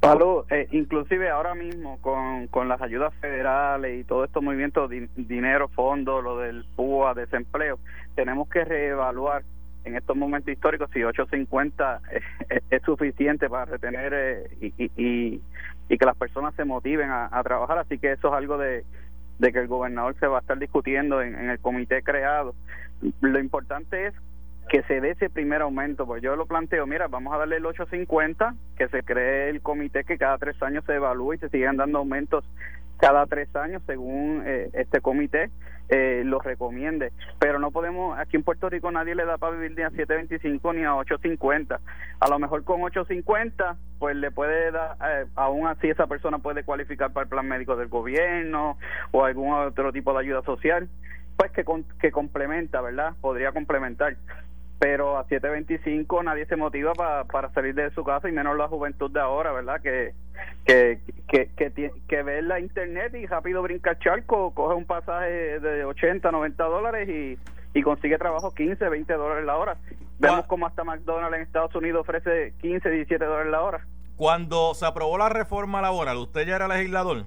Salud, 0.07 0.45
eh, 0.51 0.69
inclusive 0.73 1.29
ahora 1.31 1.55
mismo 1.55 1.99
con, 2.01 2.47
con 2.49 2.69
las 2.69 2.81
ayudas 2.81 3.13
federales 3.15 4.01
y 4.01 4.05
todo 4.05 4.25
estos 4.25 4.43
movimientos, 4.43 4.91
dinero, 5.17 5.69
fondos, 5.69 6.23
lo 6.23 6.39
del 6.39 6.65
PUA, 6.77 7.15
desempleo, 7.15 7.79
tenemos 8.15 8.49
que 8.49 8.65
reevaluar 8.65 9.43
en 9.85 9.97
estos 9.97 10.17
momentos 10.17 10.53
históricos 10.53 10.91
si 10.93 11.03
850 11.03 12.01
es, 12.49 12.63
es, 12.71 12.83
suficiente 12.83 13.49
para 13.49 13.67
retener 13.67 14.13
eh, 14.15 14.57
y, 14.61 14.85
y, 14.97 15.41
y, 15.89 15.99
que 15.99 16.05
las 16.05 16.17
personas 16.17 16.55
se 16.57 16.65
motiven 16.65 17.11
a, 17.11 17.29
a 17.31 17.43
trabajar, 17.45 17.79
así 17.79 17.99
que 17.99 18.13
eso 18.13 18.29
es 18.29 18.35
algo 18.35 18.59
de, 18.59 18.85
de 19.39 19.53
que 19.53 19.59
el 19.59 19.69
gobernador 19.69 20.17
se 20.19 20.27
va 20.27 20.39
a 20.39 20.41
estar 20.41 20.59
discutiendo 20.59 21.21
en, 21.23 21.51
el 21.51 21.59
comité 21.59 22.03
creado. 22.03 22.55
Lo 23.21 23.39
importante 23.39 24.07
es 24.07 24.15
que 24.69 24.83
se 24.83 25.01
dé 25.01 25.11
ese 25.11 25.31
primer 25.31 25.63
aumento, 25.63 26.07
pues 26.07 26.23
yo 26.23 26.35
lo 26.35 26.47
planteo, 26.47 26.87
mira, 26.87 27.07
vamos 27.09 27.33
a 27.35 27.39
darle 27.39 27.57
el 27.57 27.67
850, 27.67 28.55
que 28.77 28.89
se 28.89 29.03
cree 29.03 29.51
el 29.51 29.63
comité 29.63 30.05
que 30.05 30.19
cada 30.19 30.39
tres 30.39 30.61
años 30.63 30.85
se 30.85 30.95
evalúe 30.95 31.35
y 31.35 31.39
se 31.39 31.49
sigan 31.51 31.77
dando 31.77 31.99
aumentos 31.99 32.45
cada 32.99 33.27
tres 33.27 33.55
años 33.55 33.83
según 33.87 34.43
eh, 34.47 34.71
este 34.73 35.01
comité 35.01 35.51
eh, 35.89 36.23
lo 36.25 36.41
recomiende. 36.41 37.13
Pero 37.39 37.59
no 37.59 37.71
podemos, 37.71 38.19
aquí 38.19 38.37
en 38.37 38.43
Puerto 38.43 38.69
Rico 38.69 38.91
nadie 38.91 39.15
le 39.15 39.25
da 39.25 39.39
para 39.39 39.57
vivir 39.57 39.77
ni 39.77 39.83
a 39.83 39.91
7.25 39.91 40.75
ni 40.75 40.85
a 40.85 40.95
8.50. 40.95 41.79
A 42.21 42.29
lo 42.29 42.39
mejor 42.39 42.65
con 42.65 42.81
8.50, 42.81 43.77
pues 43.99 44.17
le 44.17 44.31
puede 44.31 44.73
dar, 44.73 44.97
eh, 45.05 45.27
aún 45.37 45.67
así 45.67 45.89
esa 45.89 46.07
persona 46.07 46.39
puede 46.39 46.65
cualificar 46.65 47.13
para 47.13 47.25
el 47.25 47.29
plan 47.29 47.47
médico 47.47 47.77
del 47.77 47.89
gobierno 47.89 48.79
o 49.13 49.25
algún 49.25 49.53
otro 49.53 49.93
tipo 49.93 50.13
de 50.13 50.21
ayuda 50.21 50.43
social, 50.43 50.89
pues 51.37 51.53
que, 51.53 51.65
que 52.01 52.11
complementa, 52.11 52.81
¿verdad? 52.81 53.13
Podría 53.21 53.53
complementar 53.53 54.17
pero 54.79 55.19
a 55.19 55.27
7.25 55.27 56.25
nadie 56.25 56.47
se 56.47 56.57
motiva 56.57 56.93
para 56.95 57.53
salir 57.53 57.75
de 57.75 57.91
su 57.93 58.05
casa 58.05 58.29
y 58.29 58.33
menos 58.33 58.57
la 58.57 58.69
juventud 58.69 59.11
de 59.11 59.21
ahora, 59.21 59.53
¿verdad? 59.53 59.81
Que 59.81 60.15
que, 60.67 61.01
que, 61.29 61.49
que, 61.57 61.93
que 62.09 62.23
ve 62.23 62.43
la 62.43 62.61
internet 62.61 63.15
y 63.15 63.27
rápido 63.27 63.63
brinca 63.63 63.99
charco, 63.99 64.53
coge 64.53 64.75
un 64.75 64.85
pasaje 64.85 65.61
de 65.61 65.85
80, 65.85 66.31
90 66.31 66.65
dólares 66.65 67.09
y, 67.09 67.39
y 67.79 67.83
consigue 67.83 68.19
trabajo 68.19 68.53
15, 68.55 68.89
20 68.89 69.13
dólares 69.15 69.45
la 69.45 69.57
hora. 69.57 69.77
Vemos 70.19 70.47
como 70.47 70.67
hasta 70.67 70.83
McDonald's 70.83 71.37
en 71.37 71.43
Estados 71.43 71.75
Unidos 71.75 72.01
ofrece 72.01 72.55
15, 72.61 72.91
17 72.91 73.25
dólares 73.25 73.53
la 73.53 73.63
hora. 73.63 73.87
Cuando 74.17 74.75
se 74.75 74.87
aprobó 74.87 75.19
la 75.19 75.29
reforma 75.29 75.83
laboral, 75.83 76.17
¿usted 76.17 76.47
ya 76.47 76.57
era 76.57 76.69
legislador? 76.69 77.27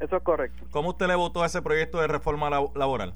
Eso 0.00 0.16
es 0.16 0.22
correcto. 0.22 0.64
¿Cómo 0.70 0.90
usted 0.90 1.06
le 1.06 1.14
votó 1.14 1.42
a 1.42 1.46
ese 1.46 1.60
proyecto 1.60 2.00
de 2.00 2.06
reforma 2.06 2.48
laboral? 2.48 3.12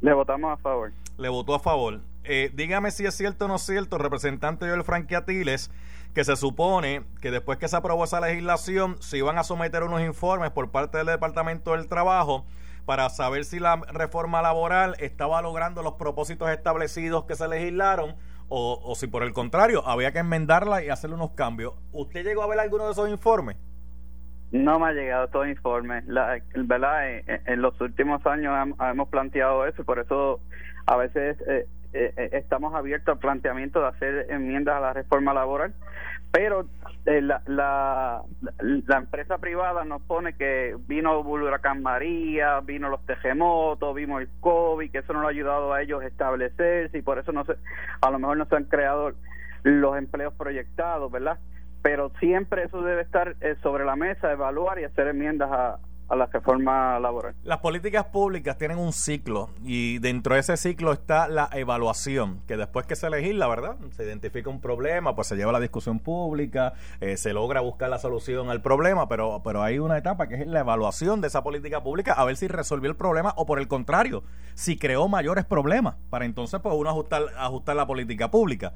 Le 0.00 0.12
votamos 0.12 0.52
a 0.52 0.56
favor. 0.56 0.92
Le 1.18 1.28
votó 1.28 1.54
a 1.54 1.60
favor. 1.60 2.00
Eh, 2.28 2.50
dígame 2.54 2.90
si 2.90 3.06
es 3.06 3.14
cierto 3.14 3.44
o 3.44 3.48
no 3.48 3.56
es 3.56 3.62
cierto, 3.62 3.98
representante 3.98 4.66
Joel 4.66 4.84
Franquiatiles, 4.84 5.70
que 6.14 6.24
se 6.24 6.36
supone 6.36 7.04
que 7.20 7.30
después 7.30 7.58
que 7.58 7.68
se 7.68 7.76
aprobó 7.76 8.04
esa 8.04 8.20
legislación 8.20 8.96
se 9.00 9.18
iban 9.18 9.38
a 9.38 9.44
someter 9.44 9.82
unos 9.82 10.00
informes 10.02 10.50
por 10.50 10.70
parte 10.70 10.98
del 10.98 11.06
Departamento 11.06 11.72
del 11.72 11.88
Trabajo 11.88 12.44
para 12.84 13.08
saber 13.10 13.44
si 13.44 13.58
la 13.58 13.76
reforma 13.92 14.42
laboral 14.42 14.96
estaba 14.98 15.42
logrando 15.42 15.82
los 15.82 15.94
propósitos 15.94 16.50
establecidos 16.50 17.24
que 17.24 17.34
se 17.34 17.48
legislaron 17.48 18.16
o, 18.48 18.80
o 18.82 18.94
si 18.94 19.06
por 19.06 19.22
el 19.22 19.32
contrario 19.32 19.86
había 19.86 20.12
que 20.12 20.20
enmendarla 20.20 20.82
y 20.82 20.88
hacerle 20.88 21.16
unos 21.16 21.32
cambios. 21.32 21.74
¿Usted 21.92 22.24
llegó 22.24 22.42
a 22.42 22.46
ver 22.46 22.60
alguno 22.60 22.86
de 22.86 22.92
esos 22.92 23.08
informes? 23.08 23.56
No 24.52 24.78
me 24.78 24.86
ha 24.86 24.92
llegado 24.92 25.28
todo 25.28 25.46
informe. 25.46 26.02
La, 26.06 26.38
¿verdad? 26.54 27.18
En, 27.46 27.60
los 27.60 27.80
últimos 27.80 28.24
años 28.26 28.54
hemos 28.80 29.08
planteado 29.08 29.66
eso 29.66 29.82
y 29.82 29.84
por 29.84 29.98
eso 29.98 30.40
a 30.86 30.96
veces 30.96 31.36
eh, 31.48 31.66
eh, 31.96 32.12
eh, 32.16 32.28
estamos 32.32 32.74
abiertos 32.74 33.14
al 33.14 33.18
planteamiento 33.18 33.80
de 33.80 33.88
hacer 33.88 34.26
enmiendas 34.30 34.76
a 34.76 34.80
la 34.80 34.92
reforma 34.92 35.32
laboral, 35.32 35.72
pero 36.30 36.66
eh, 37.06 37.22
la, 37.22 37.40
la, 37.46 38.22
la, 38.60 38.96
empresa 38.98 39.38
privada 39.38 39.84
nos 39.84 40.02
pone 40.02 40.34
que 40.34 40.76
vino 40.86 41.20
el 41.20 41.42
huracán 41.42 41.82
María, 41.82 42.60
vino 42.60 42.90
los 42.90 43.04
terremotos, 43.06 43.94
vimos 43.94 44.20
el 44.20 44.28
COVID, 44.40 44.90
que 44.90 44.98
eso 44.98 45.14
no 45.14 45.20
lo 45.20 45.28
ha 45.28 45.30
ayudado 45.30 45.72
a 45.72 45.80
ellos 45.80 46.02
a 46.02 46.06
establecerse 46.06 46.98
y 46.98 47.02
por 47.02 47.18
eso 47.18 47.32
no 47.32 47.44
se, 47.46 47.54
a 48.02 48.10
lo 48.10 48.18
mejor 48.18 48.36
no 48.36 48.44
se 48.44 48.56
han 48.56 48.64
creado 48.64 49.12
los 49.62 49.96
empleos 49.96 50.34
proyectados, 50.34 51.10
¿verdad? 51.10 51.38
Pero 51.80 52.10
siempre 52.20 52.64
eso 52.64 52.82
debe 52.82 53.02
estar 53.02 53.36
sobre 53.62 53.84
la 53.84 53.96
mesa, 53.96 54.32
evaluar 54.32 54.78
y 54.78 54.84
hacer 54.84 55.08
enmiendas 55.08 55.50
a, 55.50 55.78
a 56.08 56.16
la 56.16 56.26
reforma 56.26 56.98
laboral. 57.00 57.34
Las 57.42 57.58
políticas 57.58 58.06
públicas 58.06 58.56
tienen 58.58 58.78
un 58.78 58.92
ciclo 58.92 59.50
y 59.64 59.98
dentro 59.98 60.34
de 60.34 60.40
ese 60.40 60.56
ciclo 60.56 60.92
está 60.92 61.28
la 61.28 61.48
evaluación, 61.52 62.42
que 62.46 62.56
después 62.56 62.86
que 62.86 62.94
se 62.94 63.10
legisla, 63.10 63.48
¿verdad? 63.48 63.76
Se 63.90 64.04
identifica 64.04 64.48
un 64.48 64.60
problema, 64.60 65.14
pues 65.16 65.28
se 65.28 65.36
lleva 65.36 65.52
la 65.52 65.60
discusión 65.60 65.98
pública, 65.98 66.74
eh, 67.00 67.16
se 67.16 67.32
logra 67.32 67.60
buscar 67.60 67.90
la 67.90 67.98
solución 67.98 68.50
al 68.50 68.62
problema, 68.62 69.08
pero, 69.08 69.40
pero 69.42 69.62
hay 69.62 69.78
una 69.78 69.98
etapa 69.98 70.28
que 70.28 70.36
es 70.36 70.46
la 70.46 70.60
evaluación 70.60 71.20
de 71.20 71.28
esa 71.28 71.42
política 71.42 71.82
pública 71.82 72.12
a 72.12 72.24
ver 72.24 72.36
si 72.36 72.46
resolvió 72.46 72.88
el 72.88 72.96
problema 72.96 73.34
o 73.36 73.46
por 73.46 73.58
el 73.58 73.66
contrario, 73.66 74.22
si 74.54 74.78
creó 74.78 75.08
mayores 75.08 75.44
problemas, 75.44 75.96
para 76.10 76.24
entonces 76.24 76.60
pues 76.60 76.74
uno 76.76 76.88
ajustar, 76.90 77.22
ajustar 77.36 77.74
la 77.74 77.86
política 77.86 78.30
pública. 78.30 78.74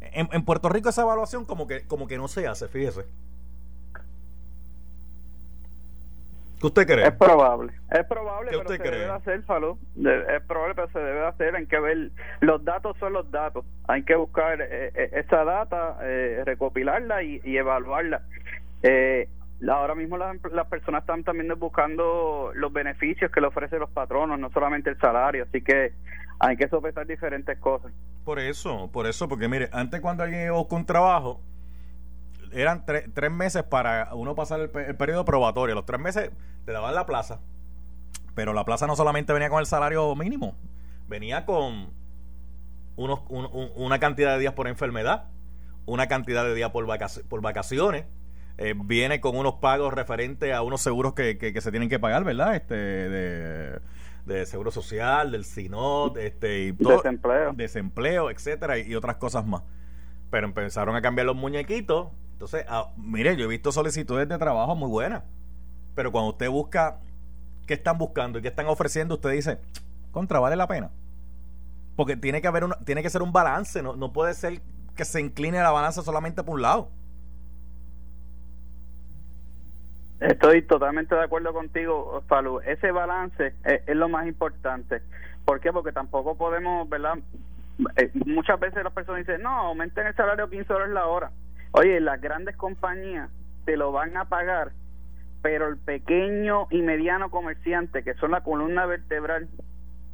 En, 0.00 0.28
en 0.32 0.44
Puerto 0.44 0.68
Rico 0.68 0.88
esa 0.88 1.02
evaluación 1.02 1.44
como 1.44 1.66
que, 1.66 1.86
como 1.86 2.06
que 2.06 2.18
no 2.18 2.28
se 2.28 2.46
hace, 2.46 2.68
fíjese. 2.68 3.06
¿Qué 6.64 6.68
usted 6.68 6.86
cree? 6.86 7.06
Es 7.06 7.12
probable. 7.12 7.74
Es 7.90 8.06
probable, 8.06 8.52
pero 8.52 8.68
se 8.70 8.78
debe 8.78 9.10
hacer, 9.10 9.42
Falú. 9.42 9.78
Es 9.98 10.42
probable, 10.44 10.74
pero 10.74 10.88
se 10.92 10.98
debe 10.98 11.26
hacer. 11.26 11.54
Hay 11.56 11.66
que 11.66 11.78
ver. 11.78 12.10
Los 12.40 12.64
datos 12.64 12.96
son 12.98 13.12
los 13.12 13.30
datos. 13.30 13.66
Hay 13.86 14.02
que 14.02 14.14
buscar 14.14 14.62
eh, 14.62 14.90
eh, 14.94 15.10
esa 15.12 15.44
data, 15.44 15.98
eh, 16.00 16.40
recopilarla 16.46 17.22
y, 17.22 17.42
evaluarla. 17.44 18.22
ahora 19.68 19.94
mismo 19.94 20.16
las, 20.16 20.38
las, 20.52 20.66
personas 20.68 21.02
están 21.02 21.22
también 21.22 21.52
buscando 21.58 22.52
los 22.54 22.72
beneficios 22.72 23.30
que 23.30 23.42
le 23.42 23.48
ofrecen 23.48 23.80
los 23.80 23.90
patronos, 23.90 24.38
no 24.38 24.50
solamente 24.50 24.88
el 24.88 24.98
salario. 24.98 25.44
Así 25.44 25.60
que 25.60 25.92
hay 26.40 26.56
que 26.56 26.66
sopesar 26.68 27.06
diferentes 27.06 27.58
cosas. 27.58 27.92
Por 28.24 28.38
eso, 28.38 28.88
por 28.90 29.06
eso, 29.06 29.28
porque 29.28 29.48
mire, 29.48 29.68
antes 29.70 30.00
cuando 30.00 30.22
alguien 30.22 30.50
busca 30.50 30.76
un 30.76 30.86
trabajo 30.86 31.42
eran 32.54 32.84
tres 32.86 33.30
meses 33.30 33.64
para 33.64 34.14
uno 34.14 34.34
pasar 34.34 34.60
el, 34.60 34.70
periodo 34.70 35.24
probatorio. 35.24 35.74
Los 35.74 35.86
tres 35.86 36.00
meses 36.00 36.30
te 36.64 36.72
daban 36.72 36.94
la 36.94 37.04
plaza, 37.04 37.40
pero 38.34 38.52
la 38.52 38.64
plaza 38.64 38.86
no 38.86 38.96
solamente 38.96 39.32
venía 39.32 39.50
con 39.50 39.60
el 39.60 39.66
salario 39.66 40.14
mínimo, 40.14 40.54
venía 41.08 41.44
con 41.44 41.90
unos, 42.96 43.20
una 43.28 43.98
cantidad 43.98 44.34
de 44.34 44.38
días 44.38 44.54
por 44.54 44.68
enfermedad, 44.68 45.24
una 45.84 46.06
cantidad 46.06 46.44
de 46.44 46.54
días 46.54 46.70
por, 46.70 46.86
por 47.28 47.40
vacaciones. 47.42 48.06
Eh, 48.56 48.72
viene 48.76 49.20
con 49.20 49.36
unos 49.36 49.54
pagos 49.54 49.92
referentes 49.92 50.54
a 50.54 50.62
unos 50.62 50.80
seguros 50.80 51.14
que, 51.14 51.38
que, 51.38 51.60
se 51.60 51.72
tienen 51.72 51.88
que 51.88 51.98
pagar, 51.98 52.22
¿verdad? 52.22 52.54
Este 52.54 52.76
de, 52.76 53.80
de 54.26 54.46
seguro 54.46 54.70
social, 54.70 55.32
del 55.32 55.44
SINOT, 55.44 56.18
este 56.18 56.66
y 56.66 56.70
desempleo, 56.70 57.52
desempleo, 57.52 58.30
etcétera, 58.30 58.78
y 58.78 58.94
otras 58.94 59.16
cosas 59.16 59.44
más. 59.44 59.64
Pero 60.30 60.46
empezaron 60.46 60.94
a 60.94 61.02
cambiar 61.02 61.26
los 61.26 61.34
muñequitos 61.34 62.12
entonces, 62.34 62.66
ah, 62.68 62.90
mire, 62.96 63.36
yo 63.36 63.44
he 63.44 63.48
visto 63.48 63.70
solicitudes 63.70 64.28
de 64.28 64.38
trabajo 64.38 64.74
muy 64.74 64.88
buenas, 64.88 65.22
pero 65.94 66.10
cuando 66.10 66.30
usted 66.30 66.50
busca 66.50 66.98
qué 67.64 67.74
están 67.74 67.96
buscando 67.96 68.38
y 68.38 68.42
qué 68.42 68.48
están 68.48 68.66
ofreciendo, 68.66 69.14
usted 69.14 69.30
dice, 69.30 69.58
contra, 70.10 70.40
vale 70.40 70.56
la 70.56 70.66
pena. 70.66 70.90
Porque 71.94 72.16
tiene 72.16 72.42
que 72.42 72.48
haber 72.48 72.64
tiene 72.84 73.04
que 73.04 73.10
ser 73.10 73.22
un 73.22 73.32
balance, 73.32 73.80
no, 73.82 73.94
no 73.94 74.12
puede 74.12 74.34
ser 74.34 74.60
que 74.96 75.04
se 75.04 75.20
incline 75.20 75.62
la 75.62 75.70
balanza 75.70 76.02
solamente 76.02 76.42
por 76.42 76.56
un 76.56 76.62
lado. 76.62 76.88
Estoy 80.18 80.62
totalmente 80.62 81.14
de 81.14 81.22
acuerdo 81.22 81.52
contigo, 81.52 82.20
Falu. 82.26 82.60
Ese 82.62 82.90
balance 82.90 83.54
es, 83.64 83.80
es, 83.86 83.96
lo 83.96 84.08
más 84.08 84.26
importante. 84.26 85.02
¿Por 85.44 85.60
qué? 85.60 85.72
Porque 85.72 85.92
tampoco 85.92 86.36
podemos, 86.36 86.88
¿verdad? 86.88 87.14
Eh, 87.96 88.10
muchas 88.26 88.58
veces 88.58 88.82
las 88.82 88.92
personas 88.92 89.24
dicen, 89.24 89.40
no, 89.40 89.50
aumenten 89.50 90.08
el 90.08 90.16
salario 90.16 90.50
15 90.50 90.72
dólares 90.72 90.94
la 90.94 91.06
hora 91.06 91.30
Oye, 91.76 92.00
las 92.00 92.20
grandes 92.20 92.56
compañías 92.56 93.30
te 93.64 93.76
lo 93.76 93.90
van 93.90 94.16
a 94.16 94.26
pagar, 94.26 94.70
pero 95.42 95.66
el 95.66 95.76
pequeño 95.76 96.68
y 96.70 96.82
mediano 96.82 97.32
comerciante, 97.32 98.04
que 98.04 98.14
son 98.14 98.30
la 98.30 98.42
columna 98.42 98.86
vertebral 98.86 99.48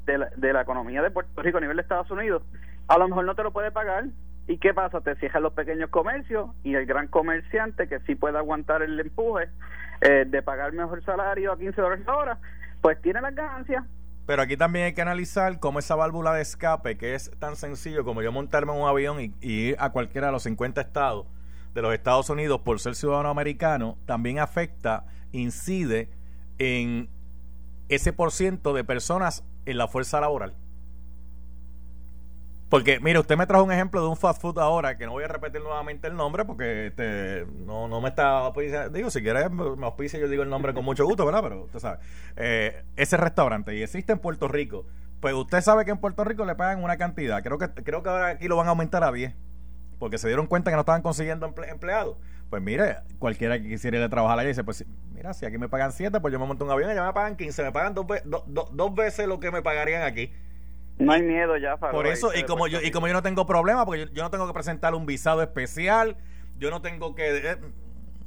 de 0.07 0.17
la, 0.17 0.31
de 0.39 0.55
la 0.55 0.63
economía 0.63 1.03
de 1.03 1.11
Puerto 1.11 1.43
Rico 1.43 1.59
a 1.59 1.61
nivel 1.61 1.77
de 1.77 1.83
Estados 1.83 2.11
Unidos, 2.11 2.43
a 2.89 2.97
lo 2.97 3.09
mejor 3.09 3.27
no 3.27 3.35
te 3.35 3.43
lo 3.43 3.53
puede 3.53 3.71
pagar. 3.73 4.07
¿Y 4.47 4.57
qué 4.57 4.73
pasa? 4.73 5.03
Te 5.03 5.17
cierran 5.17 5.43
los 5.43 5.53
pequeños 5.53 5.91
comercios 5.91 6.49
y 6.65 6.77
el 6.77 6.87
gran 6.87 7.09
comerciante 7.09 7.89
que 7.89 8.01
sí 8.01 8.15
puede 8.15 8.39
aguantar 8.39 8.81
el 8.81 8.99
empuje 8.99 9.51
eh, 10.01 10.25
de 10.27 10.43
pagar 10.43 10.73
mejor 10.73 11.05
salario 11.05 11.53
a 11.53 11.59
15 11.59 11.79
dólares 11.79 12.07
la 12.07 12.17
hora, 12.17 12.39
pues 12.81 12.99
tiene 13.03 13.21
las 13.21 13.35
ganancias. 13.35 13.85
Pero 14.25 14.41
aquí 14.41 14.57
también 14.57 14.87
hay 14.87 14.95
que 14.95 15.03
analizar 15.03 15.61
cómo 15.61 15.79
esa 15.79 15.95
válvula 15.95 16.33
de 16.33 16.41
escape, 16.41 16.97
que 16.97 17.15
es 17.15 17.31
tan 17.39 17.57
sencillo 17.57 18.03
como 18.03 18.23
yo 18.23 18.33
montarme 18.33 18.73
en 18.73 18.81
un 18.81 18.89
avión 18.89 19.21
y, 19.21 19.35
ir 19.43 19.77
a 19.79 19.91
cualquiera 19.91 20.29
de 20.29 20.33
los 20.33 20.45
50 20.45 20.81
estados 20.81 21.27
de 21.75 21.83
los 21.83 21.95
Estados 21.95 22.31
Unidos 22.31 22.61
por 22.61 22.81
ser 22.81 22.95
ciudadano 22.95 23.29
americano, 23.29 23.99
también 24.07 24.39
afecta, 24.39 25.07
incide 25.33 26.11
en 26.59 27.09
ese 27.89 28.13
por 28.13 28.33
ciento 28.33 28.73
de 28.73 28.85
personas 28.85 29.45
en 29.67 29.79
la 29.79 29.89
fuerza 29.89 30.21
laboral. 30.21 30.55
Porque, 32.71 33.01
mire, 33.01 33.19
usted 33.19 33.37
me 33.37 33.49
trajo 33.49 33.65
un 33.65 33.73
ejemplo 33.73 34.01
de 34.01 34.07
un 34.07 34.17
fast 34.17 34.41
food 34.41 34.61
ahora, 34.61 34.97
que 34.97 35.05
no 35.05 35.11
voy 35.11 35.25
a 35.25 35.29
repetir 35.29 35.61
nuevamente 35.61 36.07
el 36.07 36.15
nombre 36.15 36.45
porque 36.45 36.87
este, 36.87 37.45
no, 37.67 37.89
no 37.89 38.01
me 38.01 38.11
está. 38.11 38.53
Digo, 38.93 39.11
si 39.11 39.23
quieres 39.23 39.51
me 39.51 39.85
auspicia, 39.85 40.21
yo 40.21 40.29
digo 40.29 40.45
el 40.45 40.51
nombre 40.51 40.73
con 40.73 40.85
mucho 40.85 41.05
gusto, 41.05 41.27
¿verdad? 41.27 41.43
Pero 41.43 41.65
usted 41.65 41.81
sabe. 41.81 41.99
Eh, 42.37 42.85
ese 42.95 43.17
restaurante, 43.17 43.75
y 43.75 43.83
existe 43.83 44.13
en 44.13 44.21
Puerto 44.21 44.47
Rico. 44.47 44.87
Pues 45.19 45.35
usted 45.35 45.61
sabe 45.63 45.85
que 45.85 45.91
en 45.91 45.99
Puerto 45.99 46.23
Rico 46.23 46.45
le 46.45 46.55
pagan 46.55 46.85
una 46.85 46.97
cantidad. 46.97 47.43
Creo 47.43 47.59
que, 47.59 47.69
creo 47.71 48.05
que 48.05 48.09
ahora 48.09 48.29
aquí 48.29 48.47
lo 48.47 48.55
van 48.57 48.69
a 48.69 48.71
aumentar 48.71 49.03
a 49.03 49.11
10. 49.11 49.35
Porque 50.01 50.19
se 50.19 50.27
dieron 50.27 50.49
cuenta 50.49 50.73
que 50.73 50.75
no 50.75 50.81
estaban 50.81 51.03
consiguiendo 51.03 51.47
emple 51.47 51.69
empleados. 51.69 52.17
Pues 52.49 52.61
mire, 52.61 52.97
cualquiera 53.21 53.61
que 53.63 53.69
quisiera 53.69 53.99
ir 53.99 54.03
a 54.03 54.09
trabajar 54.09 54.41
allá 54.41 54.49
dice, 54.49 54.65
pues 54.65 54.85
mira, 55.15 55.33
si 55.33 55.47
aquí 55.47 55.57
me 55.57 55.69
pagan 55.69 55.93
7, 55.93 56.19
pues 56.21 56.33
yo 56.33 56.41
me 56.41 56.47
monto 56.47 56.65
un 56.65 56.73
avión 56.73 56.91
y 56.91 56.95
ya 56.95 57.07
me 57.07 57.13
pagan 57.13 57.37
15. 57.37 57.63
Me 57.63 57.71
pagan 57.71 57.95
dos, 57.95 58.07
do, 58.25 58.43
do, 58.49 58.69
dos 58.73 58.95
veces 58.97 59.29
lo 59.29 59.39
que 59.39 59.53
me 59.53 59.63
pagarían 59.63 60.03
aquí. 60.03 60.33
No 60.99 61.13
hay 61.13 61.23
miedo 61.23 61.57
ya, 61.57 61.77
Faro, 61.77 61.93
Por 61.93 62.09
eso, 62.09 62.31
y 62.35 62.43
como, 62.43 62.67
yo, 62.67 62.81
y 62.83 62.91
como 62.91 63.07
yo 63.07 63.13
no 63.13 63.23
tengo 63.23 63.47
problema, 63.47 63.87
porque 63.87 64.07
yo, 64.07 64.13
yo, 64.13 64.23
no 64.25 64.31
tengo 64.31 64.47
que 64.47 64.53
presentar 64.53 64.95
un 64.95 65.07
visado 65.07 65.43
especial, 65.43 66.17
yo 66.59 66.71
no 66.71 66.83
tengo 66.83 67.15
que... 67.15 67.53
Eh, 67.53 67.57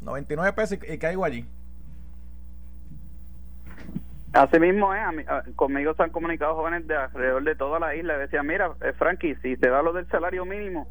99 0.02 0.54
pesos 0.54 0.80
y, 0.82 0.94
y, 0.94 0.98
caigo 0.98 1.26
allí. 1.26 1.46
Así 4.34 4.60
mismo 4.60 4.94
es, 4.94 5.02
mí, 5.14 5.24
conmigo 5.56 5.94
se 5.94 6.04
han 6.04 6.10
comunicado 6.10 6.56
jóvenes 6.56 6.88
de 6.88 6.96
alrededor 6.96 7.44
de 7.44 7.56
toda 7.56 7.80
la 7.80 7.96
isla, 7.96 8.18
decían, 8.18 8.48
mira, 8.48 8.72
eh, 8.82 8.94
Frankie, 8.98 9.36
si 9.44 9.56
te 9.58 9.70
da 9.70 9.84
lo 9.84 9.94
del 9.94 10.08
salario 10.08 10.44
mínimo, 10.44 10.88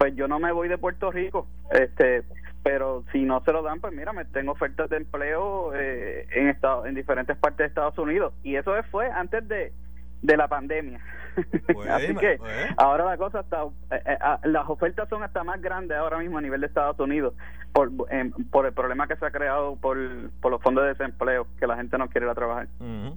pues 0.00 0.16
yo 0.16 0.26
no 0.28 0.38
me 0.38 0.50
voy 0.50 0.66
de 0.66 0.78
Puerto 0.78 1.12
Rico, 1.12 1.46
este 1.70 2.24
pero 2.62 3.04
si 3.12 3.22
no 3.22 3.42
se 3.44 3.52
lo 3.52 3.62
dan, 3.62 3.80
pues 3.80 3.92
mira, 3.92 4.14
me 4.14 4.24
tengo 4.24 4.52
ofertas 4.52 4.88
de 4.88 4.96
empleo 4.96 5.74
eh, 5.74 6.26
en, 6.34 6.48
estado, 6.48 6.86
en 6.86 6.94
diferentes 6.94 7.36
partes 7.36 7.58
de 7.58 7.64
Estados 7.66 7.98
Unidos, 7.98 8.32
y 8.42 8.56
eso 8.56 8.72
fue 8.90 9.10
antes 9.10 9.46
de 9.46 9.74
de 10.22 10.36
la 10.36 10.48
pandemia. 10.48 11.00
Bueno, 11.72 11.94
Así 11.94 12.14
que 12.16 12.36
bueno. 12.38 12.74
ahora 12.76 13.04
la 13.04 13.16
cosa 13.16 13.40
está, 13.40 13.62
eh, 13.92 14.02
eh, 14.04 14.18
las 14.44 14.68
ofertas 14.68 15.08
son 15.08 15.22
hasta 15.22 15.44
más 15.44 15.60
grandes 15.62 15.96
ahora 15.96 16.18
mismo 16.18 16.38
a 16.38 16.40
nivel 16.40 16.60
de 16.60 16.66
Estados 16.66 16.98
Unidos 16.98 17.34
por, 17.72 17.90
por 18.50 18.66
el 18.66 18.72
problema 18.72 19.06
que 19.06 19.16
se 19.16 19.24
ha 19.24 19.30
creado 19.30 19.76
por, 19.76 19.96
por 20.40 20.50
los 20.50 20.60
fondos 20.60 20.84
de 20.84 20.90
desempleo, 20.90 21.46
que 21.58 21.66
la 21.66 21.76
gente 21.76 21.96
no 21.98 22.08
quiere 22.08 22.26
ir 22.26 22.30
a 22.30 22.34
trabajar. 22.34 22.68
Uh 22.80 22.84
-huh. 22.84 23.14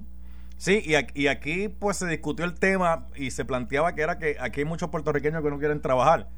Sí, 0.56 0.80
y 0.84 0.94
aquí, 0.94 1.22
y 1.22 1.26
aquí 1.26 1.68
pues 1.68 1.96
se 1.98 2.06
discutió 2.06 2.44
el 2.44 2.54
tema 2.54 3.06
y 3.16 3.32
se 3.32 3.44
planteaba 3.44 3.94
que 3.94 4.02
era 4.02 4.18
que 4.18 4.36
aquí 4.40 4.60
hay 4.60 4.66
muchos 4.66 4.90
puertorriqueños 4.90 5.42
que 5.42 5.50
no 5.50 5.58
quieren 5.58 5.80
trabajar. 5.80 6.28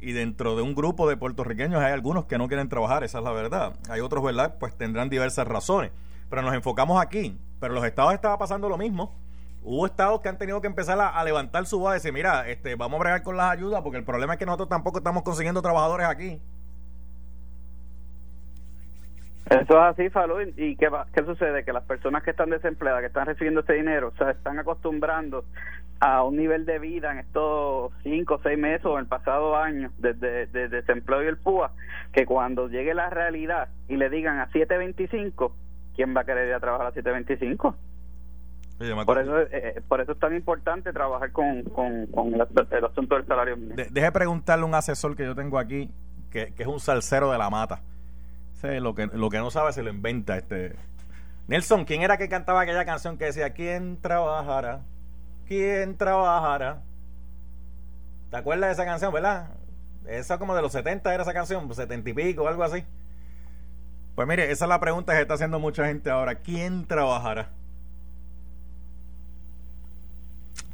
Y 0.00 0.12
dentro 0.12 0.56
de 0.56 0.62
un 0.62 0.74
grupo 0.74 1.08
de 1.08 1.16
puertorriqueños 1.16 1.82
hay 1.82 1.92
algunos 1.92 2.26
que 2.26 2.38
no 2.38 2.48
quieren 2.48 2.68
trabajar, 2.68 3.04
esa 3.04 3.18
es 3.18 3.24
la 3.24 3.32
verdad. 3.32 3.74
Hay 3.88 4.00
otros, 4.00 4.22
¿verdad? 4.22 4.56
Pues 4.58 4.76
tendrán 4.76 5.08
diversas 5.08 5.46
razones. 5.46 5.90
Pero 6.30 6.42
nos 6.42 6.54
enfocamos 6.54 7.00
aquí. 7.00 7.38
Pero 7.60 7.74
los 7.74 7.84
estados 7.84 8.14
estaba 8.14 8.38
pasando 8.38 8.68
lo 8.68 8.78
mismo 8.78 9.14
hubo 9.62 9.86
estados 9.86 10.20
que 10.20 10.28
han 10.28 10.38
tenido 10.38 10.60
que 10.60 10.66
empezar 10.66 10.98
a, 10.98 11.22
levantar 11.24 11.66
su 11.66 11.78
voz 11.78 11.92
y 11.92 11.94
decir, 11.94 12.12
mira, 12.12 12.48
este, 12.48 12.74
vamos 12.74 12.98
a 12.98 13.00
bregar 13.00 13.22
con 13.22 13.36
las 13.36 13.50
ayudas 13.50 13.82
porque 13.82 13.98
el 13.98 14.04
problema 14.04 14.34
es 14.34 14.38
que 14.38 14.46
nosotros 14.46 14.68
tampoco 14.68 14.98
estamos 14.98 15.22
consiguiendo 15.22 15.60
trabajadores 15.60 16.06
aquí. 16.06 16.40
Eso 19.50 19.60
es 19.60 19.84
así, 19.84 20.10
Falú. 20.10 20.40
¿Y 20.56 20.76
qué, 20.76 20.88
va, 20.88 21.06
qué 21.14 21.24
sucede? 21.24 21.64
Que 21.64 21.72
las 21.72 21.84
personas 21.84 22.22
que 22.22 22.30
están 22.30 22.50
desempleadas, 22.50 23.00
que 23.00 23.06
están 23.06 23.26
recibiendo 23.26 23.60
este 23.60 23.74
dinero, 23.74 24.12
se 24.18 24.30
están 24.30 24.58
acostumbrando 24.58 25.44
a 26.00 26.22
un 26.22 26.36
nivel 26.36 26.64
de 26.66 26.78
vida 26.78 27.12
en 27.12 27.18
estos 27.18 27.92
cinco 28.02 28.34
o 28.34 28.40
seis 28.42 28.58
meses 28.58 28.84
o 28.84 28.94
en 28.94 29.00
el 29.00 29.06
pasado 29.06 29.56
año 29.56 29.90
desde 29.98 30.46
de, 30.46 30.46
de 30.46 30.68
desempleo 30.68 31.24
y 31.24 31.26
el 31.26 31.38
PUA, 31.38 31.72
que 32.12 32.24
cuando 32.24 32.68
llegue 32.68 32.94
la 32.94 33.10
realidad 33.10 33.68
y 33.88 33.96
le 33.96 34.08
digan 34.10 34.38
a 34.38 34.48
7.25, 34.50 35.52
¿quién 35.96 36.16
va 36.16 36.20
a 36.20 36.24
querer 36.24 36.48
ir 36.48 36.54
a 36.54 36.60
trabajar 36.60 36.88
a 36.88 36.92
7.25? 36.92 37.74
Por 39.04 39.18
eso, 39.18 39.40
eh, 39.40 39.82
por 39.88 40.00
eso 40.00 40.12
es 40.12 40.18
tan 40.20 40.36
importante 40.36 40.92
trabajar 40.92 41.32
con, 41.32 41.64
con, 41.64 42.06
con 42.06 42.32
el, 42.32 42.46
el, 42.70 42.84
asunto 42.84 43.16
del 43.16 43.26
salario 43.26 43.56
mínimo. 43.56 43.74
De, 43.74 43.88
deje 43.90 44.12
preguntarle 44.12 44.62
a 44.62 44.66
un 44.66 44.74
asesor 44.74 45.16
que 45.16 45.24
yo 45.24 45.34
tengo 45.34 45.58
aquí, 45.58 45.90
que, 46.30 46.52
que 46.54 46.62
es 46.62 46.68
un 46.68 46.78
salsero 46.78 47.32
de 47.32 47.38
la 47.38 47.50
mata. 47.50 47.80
Sé 48.60 48.80
lo, 48.80 48.94
que, 48.94 49.06
lo 49.06 49.30
que 49.30 49.38
no 49.38 49.50
sabe 49.50 49.72
se 49.72 49.82
lo 49.82 49.90
inventa. 49.90 50.36
este 50.36 50.76
Nelson, 51.46 51.84
¿quién 51.84 52.02
era 52.02 52.16
que 52.16 52.28
cantaba 52.28 52.60
aquella 52.60 52.84
canción 52.84 53.16
que 53.16 53.26
decía 53.26 53.50
¿Quién 53.50 54.00
trabajará? 54.00 54.80
¿Quién 55.46 55.96
trabajará? 55.96 56.82
¿Te 58.30 58.36
acuerdas 58.36 58.68
de 58.68 58.72
esa 58.74 58.84
canción, 58.84 59.12
verdad? 59.12 59.48
Esa 60.06 60.38
como 60.38 60.54
de 60.54 60.62
los 60.62 60.72
70 60.72 61.12
era 61.12 61.22
esa 61.22 61.32
canción, 61.32 61.72
70 61.72 62.10
y 62.10 62.12
pico, 62.12 62.46
algo 62.46 62.62
así. 62.62 62.84
Pues 64.14 64.28
mire, 64.28 64.50
esa 64.50 64.64
es 64.64 64.68
la 64.68 64.80
pregunta 64.80 65.14
que 65.14 65.22
está 65.22 65.34
haciendo 65.34 65.58
mucha 65.58 65.86
gente 65.86 66.10
ahora. 66.10 66.34
¿Quién 66.34 66.86
trabajará? 66.86 67.48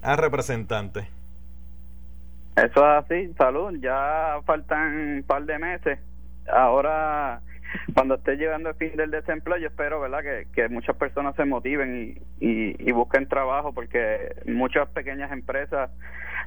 a 0.05 0.17
representante. 0.17 1.09
Eso 2.57 2.67
es 2.67 3.05
así, 3.05 3.35
salud. 3.37 3.73
Ya 3.81 4.39
faltan 4.45 5.17
un 5.17 5.25
par 5.27 5.45
de 5.45 5.59
meses. 5.59 5.99
Ahora, 6.47 7.41
cuando 7.95 8.17
esté 8.17 8.37
llegando 8.37 8.71
el 8.71 8.75
fin 8.77 8.97
del 8.97 9.11
desempleo, 9.11 9.59
yo 9.59 9.69
espero, 9.69 10.01
¿verdad?, 10.01 10.23
que, 10.23 10.47
que 10.53 10.69
muchas 10.69 10.97
personas 10.97 11.35
se 11.37 11.45
motiven 11.45 12.23
y, 12.41 12.77
y, 12.79 12.93
busquen 12.93 13.29
trabajo, 13.29 13.73
porque 13.73 14.35
muchas 14.47 14.89
pequeñas 14.91 15.33
empresas 15.33 15.91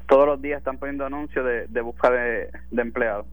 todos 0.07 0.25
los 0.25 0.41
días 0.41 0.59
están 0.59 0.77
poniendo 0.77 1.05
anuncios 1.05 1.45
de, 1.45 1.67
de 1.67 1.81
busca 1.81 2.09
de, 2.09 2.49
de 2.71 2.81
empleados. 2.81 3.25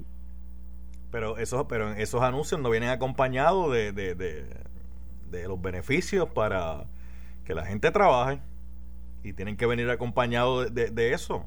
Pero 1.11 1.39
esos, 1.39 1.67
pero 1.67 1.93
esos 1.93 2.23
anuncios 2.23 2.61
no 2.61 2.71
vienen 2.71 2.91
acompañados 2.91 3.73
de, 3.73 3.93
de, 3.93 4.15
de, 4.15 4.45
de 5.31 5.49
los 5.49 5.61
beneficios 5.61 6.29
para 6.29 6.85
que 7.45 7.55
la 7.55 7.65
gente 7.65 7.91
trabaje 7.91 8.41
y 9.23 9.33
tienen 9.33 9.57
que 9.57 9.67
venir 9.67 9.89
acompañados 9.91 10.75
de, 10.75 10.91
de, 10.91 11.13
eso. 11.13 11.47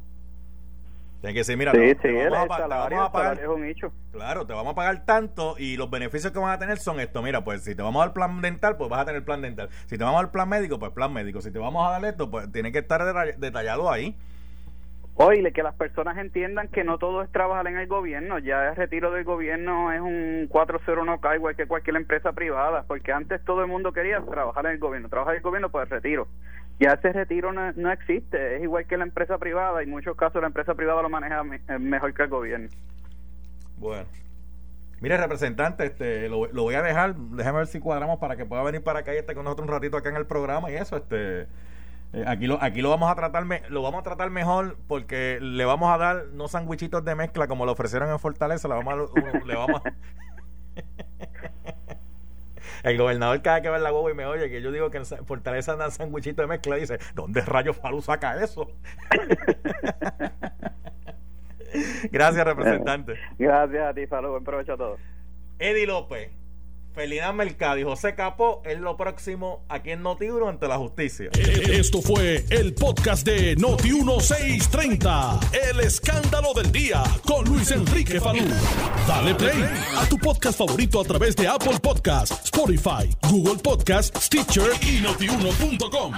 Tienen 1.21 1.33
que 1.33 1.39
decir, 1.39 1.57
mira, 1.57 1.71
sí, 1.71 1.79
te, 1.79 1.95
sí, 1.95 2.01
te 2.01 2.29
vamos, 2.29 2.51
a, 2.51 2.57
salario, 2.57 2.89
te 2.89 2.95
vamos 2.95 3.09
a 3.09 3.11
pagar. 3.11 3.39
Es 3.39 3.47
un 3.47 3.65
hecho. 3.65 3.91
Claro, 4.11 4.45
te 4.45 4.53
vamos 4.53 4.73
a 4.73 4.75
pagar 4.75 5.03
tanto 5.05 5.55
y 5.57 5.75
los 5.75 5.89
beneficios 5.89 6.31
que 6.31 6.37
van 6.37 6.51
a 6.51 6.59
tener 6.59 6.77
son 6.77 6.99
esto. 6.99 7.23
Mira, 7.23 7.43
pues 7.43 7.63
si 7.63 7.73
te 7.73 7.81
vamos 7.81 8.01
a 8.01 8.05
dar 8.05 8.13
plan 8.13 8.39
dental, 8.39 8.77
pues 8.77 8.89
vas 8.89 9.01
a 9.01 9.05
tener 9.05 9.25
plan 9.25 9.41
dental. 9.41 9.69
Si 9.87 9.97
te 9.97 10.03
vamos 10.03 10.19
a 10.19 10.23
dar 10.23 10.31
plan 10.31 10.47
médico, 10.47 10.77
pues 10.77 10.91
plan 10.91 11.11
médico. 11.11 11.41
Si 11.41 11.51
te 11.51 11.57
vamos 11.57 11.87
a 11.87 11.91
dar 11.91 12.05
esto, 12.05 12.29
pues 12.29 12.51
tiene 12.51 12.71
que 12.71 12.79
estar 12.79 13.35
detallado 13.37 13.91
ahí. 13.91 14.15
Oye, 15.19 15.51
que 15.51 15.63
las 15.63 15.73
personas 15.73 16.15
entiendan 16.19 16.67
que 16.67 16.83
no 16.83 16.99
todo 16.99 17.23
es 17.23 17.31
trabajar 17.31 17.65
en 17.65 17.79
el 17.79 17.87
gobierno. 17.87 18.37
Ya 18.37 18.69
el 18.69 18.75
retiro 18.75 19.11
del 19.11 19.23
gobierno 19.23 19.91
es 19.91 19.99
un 19.99 20.47
401k 20.47 21.35
igual 21.37 21.55
que 21.55 21.65
cualquier 21.65 21.95
empresa 21.95 22.33
privada, 22.33 22.83
porque 22.87 23.11
antes 23.11 23.43
todo 23.43 23.61
el 23.61 23.67
mundo 23.67 23.91
quería 23.91 24.21
trabajar 24.21 24.67
en 24.67 24.73
el 24.73 24.77
gobierno. 24.77 25.09
Trabajar 25.09 25.33
en 25.33 25.37
el 25.37 25.43
gobierno 25.43 25.71
por 25.71 25.81
el 25.81 25.89
retiro. 25.89 26.27
Ya 26.79 26.91
ese 26.91 27.11
retiro 27.11 27.51
no, 27.53 27.71
no 27.73 27.91
existe. 27.91 28.57
Es 28.57 28.63
igual 28.63 28.85
que 28.85 28.97
la 28.97 29.03
empresa 29.03 29.37
privada. 29.37 29.81
Y 29.81 29.85
en 29.85 29.91
muchos 29.91 30.15
casos 30.15 30.41
la 30.41 30.47
empresa 30.47 30.75
privada 30.75 31.01
lo 31.01 31.09
maneja 31.09 31.43
mejor 31.43 32.13
que 32.13 32.23
el 32.23 32.29
gobierno. 32.29 32.69
Bueno. 33.77 34.05
Mire, 34.99 35.17
representante, 35.17 35.85
este, 35.85 36.27
lo, 36.27 36.47
lo 36.47 36.63
voy 36.63 36.75
a 36.75 36.81
dejar. 36.81 37.15
Déjame 37.15 37.59
ver 37.59 37.67
si 37.67 37.79
cuadramos 37.79 38.19
para 38.19 38.35
que 38.35 38.45
pueda 38.45 38.63
venir 38.63 38.83
para 38.83 38.99
acá 38.99 39.13
y 39.13 39.17
esté 39.17 39.35
con 39.35 39.43
nosotros 39.43 39.67
un 39.67 39.73
ratito 39.73 39.97
acá 39.97 40.09
en 40.09 40.15
el 40.15 40.25
programa 40.25 40.71
y 40.71 40.75
eso, 40.75 40.97
este 40.97 41.47
eh, 42.13 42.23
aquí 42.25 42.47
lo 42.47 42.63
aquí 42.63 42.81
lo 42.81 42.89
vamos 42.89 43.11
a 43.11 43.15
tratar 43.15 43.43
me, 43.43 43.63
lo 43.67 43.81
vamos 43.81 43.99
a 43.99 44.03
tratar 44.03 44.29
mejor 44.29 44.77
porque 44.87 45.39
le 45.41 45.65
vamos 45.65 45.93
a 45.93 45.97
dar 45.97 46.27
no 46.31 46.47
sandwichitos 46.47 47.03
de 47.03 47.15
mezcla 47.15 47.47
como 47.47 47.65
lo 47.65 47.73
ofrecieron 47.73 48.09
en 48.09 48.17
Fortaleza 48.17 48.69
le 48.69 48.75
vamos 48.75 48.93
a, 48.93 49.45
le 49.45 49.55
vamos 49.55 49.81
a... 49.83 49.93
el 52.83 52.97
gobernador 52.97 53.41
cada 53.41 53.61
que 53.61 53.69
ve 53.69 53.79
la 53.79 53.91
huevo 53.91 54.09
y 54.09 54.13
me 54.13 54.25
oye 54.25 54.49
que 54.49 54.61
yo 54.61 54.71
digo 54.71 54.89
que 54.89 54.97
en 54.97 55.05
Fortaleza 55.05 55.75
dan 55.75 55.91
sandwichitos 55.91 56.43
de 56.43 56.47
mezcla 56.47 56.75
dice 56.75 56.99
¿dónde 57.15 57.41
rayos 57.41 57.77
Falú 57.77 58.01
saca 58.01 58.41
eso? 58.43 58.71
gracias 62.11 62.45
representante. 62.45 63.13
Gracias 63.37 63.83
a 63.83 63.93
ti 63.93 64.07
Falú 64.07 64.31
buen 64.31 64.43
provecho 64.43 64.73
a 64.73 64.77
todos. 64.77 64.99
Eddie 65.59 65.85
López 65.85 66.31
Felina 66.97 67.31
Mercado 67.31 67.77
y 67.77 67.83
José 67.83 68.15
Capó 68.15 68.63
es 68.65 68.79
lo 68.79 68.97
próximo 68.97 69.63
aquí 69.69 69.91
en 69.91 70.03
Noti1 70.03 70.49
ante 70.49 70.67
la 70.67 70.79
justicia. 70.79 71.29
Esto 71.35 72.01
fue 72.01 72.43
el 72.49 72.73
podcast 72.73 73.23
de 73.23 73.55
Noti 73.55 73.91
1630. 73.91 75.39
El 75.69 75.81
escándalo 75.81 76.55
del 76.55 76.71
día 76.71 77.03
con 77.23 77.45
Luis 77.45 77.69
Enrique 77.69 78.19
Falú. 78.19 78.43
Dale 79.07 79.35
play 79.35 79.63
a 79.95 80.09
tu 80.09 80.17
podcast 80.17 80.57
favorito 80.57 80.99
a 80.99 81.03
través 81.03 81.35
de 81.35 81.47
Apple 81.47 81.79
Podcasts, 81.79 82.45
Spotify, 82.45 83.15
Google 83.29 83.61
Podcasts, 83.61 84.25
Stitcher 84.25 84.71
y 84.81 84.99
notiuno.com. 84.99 86.13